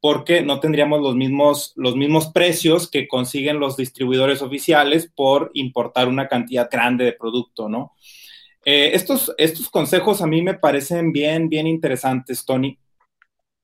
porque 0.00 0.40
no 0.40 0.60
tendríamos 0.60 1.02
los 1.02 1.14
mismos, 1.14 1.74
los 1.76 1.94
mismos 1.94 2.28
precios 2.28 2.90
que 2.90 3.06
consiguen 3.06 3.60
los 3.60 3.76
distribuidores 3.76 4.40
oficiales 4.40 5.12
por 5.14 5.50
importar 5.52 6.08
una 6.08 6.26
cantidad 6.26 6.70
grande 6.70 7.04
de 7.04 7.12
producto, 7.12 7.68
¿no? 7.68 7.92
Eh, 8.64 8.92
estos, 8.94 9.32
estos 9.36 9.68
consejos 9.68 10.22
a 10.22 10.26
mí 10.26 10.40
me 10.40 10.54
parecen 10.54 11.12
bien, 11.12 11.50
bien 11.50 11.66
interesantes, 11.66 12.46
Tony. 12.46 12.78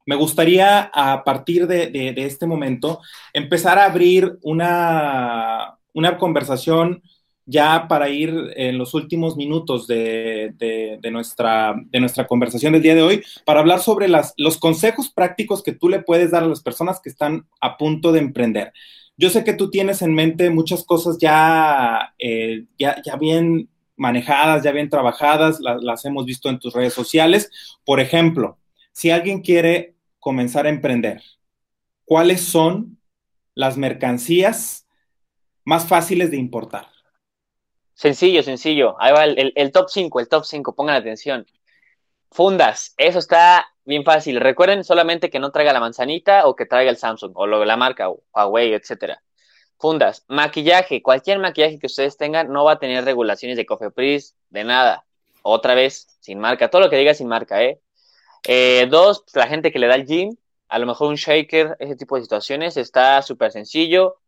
Me 0.04 0.14
gustaría, 0.14 0.90
a 0.92 1.24
partir 1.24 1.66
de, 1.66 1.88
de, 1.88 2.24
este 2.24 2.46
momento, 2.46 3.00
empezar 3.32 3.78
a 3.78 3.86
abrir 3.86 4.38
una, 4.42 5.78
una 5.92 6.18
conversación 6.18 7.02
ya 7.48 7.88
para 7.88 8.10
ir 8.10 8.52
en 8.56 8.76
los 8.76 8.92
últimos 8.92 9.34
minutos 9.34 9.86
de, 9.86 10.52
nuestra, 11.10 11.74
de 11.86 11.98
nuestra 11.98 12.26
conversación 12.26 12.74
del 12.74 12.82
día 12.82 12.94
de 12.94 13.02
hoy, 13.02 13.24
para 13.46 13.60
hablar 13.60 13.80
sobre 13.80 14.06
las, 14.06 14.34
los 14.36 14.58
consejos 14.58 15.08
prácticos 15.08 15.62
que 15.62 15.72
tú 15.72 15.88
le 15.88 16.02
puedes 16.02 16.30
dar 16.30 16.42
a 16.42 16.46
las 16.46 16.60
personas 16.60 17.00
que 17.00 17.08
están 17.08 17.46
a 17.62 17.78
punto 17.78 18.12
de 18.12 18.20
emprender. 18.20 18.72
Yo 19.16 19.30
sé 19.30 19.44
que 19.44 19.54
tú 19.54 19.70
tienes 19.70 20.02
en 20.02 20.12
mente 20.14 20.50
muchas 20.50 20.84
cosas 20.84 21.16
ya, 21.18 22.14
eh, 22.18 22.66
ya, 22.78 23.00
ya, 23.02 23.16
bien 23.16 23.70
manejadas, 23.96 24.62
ya 24.62 24.70
bien 24.70 24.90
trabajadas, 24.90 25.58
las 25.58 26.04
hemos 26.04 26.26
visto 26.26 26.50
en 26.50 26.58
tus 26.58 26.74
redes 26.74 26.92
sociales. 26.92 27.50
Por 27.82 27.98
ejemplo, 27.98 28.58
si 28.92 29.10
alguien 29.10 29.40
quiere 29.40 29.96
comenzar 30.20 30.66
a 30.66 30.70
emprender, 30.70 31.22
¿cuáles 32.04 32.42
son 32.42 32.98
las 33.54 33.78
mercancías 33.78 34.86
más 35.64 35.86
fáciles 35.86 36.30
de 36.30 36.36
importar? 36.36 36.97
Sencillo, 37.98 38.44
sencillo. 38.44 38.94
Ahí 39.00 39.12
va 39.12 39.24
el, 39.24 39.72
top 39.72 39.88
5, 39.90 40.20
el 40.20 40.28
top 40.28 40.44
5, 40.44 40.72
pongan 40.76 40.94
atención. 40.94 41.44
Fundas, 42.30 42.94
eso 42.96 43.18
está 43.18 43.66
bien 43.84 44.04
fácil. 44.04 44.38
Recuerden 44.40 44.84
solamente 44.84 45.30
que 45.30 45.40
no 45.40 45.50
traiga 45.50 45.72
la 45.72 45.80
manzanita 45.80 46.46
o 46.46 46.54
que 46.54 46.64
traiga 46.64 46.92
el 46.92 46.96
Samsung 46.96 47.32
o 47.34 47.46
lo, 47.48 47.64
la 47.64 47.76
marca 47.76 48.08
Huawei, 48.32 48.72
etcétera. 48.72 49.20
Fundas, 49.78 50.24
maquillaje, 50.28 51.02
cualquier 51.02 51.40
maquillaje 51.40 51.80
que 51.80 51.88
ustedes 51.88 52.16
tengan 52.16 52.52
no 52.52 52.64
va 52.64 52.74
a 52.74 52.78
tener 52.78 53.04
regulaciones 53.04 53.56
de 53.56 53.66
Cofepris, 53.66 54.36
de 54.50 54.62
nada. 54.62 55.04
Otra 55.42 55.74
vez, 55.74 56.06
sin 56.20 56.38
marca, 56.38 56.70
todo 56.70 56.82
lo 56.82 56.90
que 56.90 56.96
diga 56.98 57.14
sin 57.14 57.26
marca, 57.26 57.64
¿eh? 57.64 57.80
eh 58.44 58.86
dos, 58.88 59.24
la 59.34 59.48
gente 59.48 59.72
que 59.72 59.80
le 59.80 59.88
da 59.88 59.96
el 59.96 60.06
gym, 60.06 60.36
a 60.68 60.78
lo 60.78 60.86
mejor 60.86 61.08
un 61.08 61.16
shaker, 61.16 61.76
ese 61.80 61.96
tipo 61.96 62.14
de 62.14 62.22
situaciones, 62.22 62.76
está 62.76 63.22
súper 63.22 63.50
sencillo 63.50 64.18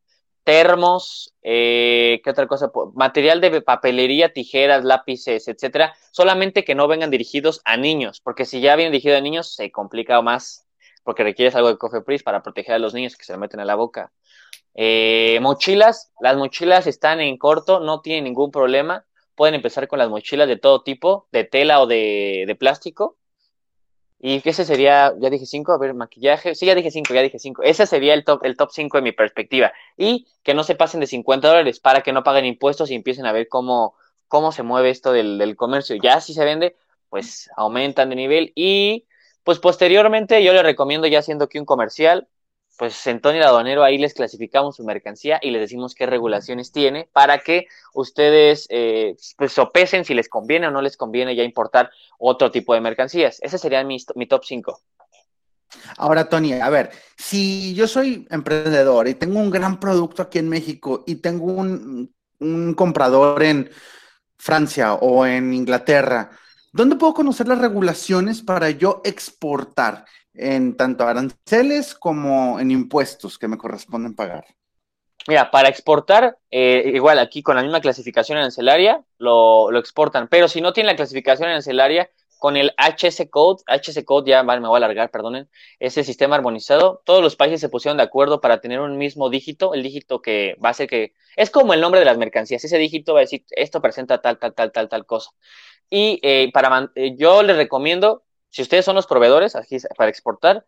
termos, 0.45 1.33
eh, 1.43 2.21
¿qué 2.25 2.31
otra 2.31 2.47
cosa? 2.47 2.71
Material 2.95 3.41
de 3.41 3.61
papelería, 3.63 4.33
tijeras, 4.33 4.85
lápices, 4.85 5.49
etcétera, 5.49 5.95
solamente 6.11 6.65
que 6.65 6.75
no 6.75 6.89
vengan 6.89 7.11
dirigidos 7.11 7.61
a 7.65 7.77
niños, 7.77 8.21
porque 8.21 8.45
si 8.45 8.61
ya 8.61 8.77
vienen 8.77 8.93
dirigidos 8.93 9.19
a 9.19 9.23
niños 9.23 9.55
se 9.55 9.71
complica 9.71 10.21
más, 10.23 10.67
porque 11.05 11.23
requieres 11.23 11.55
algo 11.55 11.69
de 11.69 11.79
Cofepris 11.79 12.23
para 12.23 12.43
proteger 12.43 12.75
a 12.75 12.79
los 12.79 12.95
niños 12.95 13.17
que 13.17 13.25
se 13.25 13.33
le 13.33 13.39
meten 13.39 13.61
a 13.61 13.65
la 13.65 13.75
boca. 13.75 14.13
Eh, 14.75 15.39
mochilas, 15.43 16.13
las 16.21 16.37
mochilas 16.37 16.87
están 16.87 17.21
en 17.21 17.37
corto, 17.37 17.81
no 17.81 18.01
tienen 18.01 18.25
ningún 18.25 18.51
problema, 18.51 19.07
pueden 19.35 19.55
empezar 19.55 19.89
con 19.89 19.99
las 19.99 20.09
mochilas 20.09 20.49
de 20.49 20.57
todo 20.57 20.83
tipo, 20.83 21.27
de 21.33 21.45
tela 21.45 21.81
o 21.81 21.87
de 21.87 22.57
plástico, 22.59 23.17
y 24.23 24.47
ese 24.47 24.67
sería, 24.67 25.15
ya 25.19 25.31
dije 25.31 25.47
cinco, 25.47 25.73
a 25.73 25.79
ver, 25.79 25.95
maquillaje. 25.95 26.55
Sí, 26.55 26.67
ya 26.67 26.75
dije 26.75 26.91
cinco, 26.91 27.15
ya 27.15 27.23
dije 27.23 27.39
cinco. 27.39 27.63
Ese 27.63 27.87
sería 27.87 28.13
el 28.13 28.25
top, 28.25 28.45
el 28.45 28.57
top 28.57 28.71
cinco 28.71 28.99
de 28.99 29.03
mi 29.03 29.13
perspectiva. 29.13 29.73
Y 29.97 30.27
que 30.43 30.53
no 30.53 30.63
se 30.63 30.75
pasen 30.75 31.01
de 31.01 31.07
50 31.07 31.49
dólares 31.49 31.81
para 31.81 32.03
que 32.03 32.13
no 32.13 32.23
paguen 32.23 32.45
impuestos 32.45 32.91
y 32.91 32.95
empiecen 32.95 33.25
a 33.25 33.33
ver 33.33 33.49
cómo, 33.49 33.95
cómo 34.29 34.53
se 34.53 34.63
mueve 34.63 34.91
esto 34.91 35.13
del, 35.13 35.39
del 35.39 35.57
comercio. 35.57 35.97
Ya 35.97 36.21
si 36.21 36.35
se 36.35 36.45
vende, 36.45 36.77
pues 37.09 37.49
aumentan 37.57 38.11
de 38.11 38.17
nivel. 38.17 38.53
Y 38.55 39.07
pues 39.43 39.59
posteriormente 39.59 40.45
yo 40.45 40.53
le 40.53 40.63
recomiendo, 40.63 41.07
ya 41.07 41.21
haciendo 41.21 41.47
aquí 41.47 41.59
un 41.59 41.65
comercial, 41.65 42.29
pues 42.81 43.07
en 43.09 43.21
Tony 43.21 43.41
Aduanero 43.41 43.85
ahí 43.85 43.99
les 43.99 44.15
clasificamos 44.15 44.77
su 44.77 44.85
mercancía 44.85 45.39
y 45.43 45.51
les 45.51 45.61
decimos 45.61 45.95
qué 45.95 46.07
regulaciones 46.07 46.73
tiene 46.73 47.11
para 47.13 47.41
que 47.41 47.67
ustedes 47.93 48.67
eh, 48.71 49.17
pues 49.37 49.53
sopesen 49.53 50.07
si 50.07 50.15
les 50.15 50.31
conviene 50.31 50.67
o 50.67 50.71
no 50.71 50.81
les 50.81 50.97
conviene 50.97 51.37
ya 51.37 51.43
importar 51.43 51.91
otro 52.19 52.51
tipo 52.51 52.73
de 52.73 52.81
mercancías. 52.81 53.39
Ese 53.43 53.59
sería 53.59 53.85
mi, 53.85 53.99
mi 54.15 54.27
top 54.27 54.45
5. 54.47 54.81
Ahora, 55.99 56.31
Tony, 56.31 56.55
a 56.55 56.71
ver, 56.71 56.91
si 57.19 57.75
yo 57.75 57.87
soy 57.87 58.27
emprendedor 58.31 59.09
y 59.09 59.15
tengo 59.15 59.41
un 59.41 59.51
gran 59.51 59.79
producto 59.79 60.23
aquí 60.23 60.39
en 60.39 60.49
México 60.49 61.05
y 61.07 61.17
tengo 61.17 61.53
un, 61.53 62.15
un 62.39 62.73
comprador 62.73 63.43
en 63.43 63.71
Francia 64.39 64.95
o 64.95 65.27
en 65.27 65.53
Inglaterra, 65.53 66.31
¿dónde 66.73 66.97
puedo 66.97 67.13
conocer 67.13 67.47
las 67.47 67.59
regulaciones 67.59 68.41
para 68.41 68.71
yo 68.71 69.03
exportar? 69.05 70.07
En 70.35 70.77
tanto 70.77 71.07
aranceles 71.07 71.95
como 71.95 72.61
en 72.61 72.71
impuestos 72.71 73.39
que 73.39 73.49
me 73.49 73.59
corresponden 73.59 74.15
pagar? 74.15 74.45
Mira, 75.29 75.51
para 75.51 75.69
exportar, 75.69 76.39
eh, 76.51 76.93
igual 76.95 77.19
aquí 77.19 77.43
con 77.43 77.57
la 77.57 77.63
misma 77.63 77.81
clasificación 77.81 78.39
arancelaria, 78.39 79.05
lo, 79.19 79.71
lo, 79.71 79.79
exportan, 79.79 80.29
pero 80.29 80.49
si 80.49 80.61
no 80.61 80.73
tiene 80.73 80.89
la 80.89 80.97
clasificación 80.97 81.49
arancelaria, 81.49 82.11
con 82.41 82.57
el 82.57 82.73
HS 82.79 83.29
Code, 83.29 83.63
HS 83.67 84.03
Code 84.05 84.31
ya 84.31 84.43
me 84.43 84.59
voy 84.59 84.75
a 84.75 84.79
alargar, 84.79 85.11
perdonen, 85.11 85.51
ese 85.79 86.03
sistema 86.05 86.37
armonizado, 86.37 87.03
todos 87.05 87.23
los 87.23 87.37
países 87.37 87.61
se 87.61 87.69
pusieron 87.69 87.99
de 87.99 88.03
acuerdo 88.03 88.41
para 88.41 88.63
tener 88.63 88.81
un 88.81 88.97
mismo 88.97 89.29
dígito, 89.29 89.75
el 89.75 89.83
dígito 89.83 90.23
que 90.23 90.57
va 90.65 90.71
a 90.71 90.75
ser 90.75 90.89
que, 90.89 91.13
es 91.37 91.51
como 91.51 91.75
el 91.75 91.83
nombre 91.83 92.01
de 92.01 92.07
las 92.07 92.17
mercancías, 92.17 92.65
ese 92.65 92.79
dígito 92.79 93.13
va 93.13 93.21
a 93.21 93.29
decir, 93.29 93.45
esto 93.51 93.83
presenta 93.83 94.23
tal, 94.23 94.39
tal, 94.39 94.55
tal, 94.55 94.73
tal, 94.73 94.89
tal 94.89 95.05
cosa. 95.05 95.33
Y 95.91 96.19
eh, 96.23 96.51
para, 96.51 96.91
eh, 96.95 97.15
yo 97.19 97.43
les 97.43 97.57
recomiendo 97.57 98.23
si 98.51 98.63
ustedes 98.63 98.85
son 98.85 98.97
los 98.97 99.07
proveedores 99.07 99.57
aquí 99.57 99.79
para 99.97 100.11
exportar, 100.11 100.67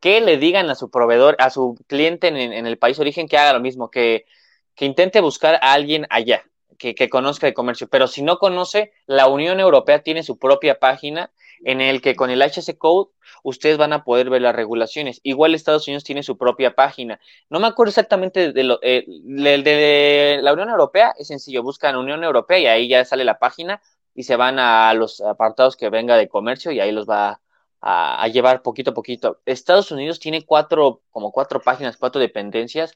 que 0.00 0.20
le 0.20 0.36
digan 0.36 0.70
a 0.70 0.74
su 0.74 0.90
proveedor, 0.90 1.36
a 1.38 1.50
su 1.50 1.76
cliente 1.86 2.28
en, 2.28 2.66
el 2.66 2.78
país 2.78 2.96
de 2.96 3.02
origen 3.02 3.28
que 3.28 3.38
haga 3.38 3.52
lo 3.52 3.60
mismo, 3.60 3.90
que, 3.90 4.26
que 4.74 4.86
intente 4.86 5.20
buscar 5.20 5.56
a 5.56 5.72
alguien 5.72 6.06
allá, 6.10 6.44
que, 6.78 6.94
que, 6.94 7.08
conozca 7.08 7.46
el 7.46 7.54
comercio. 7.54 7.88
Pero 7.88 8.06
si 8.08 8.22
no 8.22 8.38
conoce, 8.38 8.92
la 9.06 9.28
Unión 9.28 9.60
Europea 9.60 10.02
tiene 10.02 10.22
su 10.22 10.38
propia 10.38 10.78
página 10.78 11.30
en 11.64 11.80
el 11.80 12.00
que 12.00 12.16
con 12.16 12.30
el 12.30 12.42
HC 12.42 12.78
Code 12.78 13.10
ustedes 13.42 13.76
van 13.76 13.92
a 13.92 14.04
poder 14.04 14.30
ver 14.30 14.42
las 14.42 14.54
regulaciones. 14.54 15.20
Igual 15.22 15.54
Estados 15.54 15.86
Unidos 15.86 16.04
tiene 16.04 16.22
su 16.22 16.38
propia 16.38 16.74
página. 16.74 17.20
No 17.48 17.60
me 17.60 17.66
acuerdo 17.66 17.90
exactamente 17.90 18.52
de, 18.52 18.64
lo, 18.64 18.78
eh, 18.82 19.04
de 19.06 20.38
la 20.42 20.52
Unión 20.52 20.70
Europea, 20.70 21.14
es 21.18 21.28
sencillo, 21.28 21.62
buscan 21.62 21.96
Unión 21.96 22.24
Europea 22.24 22.58
y 22.58 22.66
ahí 22.66 22.88
ya 22.88 23.04
sale 23.04 23.24
la 23.24 23.38
página 23.38 23.82
y 24.14 24.24
se 24.24 24.36
van 24.36 24.58
a 24.58 24.92
los 24.94 25.20
apartados 25.20 25.76
que 25.76 25.90
venga 25.90 26.16
de 26.16 26.28
comercio 26.28 26.72
y 26.72 26.80
ahí 26.80 26.92
los 26.92 27.08
va 27.08 27.40
a, 27.80 28.28
llevar 28.28 28.62
poquito 28.62 28.90
a 28.90 28.94
poquito. 28.94 29.40
Estados 29.46 29.90
Unidos 29.90 30.20
tiene 30.20 30.44
cuatro, 30.44 31.02
como 31.10 31.32
cuatro 31.32 31.60
páginas, 31.60 31.96
cuatro 31.96 32.20
dependencias. 32.20 32.94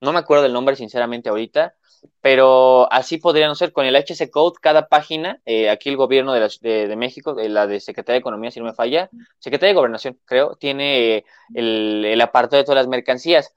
No 0.00 0.12
me 0.12 0.18
acuerdo 0.18 0.44
del 0.44 0.52
nombre 0.52 0.76
sinceramente 0.76 1.28
ahorita, 1.28 1.74
pero 2.20 2.90
así 2.92 3.18
podrían 3.18 3.54
ser 3.56 3.72
con 3.72 3.84
el 3.86 3.96
HC 3.96 4.30
Code, 4.30 4.58
cada 4.60 4.88
página, 4.88 5.40
eh, 5.44 5.68
aquí 5.68 5.90
el 5.90 5.96
gobierno 5.96 6.32
de, 6.32 6.48
de, 6.60 6.96
México, 6.96 7.34
la 7.36 7.66
de 7.66 7.80
Secretaría 7.80 8.14
de 8.14 8.20
Economía, 8.20 8.50
si 8.50 8.60
no 8.60 8.66
me 8.66 8.72
falla, 8.72 9.10
Secretaría 9.38 9.70
de 9.70 9.76
Gobernación, 9.76 10.18
creo, 10.24 10.54
tiene 10.56 11.24
el, 11.54 12.04
el 12.04 12.20
apartado 12.20 12.58
de 12.58 12.64
todas 12.64 12.76
las 12.76 12.88
mercancías. 12.88 13.52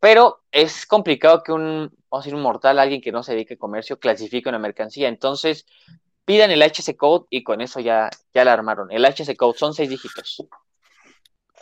Pero 0.00 0.42
es 0.52 0.86
complicado 0.86 1.42
que 1.42 1.50
un, 1.50 1.90
vamos 2.10 2.24
a 2.24 2.24
decir, 2.24 2.34
un 2.34 2.42
mortal, 2.42 2.78
alguien 2.78 3.00
que 3.00 3.10
no 3.10 3.22
se 3.24 3.32
dedique 3.32 3.54
a 3.54 3.58
comercio, 3.58 3.98
clasifique 3.98 4.48
una 4.48 4.60
mercancía. 4.60 5.08
Entonces, 5.08 5.66
pidan 6.28 6.50
el 6.50 6.60
HC 6.60 6.94
Code 6.94 7.24
y 7.30 7.42
con 7.42 7.62
eso 7.62 7.80
ya, 7.80 8.10
ya 8.34 8.44
la 8.44 8.52
armaron. 8.52 8.92
El 8.92 9.06
HC 9.06 9.34
Code 9.34 9.58
son 9.58 9.72
seis 9.72 9.88
dígitos. 9.88 10.46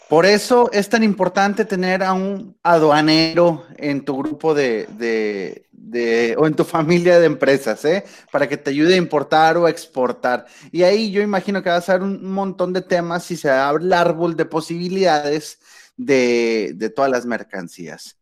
Por 0.08 0.26
eso 0.26 0.68
es 0.72 0.88
tan 0.88 1.04
importante 1.04 1.64
tener 1.64 2.02
a 2.02 2.12
un 2.12 2.58
aduanero 2.64 3.64
en 3.76 4.04
tu 4.04 4.16
grupo 4.18 4.54
de, 4.54 4.88
de, 5.70 6.34
o 6.36 6.48
en 6.48 6.54
tu 6.54 6.64
familia 6.64 7.20
de 7.20 7.26
empresas, 7.26 7.84
¿eh? 7.84 8.04
Para 8.32 8.48
que 8.48 8.56
te 8.56 8.70
ayude 8.70 8.94
a 8.94 8.98
importar 8.98 9.56
o 9.56 9.68
exportar. 9.68 10.46
Y 10.72 10.82
ahí 10.82 11.12
yo 11.12 11.22
imagino 11.22 11.62
que 11.62 11.68
vas 11.68 11.88
a 11.88 11.92
ver 11.92 12.02
un 12.02 12.32
montón 12.32 12.72
de 12.72 12.82
temas 12.82 13.30
y 13.30 13.36
se 13.36 13.48
abre 13.48 13.84
el 13.84 13.92
árbol 13.92 14.34
de 14.34 14.46
posibilidades 14.46 15.60
de, 15.96 16.72
de 16.74 16.90
todas 16.90 17.10
las 17.10 17.24
mercancías. 17.24 18.18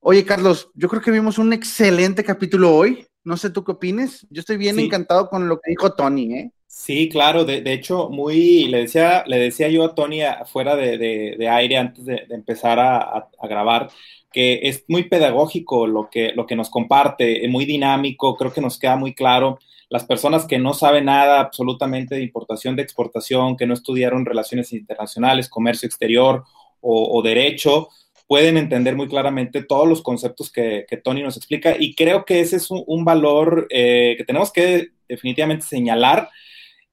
Oye, 0.00 0.24
Carlos, 0.24 0.70
yo 0.74 0.88
creo 0.88 1.02
que 1.02 1.10
vimos 1.10 1.38
un 1.38 1.52
excelente 1.52 2.22
capítulo 2.22 2.76
hoy. 2.76 3.08
No 3.24 3.38
sé 3.38 3.50
tú 3.50 3.64
qué 3.64 3.72
opines. 3.72 4.26
Yo 4.30 4.40
estoy 4.40 4.58
bien 4.58 4.78
encantado 4.78 5.28
con 5.30 5.48
lo 5.48 5.58
que 5.60 5.70
dijo 5.70 5.94
Tony, 5.94 6.34
¿eh? 6.34 6.50
Sí, 6.66 7.08
claro. 7.08 7.44
De, 7.44 7.72
hecho, 7.72 8.10
muy 8.10 8.64
le 8.64 8.80
decía, 8.80 9.24
le 9.26 9.38
decía 9.38 9.68
yo 9.68 9.84
a 9.84 9.94
Tony 9.94 10.22
afuera 10.22 10.76
de, 10.76 11.48
aire 11.48 11.78
antes 11.78 12.04
de, 12.04 12.26
empezar 12.30 12.78
a, 12.78 13.28
grabar 13.42 13.90
que 14.32 14.60
es 14.64 14.84
muy 14.88 15.04
pedagógico 15.04 15.86
lo 15.86 16.10
que, 16.10 16.32
lo 16.34 16.44
que 16.44 16.56
nos 16.56 16.68
comparte, 16.68 17.46
muy 17.48 17.64
dinámico, 17.64 18.36
creo 18.36 18.52
que 18.52 18.60
nos 18.60 18.78
queda 18.78 18.96
muy 18.96 19.14
claro. 19.14 19.60
Las 19.88 20.04
personas 20.04 20.44
que 20.46 20.58
no 20.58 20.74
saben 20.74 21.04
nada 21.04 21.38
absolutamente 21.38 22.16
de 22.16 22.22
importación, 22.22 22.74
de 22.74 22.82
exportación, 22.82 23.56
que 23.56 23.66
no 23.66 23.74
estudiaron 23.74 24.26
relaciones 24.26 24.72
internacionales, 24.72 25.48
comercio 25.48 25.86
exterior 25.86 26.44
o 26.80 27.22
derecho, 27.22 27.88
pueden 28.26 28.56
entender 28.56 28.96
muy 28.96 29.08
claramente 29.08 29.62
todos 29.62 29.88
los 29.88 30.02
conceptos 30.02 30.50
que, 30.50 30.86
Tony 31.02 31.22
nos 31.22 31.36
explica 31.36 31.76
y 31.78 31.94
creo 31.94 32.24
que 32.24 32.40
ese 32.40 32.56
es 32.56 32.70
un, 32.70 33.04
valor 33.04 33.66
eh, 33.70 34.14
que 34.16 34.24
tenemos 34.24 34.52
que 34.52 34.88
definitivamente 35.08 35.66
señalar. 35.66 36.30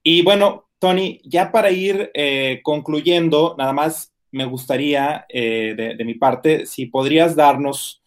Y 0.04 0.24
bueno, 0.24 0.68
Tony, 0.80 1.22
ya 1.24 1.52
para 1.52 1.72
ir 1.72 2.12
eh, 2.14 2.60
concluyendo, 2.64 3.56
nada 3.58 3.74
más 3.74 4.14
me 4.32 4.46
gustaría 4.46 5.26
eh, 5.30 5.74
de, 5.78 5.96
de 5.96 6.06
mi 6.06 6.16
parte, 6.16 6.66
si 6.66 6.86
podrías 6.86 7.36
darnos 7.36 8.02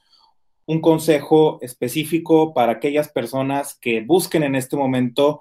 un 0.66 0.80
consejo 0.80 1.58
específico 1.62 2.54
para 2.54 2.72
aquellas 2.72 3.08
personas 3.08 3.74
que 3.74 4.00
busquen 4.00 4.42
en 4.42 4.54
este 4.54 4.76
momento 4.76 5.40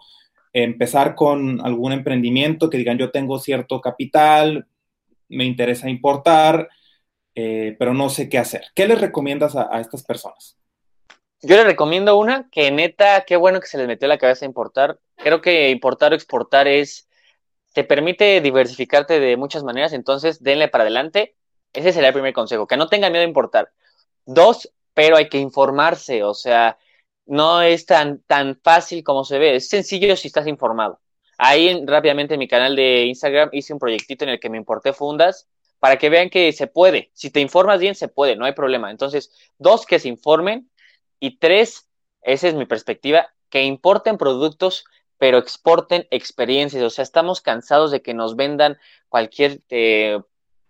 empezar 0.52 1.16
con 1.16 1.66
algún 1.66 1.92
emprendimiento, 1.94 2.70
que 2.70 2.78
digan 2.78 2.98
yo 2.98 3.12
tengo 3.12 3.40
cierto 3.40 3.82
capital, 3.82 4.68
me 5.30 5.46
interesa 5.46 5.90
importar, 5.90 6.70
eh, 7.36 7.76
pero 7.80 7.94
no 7.94 8.10
sé 8.10 8.30
qué 8.30 8.38
hacer. 8.38 8.66
¿Qué 8.76 8.88
les 8.88 9.02
recomiendas 9.02 9.56
a, 9.56 9.80
estas 9.80 10.04
personas? 10.04 10.58
yo 11.46 11.58
le 11.58 11.66
recomiendo 11.66 12.18
una 12.18 12.48
que 12.52 12.72
neta, 12.72 13.26
qué 13.26 13.36
bueno 13.36 13.60
que 13.60 13.68
se 13.68 13.78
les 13.78 13.88
metió 13.88 14.08
la 14.08 14.18
cabeza 14.18 14.46
importar. 14.46 15.00
Creo 15.18 15.42
que 15.42 15.70
importar 15.72 16.14
o 16.14 16.16
exportar 16.16 16.70
es, 16.70 17.10
te 17.74 17.84
permite 17.84 18.40
diversificarte 18.40 19.20
de 19.20 19.36
muchas 19.36 19.64
maneras, 19.64 19.92
entonces 19.92 20.42
denle 20.42 20.70
para 20.70 20.84
adelante. 20.84 21.36
Ese 21.74 21.92
sería 21.92 22.10
el 22.10 22.14
primer 22.14 22.34
consejo, 22.34 22.66
que 22.66 22.78
no 22.78 22.88
tengan 22.88 23.12
miedo 23.12 23.26
a 23.26 23.28
importar. 23.28 23.72
Dos, 24.26 24.72
pero 24.94 25.18
hay 25.18 25.28
que 25.28 25.40
informarse, 25.40 26.24
o 26.24 26.34
sea, 26.34 26.78
no 27.26 27.62
es 27.62 27.86
tan, 27.86 28.22
tan 28.24 28.60
fácil 28.64 29.04
como 29.04 29.26
se 29.26 29.40
ve, 29.40 29.56
es 29.56 29.68
sencillo 29.70 30.16
si 30.16 30.28
estás 30.28 30.48
informado. 30.48 31.02
Ahí 31.38 31.84
rápidamente 31.86 32.36
en 32.36 32.40
mi 32.40 32.48
canal 32.48 32.76
de 32.76 33.06
Instagram 33.06 33.50
hice 33.52 33.74
un 33.74 33.80
proyectito 33.80 34.24
en 34.24 34.30
el 34.32 34.40
que 34.40 34.50
me 34.50 34.58
importé 34.58 34.94
fundas 34.94 35.48
para 35.84 35.98
que 35.98 36.10
vean 36.10 36.30
que 36.30 36.54
se 36.54 36.68
puede. 36.68 37.12
Si 37.14 37.30
te 37.30 37.42
informas 37.42 37.78
bien, 37.82 37.94
se 37.94 38.08
puede, 38.08 38.38
no 38.38 38.46
hay 38.46 38.54
problema. 38.54 38.90
Entonces, 38.90 39.34
dos, 39.58 39.86
que 39.86 40.00
se 40.00 40.08
informen. 40.08 40.72
Y 41.20 41.40
tres, 41.40 41.90
esa 42.22 42.48
es 42.48 42.54
mi 42.54 42.66
perspectiva, 42.66 43.34
que 43.50 43.64
importen 43.64 44.18
productos, 44.18 44.86
pero 45.18 45.38
exporten 45.38 46.08
experiencias. 46.10 46.82
O 46.84 46.90
sea, 46.90 47.04
estamos 47.04 47.42
cansados 47.42 47.92
de 47.92 48.02
que 48.02 48.14
nos 48.14 48.38
vendan 48.38 48.78
cualquier 49.10 49.60
eh, 49.70 50.22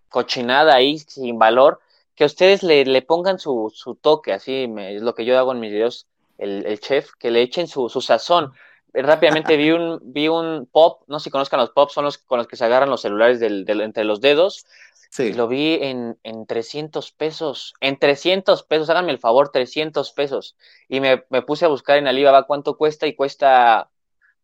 cochinada 0.09 0.73
ahí 0.73 0.97
sin 0.97 1.37
valor, 1.37 1.79
que 2.15 2.25
ustedes 2.25 2.63
le, 2.63 2.83
le 2.83 3.03
pongan 3.03 3.37
su, 3.37 3.71
su, 3.71 3.93
toque, 3.93 4.33
así 4.33 4.67
es 4.79 5.03
lo 5.03 5.13
que 5.13 5.25
yo 5.25 5.37
hago 5.37 5.51
en 5.51 5.59
mis 5.59 5.71
videos, 5.71 6.07
el, 6.39 6.79
chef, 6.79 7.11
que 7.19 7.29
le 7.29 7.43
echen 7.43 7.67
su, 7.67 7.87
su 7.87 8.01
sazón 8.01 8.51
rápidamente 8.93 9.57
vi 9.57 9.71
un, 9.71 9.99
vi 10.03 10.27
un 10.27 10.67
pop, 10.71 11.01
no 11.07 11.19
sé 11.19 11.25
si 11.25 11.29
conozcan 11.31 11.59
los 11.59 11.71
pops, 11.71 11.93
son 11.93 12.05
los 12.05 12.19
con 12.19 12.37
los 12.37 12.47
que 12.47 12.55
se 12.55 12.65
agarran 12.65 12.89
los 12.89 13.01
celulares 13.01 13.41
entre 13.41 14.03
los 14.03 14.21
dedos. 14.21 14.65
Sí. 15.13 15.31
lo 15.31 15.47
vi 15.47 15.75
en, 15.79 16.17
en 16.23 16.47
300 16.47 17.11
pesos. 17.11 17.75
En 17.81 17.99
300 17.99 18.63
pesos, 18.63 18.89
háganme 18.89 19.11
el 19.11 19.19
favor, 19.19 19.51
300 19.51 20.11
pesos. 20.11 20.55
Y 20.89 21.01
me, 21.01 21.23
me 21.29 21.43
puse 21.43 21.65
a 21.65 21.67
buscar 21.67 21.99
en 21.99 22.07
Alibaba 22.07 22.47
cuánto 22.47 22.77
cuesta 22.77 23.05
y 23.05 23.13
cuesta, 23.13 23.91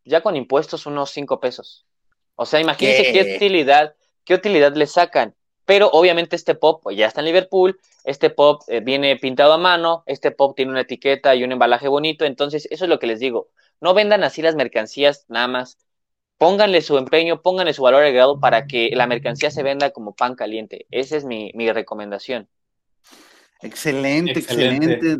ya 0.05 0.22
con 0.22 0.36
impuestos, 0.36 0.86
unos 0.86 1.09
5 1.09 1.39
pesos. 1.39 1.88
O 2.36 2.45
sea, 2.45 2.59
imagínense 2.59 3.11
qué, 3.11 3.36
utilidad, 3.36 3.95
qué 4.24 4.36
utilidad 4.36 4.76
le 4.76 4.86
sacan. 4.86 5.34
Pero 5.65 5.89
obviamente 5.89 6.36
este 6.36 6.53
pop 6.53 6.84
pues, 6.84 6.95
ya 6.95 7.07
está 7.07 7.22
en 7.22 7.26
Liverpool, 7.26 7.80
este 8.03 8.30
pop 8.30 8.61
eh, 8.67 8.80
viene 8.80 9.15
pintado 9.15 9.53
a 9.53 9.57
mano, 9.57 10.03
este 10.05 10.30
pop 10.30 10.55
tiene 10.55 10.70
una 10.70 10.82
etiqueta 10.82 11.34
y 11.34 11.43
un 11.43 11.51
embalaje 11.51 11.88
bonito, 11.88 12.26
entonces 12.26 12.67
eso 12.70 12.86
es 12.86 12.89
lo 12.89 12.99
que 12.99 13.07
les 13.07 13.20
digo. 13.20 13.49
No 13.82 13.95
vendan 13.95 14.24
así 14.24 14.43
las 14.43 14.53
mercancías 14.53 15.26
nada 15.30 15.47
más. 15.47 15.80
Pónganle 16.40 16.82
su 16.82 16.98
empeño, 16.98 17.42
pónganle 17.42 17.74
su 17.74 17.82
valor 17.82 18.02
agregado 18.02 18.40
para 18.40 18.66
que 18.66 18.92
la 18.94 19.08
mercancía 19.08 19.52
se 19.52 19.62
venda 19.62 19.92
como 19.92 20.16
pan 20.16 20.36
caliente. 20.36 20.88
Esa 20.90 21.18
es 21.18 21.26
mi, 21.26 21.52
recomendación. 21.72 22.48
Excelente, 23.62 24.40
excelente. 24.40 25.18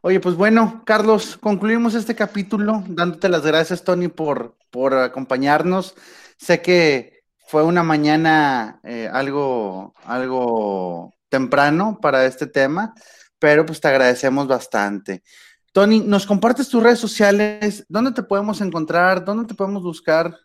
Oye, 0.00 0.20
pues 0.20 0.36
bueno, 0.36 0.84
Carlos, 0.86 1.36
concluimos 1.36 1.96
este 1.96 2.14
capítulo 2.14 2.84
dándote 2.86 3.28
las 3.28 3.44
gracias, 3.44 3.82
Tony, 3.82 4.06
por, 4.06 4.56
por 4.70 4.94
acompañarnos. 4.94 5.96
Sé 6.36 6.62
que 6.62 7.24
fue 7.48 7.64
una 7.64 7.82
mañana 7.82 8.80
eh, 8.84 9.10
algo, 9.12 9.92
algo 10.04 11.12
temprano 11.28 11.98
para 12.00 12.26
este 12.26 12.46
tema, 12.46 12.94
pero 13.40 13.66
pues 13.66 13.80
te 13.80 13.88
agradecemos 13.88 14.46
bastante. 14.46 15.24
Tony, 15.72 16.00
¿nos 16.00 16.26
compartes 16.26 16.68
tus 16.68 16.82
redes 16.82 16.98
sociales? 16.98 17.86
¿Dónde 17.88 18.12
te 18.12 18.22
podemos 18.22 18.60
encontrar? 18.60 19.24
¿Dónde 19.24 19.48
te 19.48 19.54
podemos 19.54 19.82
buscar? 19.82 20.38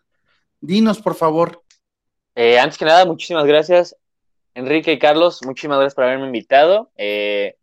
Dinos, 0.58 1.02
por 1.02 1.14
favor. 1.14 1.62
Eh, 2.34 2.58
antes 2.58 2.78
que 2.78 2.86
nada, 2.86 3.04
muchísimas 3.04 3.44
gracias, 3.44 3.94
Enrique 4.54 4.90
y 4.90 4.98
Carlos. 4.98 5.40
Muchísimas 5.44 5.80
gracias 5.80 5.94
por 5.94 6.04
haberme 6.04 6.26
invitado. 6.26 6.90
Eh, 6.96 7.58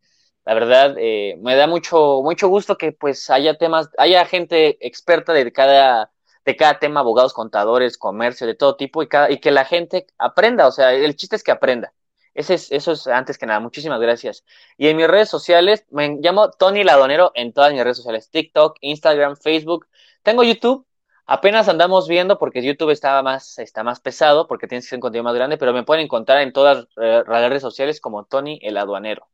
la 0.45 0.53
verdad, 0.53 0.95
eh, 0.99 1.39
me 1.41 1.55
da 1.55 1.66
mucho, 1.66 2.22
mucho 2.22 2.49
gusto 2.49 2.78
que 2.78 2.91
pues 2.91 3.32
haya 3.32 3.57
temas, 3.57 3.89
haya 3.97 4.24
gente 4.26 4.78
experta 4.86 5.34
de 5.34 5.51
cada, 5.51 6.11
de 6.45 6.55
cada 6.55 6.78
tema, 6.78 6.99
abogados, 6.99 7.34
contadores, 7.34 7.97
comercio, 7.97 8.45
de 8.45 8.53
todo 8.53 8.76
tipo, 8.76 9.01
y, 9.01 9.07
cada, 9.07 9.32
y 9.32 9.39
que 9.39 9.49
la 9.49 9.66
gente 9.66 10.05
aprenda. 10.20 10.68
O 10.68 10.72
sea, 10.72 10.93
el 10.93 11.16
chiste 11.16 11.36
es 11.36 11.41
que 11.41 11.51
aprenda 11.51 11.93
es, 12.36 12.71
eso 12.71 12.91
es 12.91 13.07
antes 13.07 13.38
que 13.38 13.45
nada. 13.45 13.59
Muchísimas 13.59 13.99
gracias. 13.99 14.43
Y 14.77 14.88
en 14.88 14.97
mis 14.97 15.07
redes 15.07 15.29
sociales, 15.29 15.86
me 15.89 16.17
llamo 16.21 16.51
Tony 16.51 16.83
Ladonero 16.83 17.31
en 17.33 17.53
todas 17.53 17.73
mis 17.73 17.83
redes 17.83 17.97
sociales: 17.97 18.29
TikTok, 18.29 18.77
Instagram, 18.81 19.38
Facebook. 19.38 19.88
Tengo 20.21 20.43
YouTube. 20.43 20.86
Apenas 21.27 21.67
andamos 21.69 22.07
viendo 22.07 22.38
porque 22.38 22.61
YouTube 22.61 22.91
está 22.91 23.23
más, 23.23 23.57
está 23.57 23.83
más 23.83 23.99
pesado 23.99 24.47
porque 24.47 24.67
tienes 24.67 24.86
que 24.86 24.89
ser 24.89 24.97
un 24.97 25.01
contenido 25.01 25.23
más 25.23 25.33
grande, 25.33 25.57
pero 25.57 25.73
me 25.73 25.83
pueden 25.83 26.05
encontrar 26.05 26.41
en 26.41 26.53
todas 26.53 26.86
eh, 27.01 27.23
las 27.27 27.49
redes 27.49 27.63
sociales 27.63 27.99
como 27.99 28.25
Tony 28.25 28.59
el 28.61 28.77
Aduanero. 28.77 29.27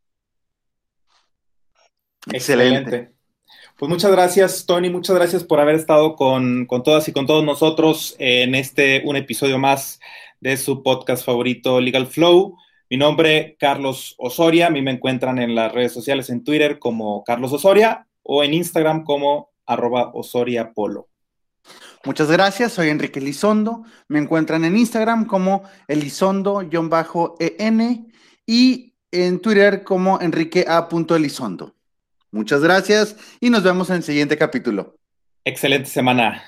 Excelente. 2.32 3.12
Pues 3.78 3.90
muchas 3.90 4.12
gracias, 4.12 4.66
Tony. 4.66 4.90
Muchas 4.90 5.16
gracias 5.16 5.44
por 5.44 5.60
haber 5.60 5.76
estado 5.76 6.16
con, 6.16 6.66
con 6.66 6.84
todas 6.84 7.08
y 7.10 7.14
con 7.14 7.26
todos 7.26 7.44
nosotros 7.44 8.16
en 8.20 8.56
este 8.56 9.02
un 9.06 9.18
episodio 9.18 9.58
más 9.58 10.00
de 10.40 10.56
su 10.56 10.84
podcast 10.84 11.26
favorito, 11.26 11.82
Legal 11.82 12.08
Flow. 12.08 12.58
Mi 12.92 12.98
nombre, 12.98 13.56
Carlos 13.58 14.14
Osoria. 14.18 14.68
A 14.68 14.70
mí 14.70 14.82
me 14.82 14.92
encuentran 14.92 15.40
en 15.40 15.56
las 15.56 15.72
redes 15.72 15.94
sociales 15.94 16.30
en 16.30 16.44
Twitter 16.44 16.78
como 16.78 17.24
Carlos 17.24 17.54
Osoria 17.54 18.06
o 18.22 18.44
en 18.44 18.54
Instagram 18.54 19.06
como 19.06 19.52
arroba 19.66 20.12
Osoria 20.14 20.74
Polo. 20.74 21.08
Muchas 22.04 22.30
gracias, 22.30 22.74
soy 22.74 22.90
Enrique 22.90 23.20
Elizondo. 23.20 23.86
Me 24.10 24.20
encuentran 24.20 24.66
en 24.66 24.76
Instagram 24.76 25.24
como 25.24 25.64
Elizondo-EN 25.88 28.12
y 28.46 28.94
en 29.10 29.40
Twitter 29.40 29.86
como 29.86 30.20
Enrique 30.20 30.66
A. 30.68 30.90
Elizondo. 31.16 31.74
Muchas 32.30 32.60
gracias 32.60 33.16
y 33.40 33.50
nos 33.50 33.64
vemos 33.64 33.90
en 33.90 33.96
el 33.96 34.04
siguiente 34.04 34.38
capítulo. 34.38 34.98
Excelente 35.46 35.90
semana. 35.90 36.44